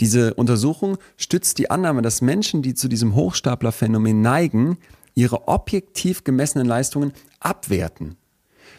[0.00, 4.78] diese Untersuchung stützt die Annahme, dass Menschen, die zu diesem Hochstaplerphänomen neigen,
[5.14, 8.16] ihre objektiv gemessenen Leistungen abwerten.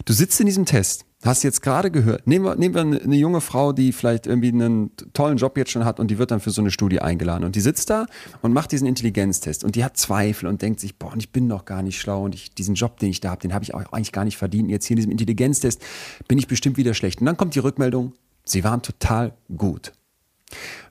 [0.05, 3.15] Du sitzt in diesem Test Hast du jetzt gerade gehört, nehmen wir, nehmen wir eine
[3.15, 6.39] junge Frau, die vielleicht irgendwie einen tollen Job jetzt schon hat und die wird dann
[6.39, 8.05] für so eine Studie eingeladen und die sitzt da
[8.41, 11.65] und macht diesen Intelligenztest und die hat Zweifel und denkt sich, boah, ich bin doch
[11.65, 13.91] gar nicht schlau und ich, diesen Job, den ich da habe, den habe ich auch
[13.91, 14.69] eigentlich gar nicht verdient.
[14.69, 15.81] Jetzt hier in diesem Intelligenztest
[16.27, 17.21] bin ich bestimmt wieder schlecht.
[17.21, 18.13] Und dann kommt die Rückmeldung,
[18.43, 19.93] sie waren total gut.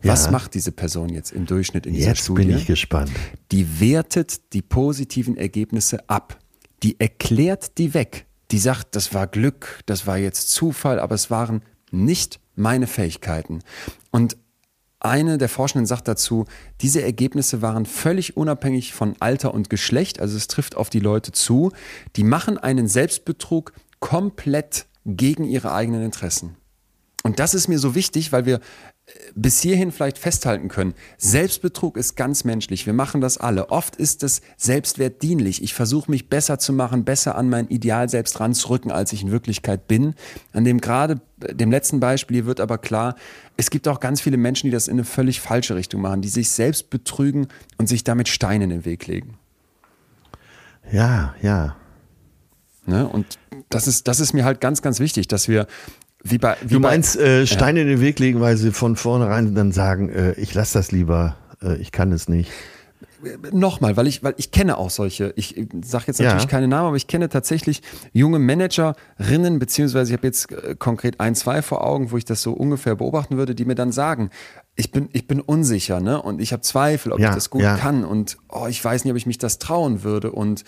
[0.03, 0.33] Was ja.
[0.33, 2.43] macht diese Person jetzt im Durchschnitt in dieser jetzt Studie?
[2.43, 3.13] Jetzt bin ich gespannt.
[3.53, 6.39] Die wertet die positiven Ergebnisse ab.
[6.83, 11.31] Die erklärt die weg die sagt, das war Glück, das war jetzt Zufall, aber es
[11.31, 13.61] waren nicht meine Fähigkeiten.
[14.11, 14.37] Und
[15.01, 16.47] eine der Forschenden sagt dazu,
[16.81, 21.31] diese Ergebnisse waren völlig unabhängig von Alter und Geschlecht, also es trifft auf die Leute
[21.33, 21.73] zu,
[22.17, 26.57] die machen einen Selbstbetrug komplett gegen ihre eigenen Interessen.
[27.23, 28.61] Und das ist mir so wichtig, weil wir
[29.35, 32.87] bis hierhin vielleicht festhalten können, Selbstbetrug ist ganz menschlich.
[32.87, 33.71] Wir machen das alle.
[33.71, 35.63] Oft ist es Selbstwert dienlich.
[35.63, 39.31] Ich versuche mich besser zu machen, besser an mein Ideal selbst ranzurücken, als ich in
[39.31, 40.15] Wirklichkeit bin.
[40.53, 43.15] An dem gerade, dem letzten Beispiel hier wird aber klar,
[43.57, 46.29] es gibt auch ganz viele Menschen, die das in eine völlig falsche Richtung machen, die
[46.29, 49.37] sich selbst betrügen und sich damit Steine in den Weg legen.
[50.91, 51.77] Ja, ja.
[52.87, 53.07] Ne?
[53.09, 53.39] Und
[53.69, 55.67] das ist, das ist mir halt ganz, ganz wichtig, dass wir
[56.27, 57.83] Wie bei, wie du meinst, äh, Steine ja.
[57.85, 61.37] in den Weg legen, weil sie von vornherein dann sagen, äh, ich lasse das lieber,
[61.63, 62.51] äh, ich kann es nicht.
[63.53, 66.49] Nochmal, weil ich, weil ich kenne auch solche, ich sage jetzt natürlich ja.
[66.49, 67.83] keine Namen, aber ich kenne tatsächlich
[68.13, 72.43] junge Managerinnen, beziehungsweise ich habe jetzt äh, konkret ein, zwei vor Augen, wo ich das
[72.43, 74.31] so ungefähr beobachten würde, die mir dann sagen,
[74.77, 76.21] ich bin, ich bin unsicher, ne?
[76.21, 79.13] Und ich habe Zweifel, ob ja, ich das gut kann und oh, ich weiß nicht,
[79.13, 80.33] ob ich mich das trauen würde.
[80.33, 80.65] Und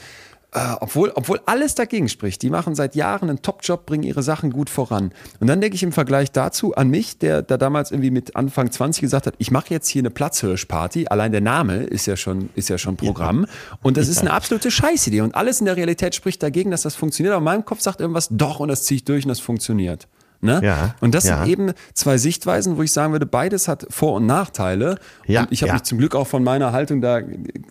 [0.52, 2.42] äh, obwohl, obwohl alles dagegen spricht.
[2.42, 5.12] Die machen seit Jahren einen Top-Job, bringen ihre Sachen gut voran.
[5.40, 8.70] Und dann denke ich im Vergleich dazu an mich, der da damals irgendwie mit Anfang
[8.70, 11.08] 20 gesagt hat, ich mache jetzt hier eine Platzhirschparty.
[11.08, 13.46] Allein der Name ist ja schon, ist ja schon Programm.
[13.82, 15.20] Und das ist eine absolute Scheißidee.
[15.20, 17.34] Und alles in der Realität spricht dagegen, dass das funktioniert.
[17.34, 20.08] Aber mein Kopf sagt irgendwas, doch, und das ziehe ich durch und das funktioniert.
[20.40, 20.60] Ne?
[20.62, 21.38] Ja, und das ja.
[21.38, 24.98] sind eben zwei Sichtweisen, wo ich sagen würde, beides hat Vor- und Nachteile.
[25.26, 25.74] Ja, und ich habe ja.
[25.74, 27.20] mich zum Glück auch von meiner Haltung da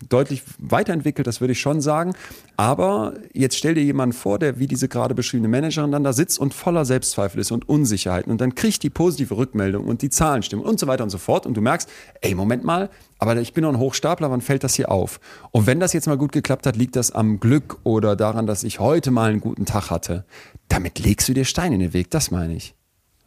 [0.08, 2.14] deutlich weiterentwickelt, das würde ich schon sagen.
[2.56, 6.38] Aber jetzt stell dir jemanden vor, der wie diese gerade beschriebene Managerin dann da sitzt
[6.38, 10.42] und voller Selbstzweifel ist und Unsicherheiten und dann kriegt die positive Rückmeldung und die Zahlen
[10.42, 11.46] stimmen und so weiter und so fort.
[11.46, 11.88] Und du merkst,
[12.20, 15.20] ey, Moment mal, aber ich bin noch ein Hochstapler, wann fällt das hier auf?
[15.50, 18.62] Und wenn das jetzt mal gut geklappt hat, liegt das am Glück oder daran, dass
[18.62, 20.24] ich heute mal einen guten Tag hatte.
[20.68, 22.74] Damit legst du dir Steine in den Weg, das meine ich.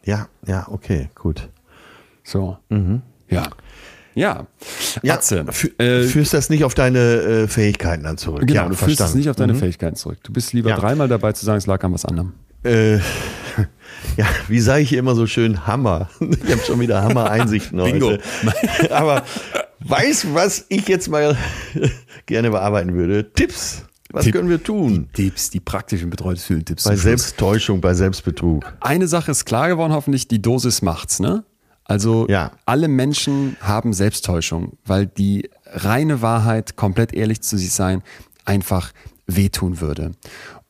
[0.03, 1.49] Ja, ja, okay, gut.
[2.23, 2.57] So.
[2.69, 3.01] Mhm.
[3.29, 3.47] Ja.
[4.15, 4.47] Ja,
[5.01, 5.45] ja Atze,
[5.77, 8.45] äh, führst das nicht auf deine äh, Fähigkeiten dann zurück.
[8.45, 9.59] Genau, ja, du führst es nicht auf deine mhm.
[9.59, 10.17] Fähigkeiten zurück.
[10.23, 10.77] Du bist lieber ja.
[10.77, 12.33] dreimal dabei zu sagen, es lag an was anderem.
[12.63, 12.99] Äh,
[14.17, 16.09] ja, wie sage ich immer so schön, Hammer.
[16.19, 18.19] Ich habe schon wieder Hammer-Einsichten heute.
[18.89, 19.23] Aber
[19.79, 21.37] weißt du, was ich jetzt mal
[22.25, 23.31] gerne bearbeiten würde?
[23.33, 23.83] Tipps.
[24.11, 25.09] Was Tipp, können wir tun?
[25.15, 26.83] Die Tipps, die praktischen Betreuungsfühlen-Tipps.
[26.83, 28.65] Bei Selbsttäuschung, bei Selbstbetrug.
[28.79, 31.43] Eine Sache ist klar geworden, hoffentlich, die Dosis macht's, ne?
[31.83, 32.51] Also ja.
[32.65, 38.03] alle Menschen haben Selbsttäuschung, weil die reine Wahrheit, komplett ehrlich zu sich sein,
[38.45, 38.91] einfach
[39.25, 40.11] wehtun würde.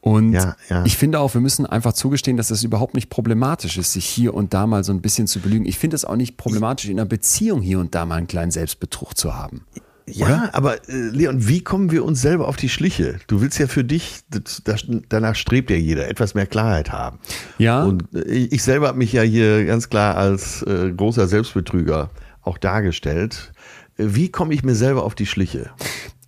[0.01, 0.85] Und ja, ja.
[0.85, 4.33] ich finde auch, wir müssen einfach zugestehen, dass es überhaupt nicht problematisch ist, sich hier
[4.33, 5.65] und da mal so ein bisschen zu belügen.
[5.65, 8.51] Ich finde es auch nicht problematisch, in einer Beziehung hier und da mal einen kleinen
[8.51, 9.65] Selbstbetrug zu haben.
[10.11, 10.49] Ja, Oder?
[10.53, 13.19] aber äh, Leon, wie kommen wir uns selber auf die Schliche?
[13.27, 17.19] Du willst ja für dich, das, das, danach strebt ja jeder, etwas mehr Klarheit haben.
[17.57, 17.83] Ja.
[17.83, 22.09] Und äh, ich selber habe mich ja hier ganz klar als äh, großer Selbstbetrüger
[22.41, 23.51] auch dargestellt.
[23.97, 25.71] Äh, wie komme ich mir selber auf die Schliche?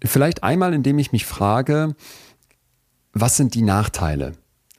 [0.03, 1.95] Vielleicht einmal, indem ich mich frage,
[3.13, 4.33] was sind die Nachteile?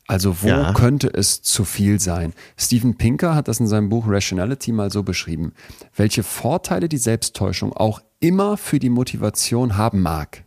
[0.08, 0.72] Also wo ja.
[0.72, 2.34] könnte es zu viel sein?
[2.56, 5.52] Steven Pinker hat das in seinem Buch Rationality mal so beschrieben.
[5.94, 10.44] Welche Vorteile die Selbsttäuschung auch immer für die Motivation haben mag.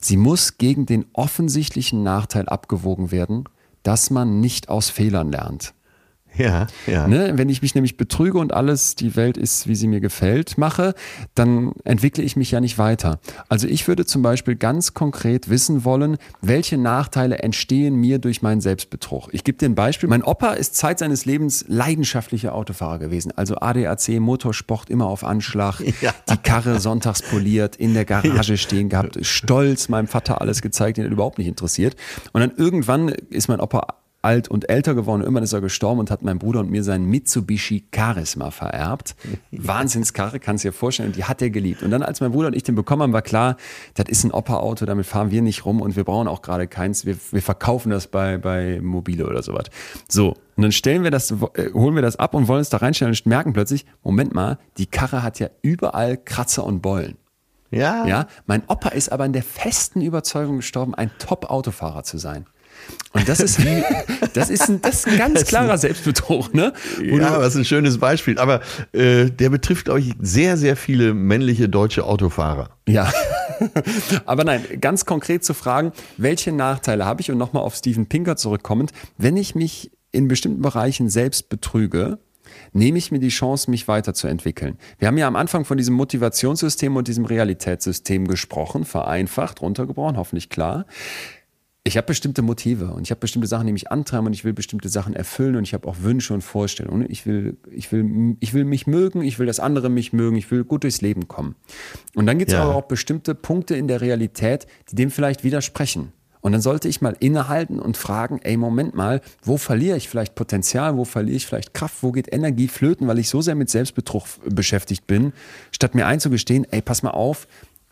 [0.00, 3.44] Sie muss gegen den offensichtlichen Nachteil abgewogen werden,
[3.82, 5.74] dass man nicht aus Fehlern lernt.
[6.38, 7.06] Ja, ja.
[7.06, 7.32] Ne?
[7.34, 10.94] Wenn ich mich nämlich betrüge und alles, die Welt ist, wie sie mir gefällt, mache,
[11.34, 13.18] dann entwickle ich mich ja nicht weiter.
[13.48, 18.60] Also ich würde zum Beispiel ganz konkret wissen wollen, welche Nachteile entstehen mir durch meinen
[18.60, 19.28] Selbstbetrug.
[19.32, 20.08] Ich gebe dir ein Beispiel.
[20.08, 23.32] Mein Opa ist Zeit seines Lebens leidenschaftlicher Autofahrer gewesen.
[23.36, 26.12] Also ADAC, Motorsport immer auf Anschlag, ja.
[26.30, 28.56] die Karre sonntags poliert, in der Garage ja.
[28.56, 31.96] stehen gehabt, stolz meinem Vater alles gezeigt, den er überhaupt nicht interessiert.
[32.32, 33.86] Und dann irgendwann ist mein Opa
[34.26, 35.22] alt und älter geworden.
[35.22, 39.14] Irgendwann ist er gestorben und hat mein Bruder und mir seinen Mitsubishi Charisma vererbt.
[39.52, 41.10] Wahnsinnskarre, kannst du dir vorstellen.
[41.10, 41.84] Und die hat er geliebt.
[41.84, 43.56] Und dann, als mein Bruder und ich den bekommen haben, war klar,
[43.94, 47.06] das ist ein Opa-Auto, damit fahren wir nicht rum und wir brauchen auch gerade keins.
[47.06, 49.66] Wir, wir verkaufen das bei, bei Mobile oder sowas.
[50.08, 50.34] So.
[50.56, 53.12] Und dann stellen wir das, äh, holen wir das ab und wollen es da reinstellen
[53.14, 57.16] und merken plötzlich, Moment mal, die Karre hat ja überall Kratzer und Beulen.
[57.70, 58.06] Ja.
[58.06, 58.26] Ja.
[58.46, 62.46] Mein Opa ist aber in der festen Überzeugung gestorben, ein Top-Autofahrer zu sein.
[63.12, 63.82] Und das ist wie,
[64.34, 66.74] das ist ein, das ist ein ganz klarer Selbstbetrug, ne?
[66.98, 68.38] Wo ja, das ist ein schönes Beispiel.
[68.38, 68.60] Aber
[68.92, 72.70] äh, der betrifft, glaube ich, sehr, sehr viele männliche deutsche Autofahrer.
[72.86, 73.10] Ja.
[74.26, 78.36] Aber nein, ganz konkret zu fragen, welche Nachteile habe ich und nochmal auf Steven Pinker
[78.36, 82.18] zurückkommend, wenn ich mich in bestimmten Bereichen selbst betrüge,
[82.72, 84.78] nehme ich mir die Chance, mich weiterzuentwickeln.
[84.98, 90.48] Wir haben ja am Anfang von diesem Motivationssystem und diesem Realitätssystem gesprochen, vereinfacht, runtergebrochen, hoffentlich
[90.48, 90.86] klar.
[91.86, 94.52] Ich habe bestimmte Motive und ich habe bestimmte Sachen, die mich antreiben und ich will
[94.52, 97.06] bestimmte Sachen erfüllen und ich habe auch Wünsche und Vorstellungen.
[97.08, 100.50] Ich will, ich will, ich will mich mögen, ich will, dass andere mich mögen, ich
[100.50, 101.54] will gut durchs Leben kommen.
[102.16, 102.64] Und dann gibt es ja.
[102.64, 106.12] aber auch bestimmte Punkte in der Realität, die dem vielleicht widersprechen.
[106.40, 110.34] Und dann sollte ich mal innehalten und fragen, ey, Moment mal, wo verliere ich vielleicht
[110.34, 113.70] Potenzial, wo verliere ich vielleicht Kraft, wo geht Energie flöten, weil ich so sehr mit
[113.70, 115.32] Selbstbetrug beschäftigt bin,
[115.70, 117.46] statt mir einzugestehen, ey, pass mal auf,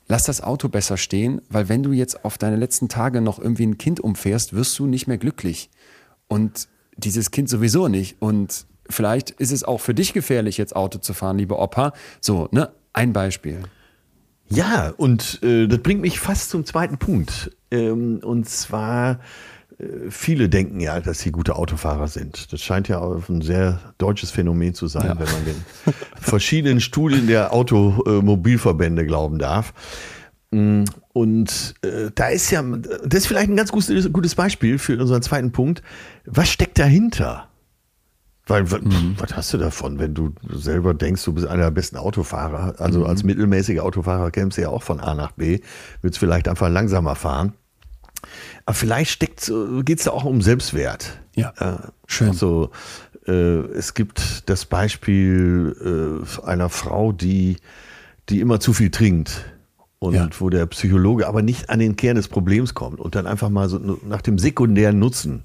[0.07, 3.67] lass das Auto besser stehen, weil wenn du jetzt auf deine letzten Tage noch irgendwie
[3.67, 5.71] ein Kind umfährst, wirst du nicht mehr glücklich.
[6.29, 8.17] Und dieses Kind sowieso nicht.
[8.21, 11.93] Und vielleicht ist es auch für dich gefährlich, jetzt Auto zu fahren, liebe Opa.
[12.21, 12.71] So, ne?
[12.93, 13.63] Ein Beispiel.
[14.49, 17.51] Ja, und äh, das bringt mich fast zum zweiten Punkt.
[17.71, 19.21] Ähm, und zwar
[20.09, 22.53] viele denken ja, dass sie gute Autofahrer sind.
[22.53, 25.19] Das scheint ja auch ein sehr deutsches Phänomen zu sein, ja.
[25.19, 25.65] wenn man den
[26.21, 29.73] verschiedenen Studien der Automobilverbände glauben darf.
[30.53, 35.01] Mm, und äh, da ist ja, das ist vielleicht ein ganz gutes, gutes Beispiel für
[35.01, 35.83] unseren zweiten Punkt.
[36.25, 37.49] Was steckt dahinter?
[38.47, 39.15] Weil, mhm.
[39.17, 42.75] was hast du davon, wenn du selber denkst, du bist einer der besten Autofahrer?
[42.79, 43.07] Also mhm.
[43.07, 45.61] als mittelmäßiger Autofahrer kämpfst du ja auch von A nach B,
[46.03, 47.55] würdest vielleicht einfach langsamer fahren.
[48.67, 49.53] Aber vielleicht steckt,
[49.85, 51.19] geht es da auch um Selbstwert.
[51.35, 52.29] Ja, äh, schön.
[52.29, 52.71] Also,
[53.27, 57.57] äh, es gibt das Beispiel äh, einer Frau, die,
[58.29, 59.45] die immer zu viel trinkt.
[59.99, 60.29] Und ja.
[60.39, 63.71] wo der Psychologe aber nicht an den Kern des Problems kommt und dann einfach mal
[63.71, 65.45] so nach dem sekundären Nutzen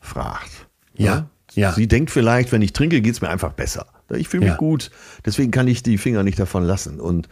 [0.00, 0.68] fragt.
[0.94, 1.28] Ja.
[1.52, 1.72] ja.
[1.72, 3.86] Sie denkt vielleicht, wenn ich trinke, geht es mir einfach besser.
[4.16, 4.56] Ich fühle mich ja.
[4.56, 4.90] gut,
[5.24, 7.00] deswegen kann ich die Finger nicht davon lassen.
[7.00, 7.28] Und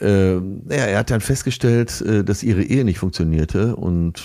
[0.00, 4.22] äh, ja, er hat dann festgestellt, äh, dass ihre Ehe nicht funktionierte und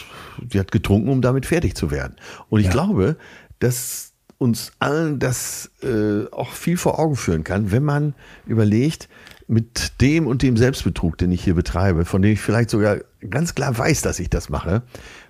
[0.51, 2.15] sie hat getrunken, um damit fertig zu werden.
[2.49, 2.71] Und ich ja.
[2.71, 3.17] glaube,
[3.59, 8.13] dass uns allen das äh, auch viel vor Augen führen kann, wenn man
[8.45, 9.09] überlegt,
[9.47, 12.97] mit dem und dem Selbstbetrug, den ich hier betreibe, von dem ich vielleicht sogar
[13.29, 14.83] ganz klar weiß, dass ich das mache,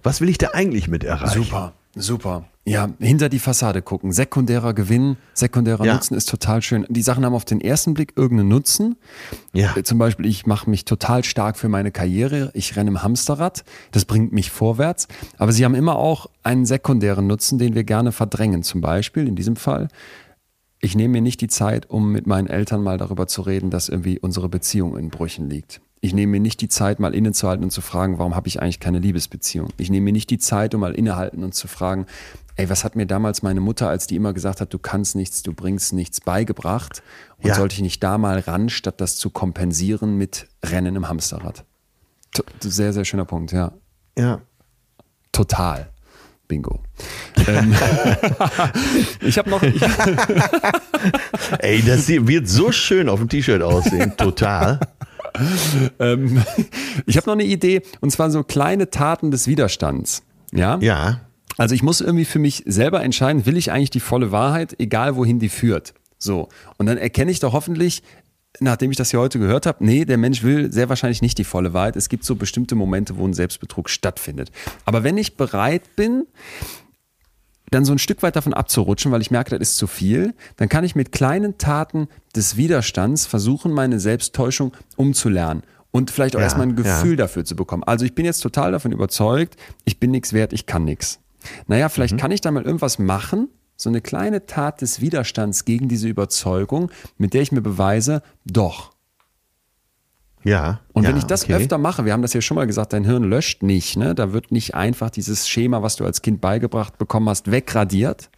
[0.04, 1.44] was will ich da eigentlich mit erreichen?
[1.44, 1.74] Super.
[1.98, 2.46] Super.
[2.68, 4.12] Ja, hinter die Fassade gucken.
[4.12, 5.94] Sekundärer Gewinn, sekundärer ja.
[5.94, 6.86] Nutzen ist total schön.
[6.90, 8.98] Die Sachen haben auf den ersten Blick irgendeinen Nutzen.
[9.54, 9.74] Ja.
[9.78, 12.52] Äh, zum Beispiel, ich mache mich total stark für meine Karriere.
[12.54, 13.64] Ich renne im Hamsterrad.
[13.92, 15.08] Das bringt mich vorwärts.
[15.38, 18.64] Aber sie haben immer auch einen sekundären Nutzen, den wir gerne verdrängen.
[18.64, 19.88] Zum Beispiel, in diesem Fall,
[20.82, 23.88] ich nehme mir nicht die Zeit, um mit meinen Eltern mal darüber zu reden, dass
[23.88, 25.80] irgendwie unsere Beziehung in Brüchen liegt.
[26.08, 28.80] Ich nehme mir nicht die Zeit, mal innezuhalten und zu fragen, warum habe ich eigentlich
[28.80, 29.68] keine Liebesbeziehung?
[29.76, 32.06] Ich nehme mir nicht die Zeit, um mal innehalten und zu fragen,
[32.56, 35.44] ey, was hat mir damals meine Mutter, als die immer gesagt hat, du kannst nichts,
[35.44, 37.04] du bringst nichts beigebracht?
[37.40, 37.56] Und ja.
[37.56, 41.66] sollte ich nicht da mal ran, statt das zu kompensieren mit Rennen im Hamsterrad?
[42.62, 43.74] Sehr, sehr schöner Punkt, ja.
[44.18, 44.40] Ja.
[45.34, 45.90] Total.
[46.48, 46.80] Bingo.
[47.48, 47.74] Ähm,
[49.22, 49.62] ich habe noch.
[49.62, 49.82] Ich
[51.60, 54.14] Ey, das wird so schön auf dem T-Shirt aussehen.
[54.18, 54.80] Total.
[56.00, 56.44] ähm,
[57.06, 60.24] ich habe noch eine Idee und zwar so kleine Taten des Widerstands.
[60.52, 60.78] Ja.
[60.80, 61.22] Ja.
[61.58, 65.16] Also ich muss irgendwie für mich selber entscheiden, will ich eigentlich die volle Wahrheit, egal
[65.16, 65.94] wohin die führt.
[66.20, 66.50] So.
[66.78, 68.04] Und dann erkenne ich doch hoffentlich,
[68.60, 71.44] nachdem ich das hier heute gehört habe, nee, der Mensch will sehr wahrscheinlich nicht die
[71.44, 71.96] volle Wahrheit.
[71.96, 74.52] Es gibt so bestimmte Momente, wo ein Selbstbetrug stattfindet.
[74.86, 76.26] Aber wenn ich bereit bin,
[77.72, 80.70] dann so ein Stück weit davon abzurutschen, weil ich merke, das ist zu viel, dann
[80.70, 86.46] kann ich mit kleinen Taten des Widerstands versuchen, meine Selbsttäuschung umzulernen und vielleicht auch ja,
[86.46, 87.16] erstmal ein Gefühl ja.
[87.18, 87.84] dafür zu bekommen.
[87.84, 91.20] Also ich bin jetzt total davon überzeugt, ich bin nichts wert, ich kann nichts.
[91.68, 92.18] Naja, vielleicht mhm.
[92.18, 96.92] kann ich da mal irgendwas machen, so eine kleine Tat des Widerstands gegen diese Überzeugung,
[97.18, 98.92] mit der ich mir beweise, doch,
[100.48, 100.80] ja.
[100.94, 101.56] Und ja, wenn ich das okay.
[101.56, 104.16] öfter mache, wir haben das ja schon mal gesagt, dein Hirn löscht nicht, ne?
[104.16, 108.30] Da wird nicht einfach dieses Schema, was du als Kind beigebracht bekommen hast, wegradiert.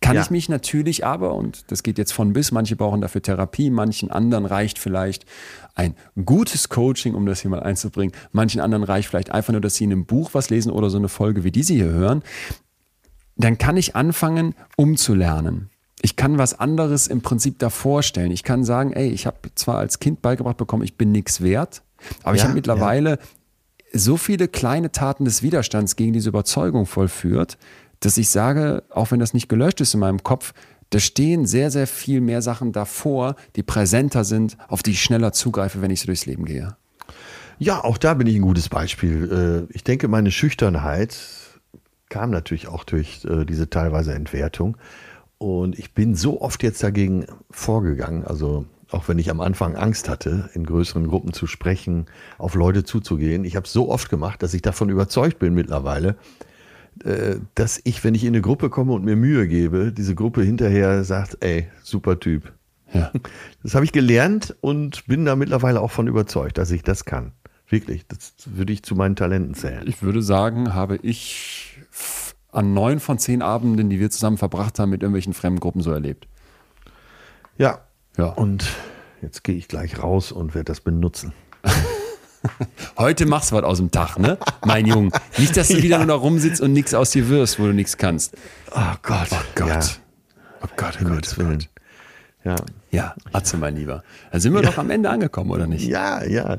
[0.00, 0.22] Kann ja.
[0.22, 4.10] ich mich natürlich aber, und das geht jetzt von bis, manche brauchen dafür Therapie, manchen
[4.10, 5.24] anderen reicht vielleicht
[5.74, 8.14] ein gutes Coaching, um das hier mal einzubringen.
[8.32, 10.98] Manchen anderen reicht vielleicht einfach nur, dass sie in einem Buch was lesen oder so
[10.98, 12.22] eine Folge wie diese hier hören.
[13.36, 15.70] Dann kann ich anfangen, umzulernen
[16.02, 18.30] ich kann was anderes im Prinzip davor stellen.
[18.30, 21.82] Ich kann sagen, ey, ich habe zwar als Kind beigebracht bekommen, ich bin nichts wert,
[22.22, 23.18] aber ja, ich habe mittlerweile ja.
[23.92, 27.56] so viele kleine Taten des Widerstands gegen diese Überzeugung vollführt,
[28.00, 30.52] dass ich sage, auch wenn das nicht gelöscht ist in meinem Kopf,
[30.90, 35.32] da stehen sehr, sehr viel mehr Sachen davor, die präsenter sind, auf die ich schneller
[35.32, 36.76] zugreife, wenn ich so durchs Leben gehe.
[37.58, 39.66] Ja, auch da bin ich ein gutes Beispiel.
[39.70, 41.16] Äh, ich denke, meine Schüchternheit
[42.08, 44.76] kam natürlich auch durch äh, diese teilweise Entwertung.
[45.38, 50.08] Und ich bin so oft jetzt dagegen vorgegangen, also auch wenn ich am Anfang Angst
[50.08, 52.06] hatte, in größeren Gruppen zu sprechen,
[52.38, 53.44] auf Leute zuzugehen.
[53.44, 56.16] Ich habe es so oft gemacht, dass ich davon überzeugt bin mittlerweile,
[57.04, 60.42] äh, dass ich, wenn ich in eine Gruppe komme und mir Mühe gebe, diese Gruppe
[60.42, 62.52] hinterher sagt, ey, super Typ.
[62.92, 63.12] Ja.
[63.62, 67.32] Das habe ich gelernt und bin da mittlerweile auch von überzeugt, dass ich das kann.
[67.68, 69.82] Wirklich, das würde ich zu meinen Talenten zählen.
[69.86, 71.80] Ich würde sagen, habe ich
[72.52, 75.90] an neun von zehn Abenden, die wir zusammen verbracht haben, mit irgendwelchen fremden Gruppen so
[75.92, 76.26] erlebt.
[77.58, 77.80] Ja.
[78.16, 78.26] Ja.
[78.26, 78.66] Und
[79.22, 81.32] jetzt gehe ich gleich raus und werde das benutzen.
[82.98, 84.38] Heute machst du was aus dem Tag, ne?
[84.64, 85.10] Mein Junge.
[85.36, 85.82] Nicht, dass du ja.
[85.82, 88.36] wieder nur da rumsitzt und nichts aus dir wirst, wo du nichts kannst.
[88.72, 89.28] Oh Gott.
[89.30, 89.68] Oh Gott.
[89.68, 89.80] Ja.
[90.62, 91.68] Oh Gott, oh Gott, oh Gott.
[92.44, 92.56] Ja.
[92.90, 94.04] Ja, Atze, mein Lieber.
[94.30, 94.70] Da sind wir ja.
[94.70, 95.86] doch am Ende angekommen, oder nicht?
[95.86, 96.58] Ja, ja.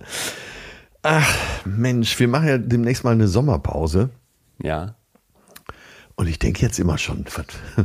[1.01, 1.33] Ach,
[1.65, 4.09] Mensch, wir machen ja demnächst mal eine Sommerpause.
[4.61, 4.95] Ja.
[6.17, 7.25] Und ich denke jetzt immer schon,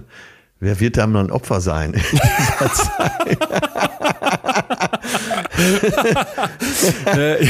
[0.60, 1.94] wer wird da mal ein Opfer sein?
[7.06, 7.46] Äh,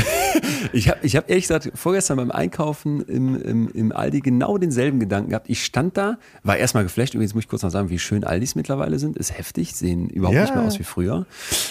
[0.73, 5.01] ich habe ich hab ehrlich gesagt vorgestern beim Einkaufen im, im, im Aldi genau denselben
[5.01, 5.49] Gedanken gehabt.
[5.49, 7.15] Ich stand da, war erstmal geflasht.
[7.15, 9.17] Übrigens muss ich kurz noch sagen, wie schön Aldis mittlerweile sind.
[9.17, 10.43] Ist heftig, sehen überhaupt ja.
[10.43, 11.27] nicht mehr aus wie früher.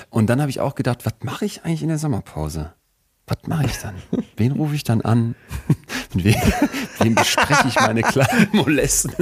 [0.09, 2.73] Und dann habe ich auch gedacht, was mache ich eigentlich in der Sommerpause?
[3.27, 3.95] Was mache ich dann?
[4.37, 5.35] Wen rufe ich dann an?
[6.13, 6.35] Wen,
[6.99, 9.13] wen bespreche ich meine kleinen Molesten?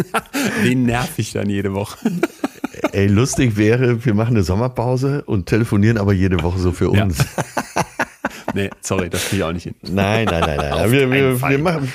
[0.62, 1.98] Wen nerv ich dann jede Woche?
[2.92, 7.20] Ey, lustig wäre, wir machen eine Sommerpause und telefonieren aber jede Woche so für uns.
[7.20, 7.84] Ja.
[8.54, 9.76] nee, sorry, das kriege ich auch nicht hin.
[9.84, 10.92] Nein, nein, nein, nein.
[10.92, 11.92] wir, wir, wir, machen.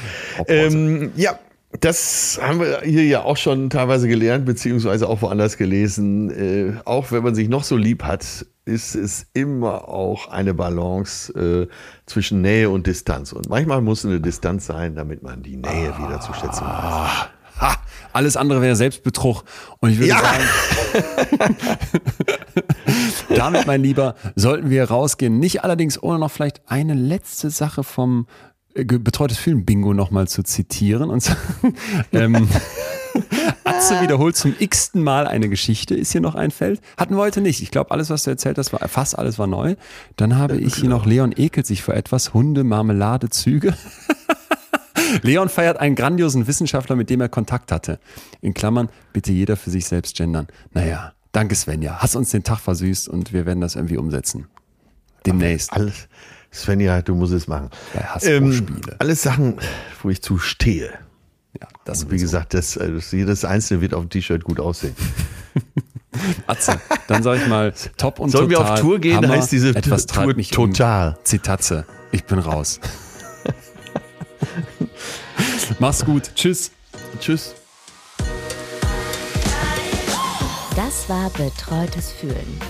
[0.46, 1.38] Ähm, ja,
[1.80, 6.30] das haben wir hier ja auch schon teilweise gelernt, beziehungsweise auch woanders gelesen.
[6.30, 11.32] Äh, auch wenn man sich noch so lieb hat, ist es immer auch eine Balance
[11.32, 11.68] äh,
[12.06, 13.32] zwischen Nähe und Distanz.
[13.32, 17.28] Und manchmal muss eine Distanz sein, damit man die Nähe ah, wieder zu schätzen weiß.
[17.60, 17.76] Ha,
[18.12, 19.44] alles andere wäre Selbstbetrug.
[19.80, 20.20] Und ich würde ja.
[20.20, 21.56] sagen,
[23.36, 25.38] damit, mein Lieber, sollten wir rausgehen.
[25.38, 28.26] Nicht allerdings ohne noch vielleicht eine letzte Sache vom
[28.74, 31.10] betreutes Film Bingo nochmal zu zitieren.
[31.10, 31.34] Und
[32.12, 32.48] ähm,
[33.64, 36.80] Atze wiederholt zum x-ten Mal eine Geschichte, ist hier noch ein Feld.
[36.96, 37.62] Hatten wir heute nicht.
[37.62, 39.76] Ich glaube, alles, was du erzählt hast, war fast alles war neu.
[40.16, 42.34] Dann habe ich hier noch Leon ekelt sich vor etwas.
[42.34, 43.74] Hunde, Marmelade, Züge.
[45.22, 48.00] Leon feiert einen grandiosen Wissenschaftler, mit dem er Kontakt hatte.
[48.40, 50.48] In Klammern, bitte jeder für sich selbst gendern.
[50.72, 51.98] Naja, danke Svenja.
[51.98, 54.48] Hast uns den Tag versüßt und wir werden das irgendwie umsetzen.
[55.24, 55.72] Demnächst.
[55.72, 56.08] Alles,
[56.54, 57.70] Svenja, du musst es machen.
[58.22, 59.56] Ähm, alles Sachen,
[60.02, 60.90] wo ich zu stehe.
[61.60, 64.94] Ja, das wie gesagt, das, äh, das, jedes einzelne wird auf dem T-Shirt gut aussehen.
[66.46, 68.66] Atze, dann sage ich mal, top und Sollen total.
[68.66, 71.10] wir auf Tour gehen, Hammer, heißt diese etwas Tour mich total.
[71.10, 71.24] Um.
[71.24, 72.80] Zitatze, ich bin raus.
[75.80, 76.30] Mach's gut.
[76.36, 76.70] Tschüss.
[77.18, 77.54] Tschüss.
[80.76, 82.60] Das war Betreutes Fühlen.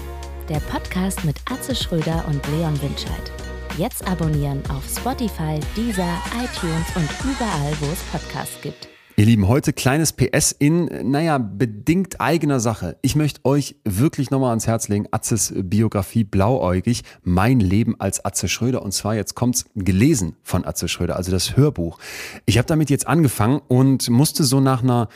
[0.48, 3.43] Der Podcast mit Atze Schröder und Leon Winscheid.
[3.76, 8.93] Jetzt abonnieren auf Spotify, Deezer, iTunes und überall, wo es Podcasts gibt.
[9.16, 12.96] Ihr Lieben, heute kleines PS in, naja, bedingt eigener Sache.
[13.00, 18.48] Ich möchte euch wirklich nochmal ans Herz legen, Atzes Biografie Blauäugig, mein Leben als Atze
[18.48, 18.82] Schröder.
[18.82, 22.00] Und zwar jetzt kommt's gelesen von Atze Schröder, also das Hörbuch.
[22.44, 25.08] Ich habe damit jetzt angefangen und musste so nach einer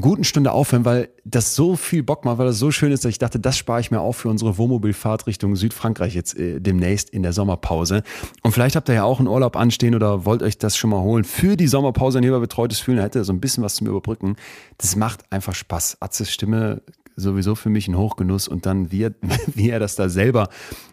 [0.00, 3.10] guten Stunde aufhören, weil das so viel Bock macht, weil das so schön ist, dass
[3.10, 7.10] ich dachte, das spare ich mir auf für unsere Wohnmobilfahrt Richtung Südfrankreich jetzt äh, demnächst
[7.10, 8.04] in der Sommerpause.
[8.44, 11.00] Und vielleicht habt ihr ja auch einen Urlaub anstehen oder wollt euch das schon mal
[11.00, 13.00] holen für die Sommerpause ein Heber betreutes Fühlen.
[13.00, 14.36] Hätte so ein bisschen was zum Überbrücken.
[14.78, 15.98] Das macht einfach Spaß.
[16.00, 16.82] Atzes Stimme
[17.16, 19.14] sowieso für mich ein Hochgenuss und dann wie er,
[19.54, 20.48] wie er das da selber,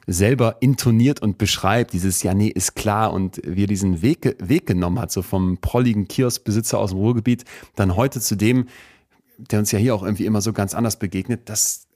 [0.05, 4.65] selber intoniert und beschreibt, dieses Ja, nee, ist klar und wie er diesen Weg, Weg
[4.65, 7.45] genommen hat, so vom prolligen Kioskbesitzer aus dem Ruhrgebiet,
[7.75, 8.67] dann heute zu dem,
[9.37, 11.87] der uns ja hier auch irgendwie immer so ganz anders begegnet, das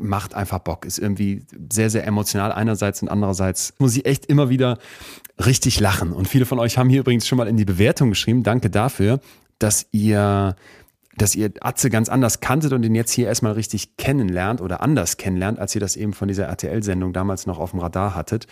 [0.00, 4.48] macht einfach Bock, ist irgendwie sehr, sehr emotional einerseits und andererseits muss ich echt immer
[4.48, 4.78] wieder
[5.44, 6.12] richtig lachen.
[6.12, 9.20] Und viele von euch haben hier übrigens schon mal in die Bewertung geschrieben, danke dafür,
[9.62, 10.56] dass ihr
[11.14, 15.18] dass ihr Atze ganz anders kanntet und ihn jetzt hier erstmal richtig kennenlernt oder anders
[15.18, 18.46] kennenlernt, als ihr das eben von dieser RTL-Sendung damals noch auf dem Radar hattet.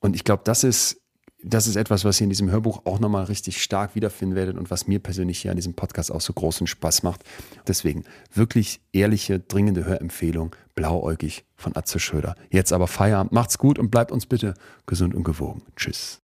[0.00, 1.02] Und ich glaube, das ist
[1.44, 4.70] das ist etwas, was ihr in diesem Hörbuch auch nochmal richtig stark wiederfinden werdet und
[4.70, 7.22] was mir persönlich hier an diesem Podcast auch so großen Spaß macht.
[7.68, 8.04] Deswegen
[8.34, 12.34] wirklich ehrliche, dringende Hörempfehlung, blauäugig von Atze Schröder.
[12.50, 14.54] Jetzt aber Feierabend, macht's gut und bleibt uns bitte
[14.86, 15.62] gesund und gewogen.
[15.76, 16.20] Tschüss.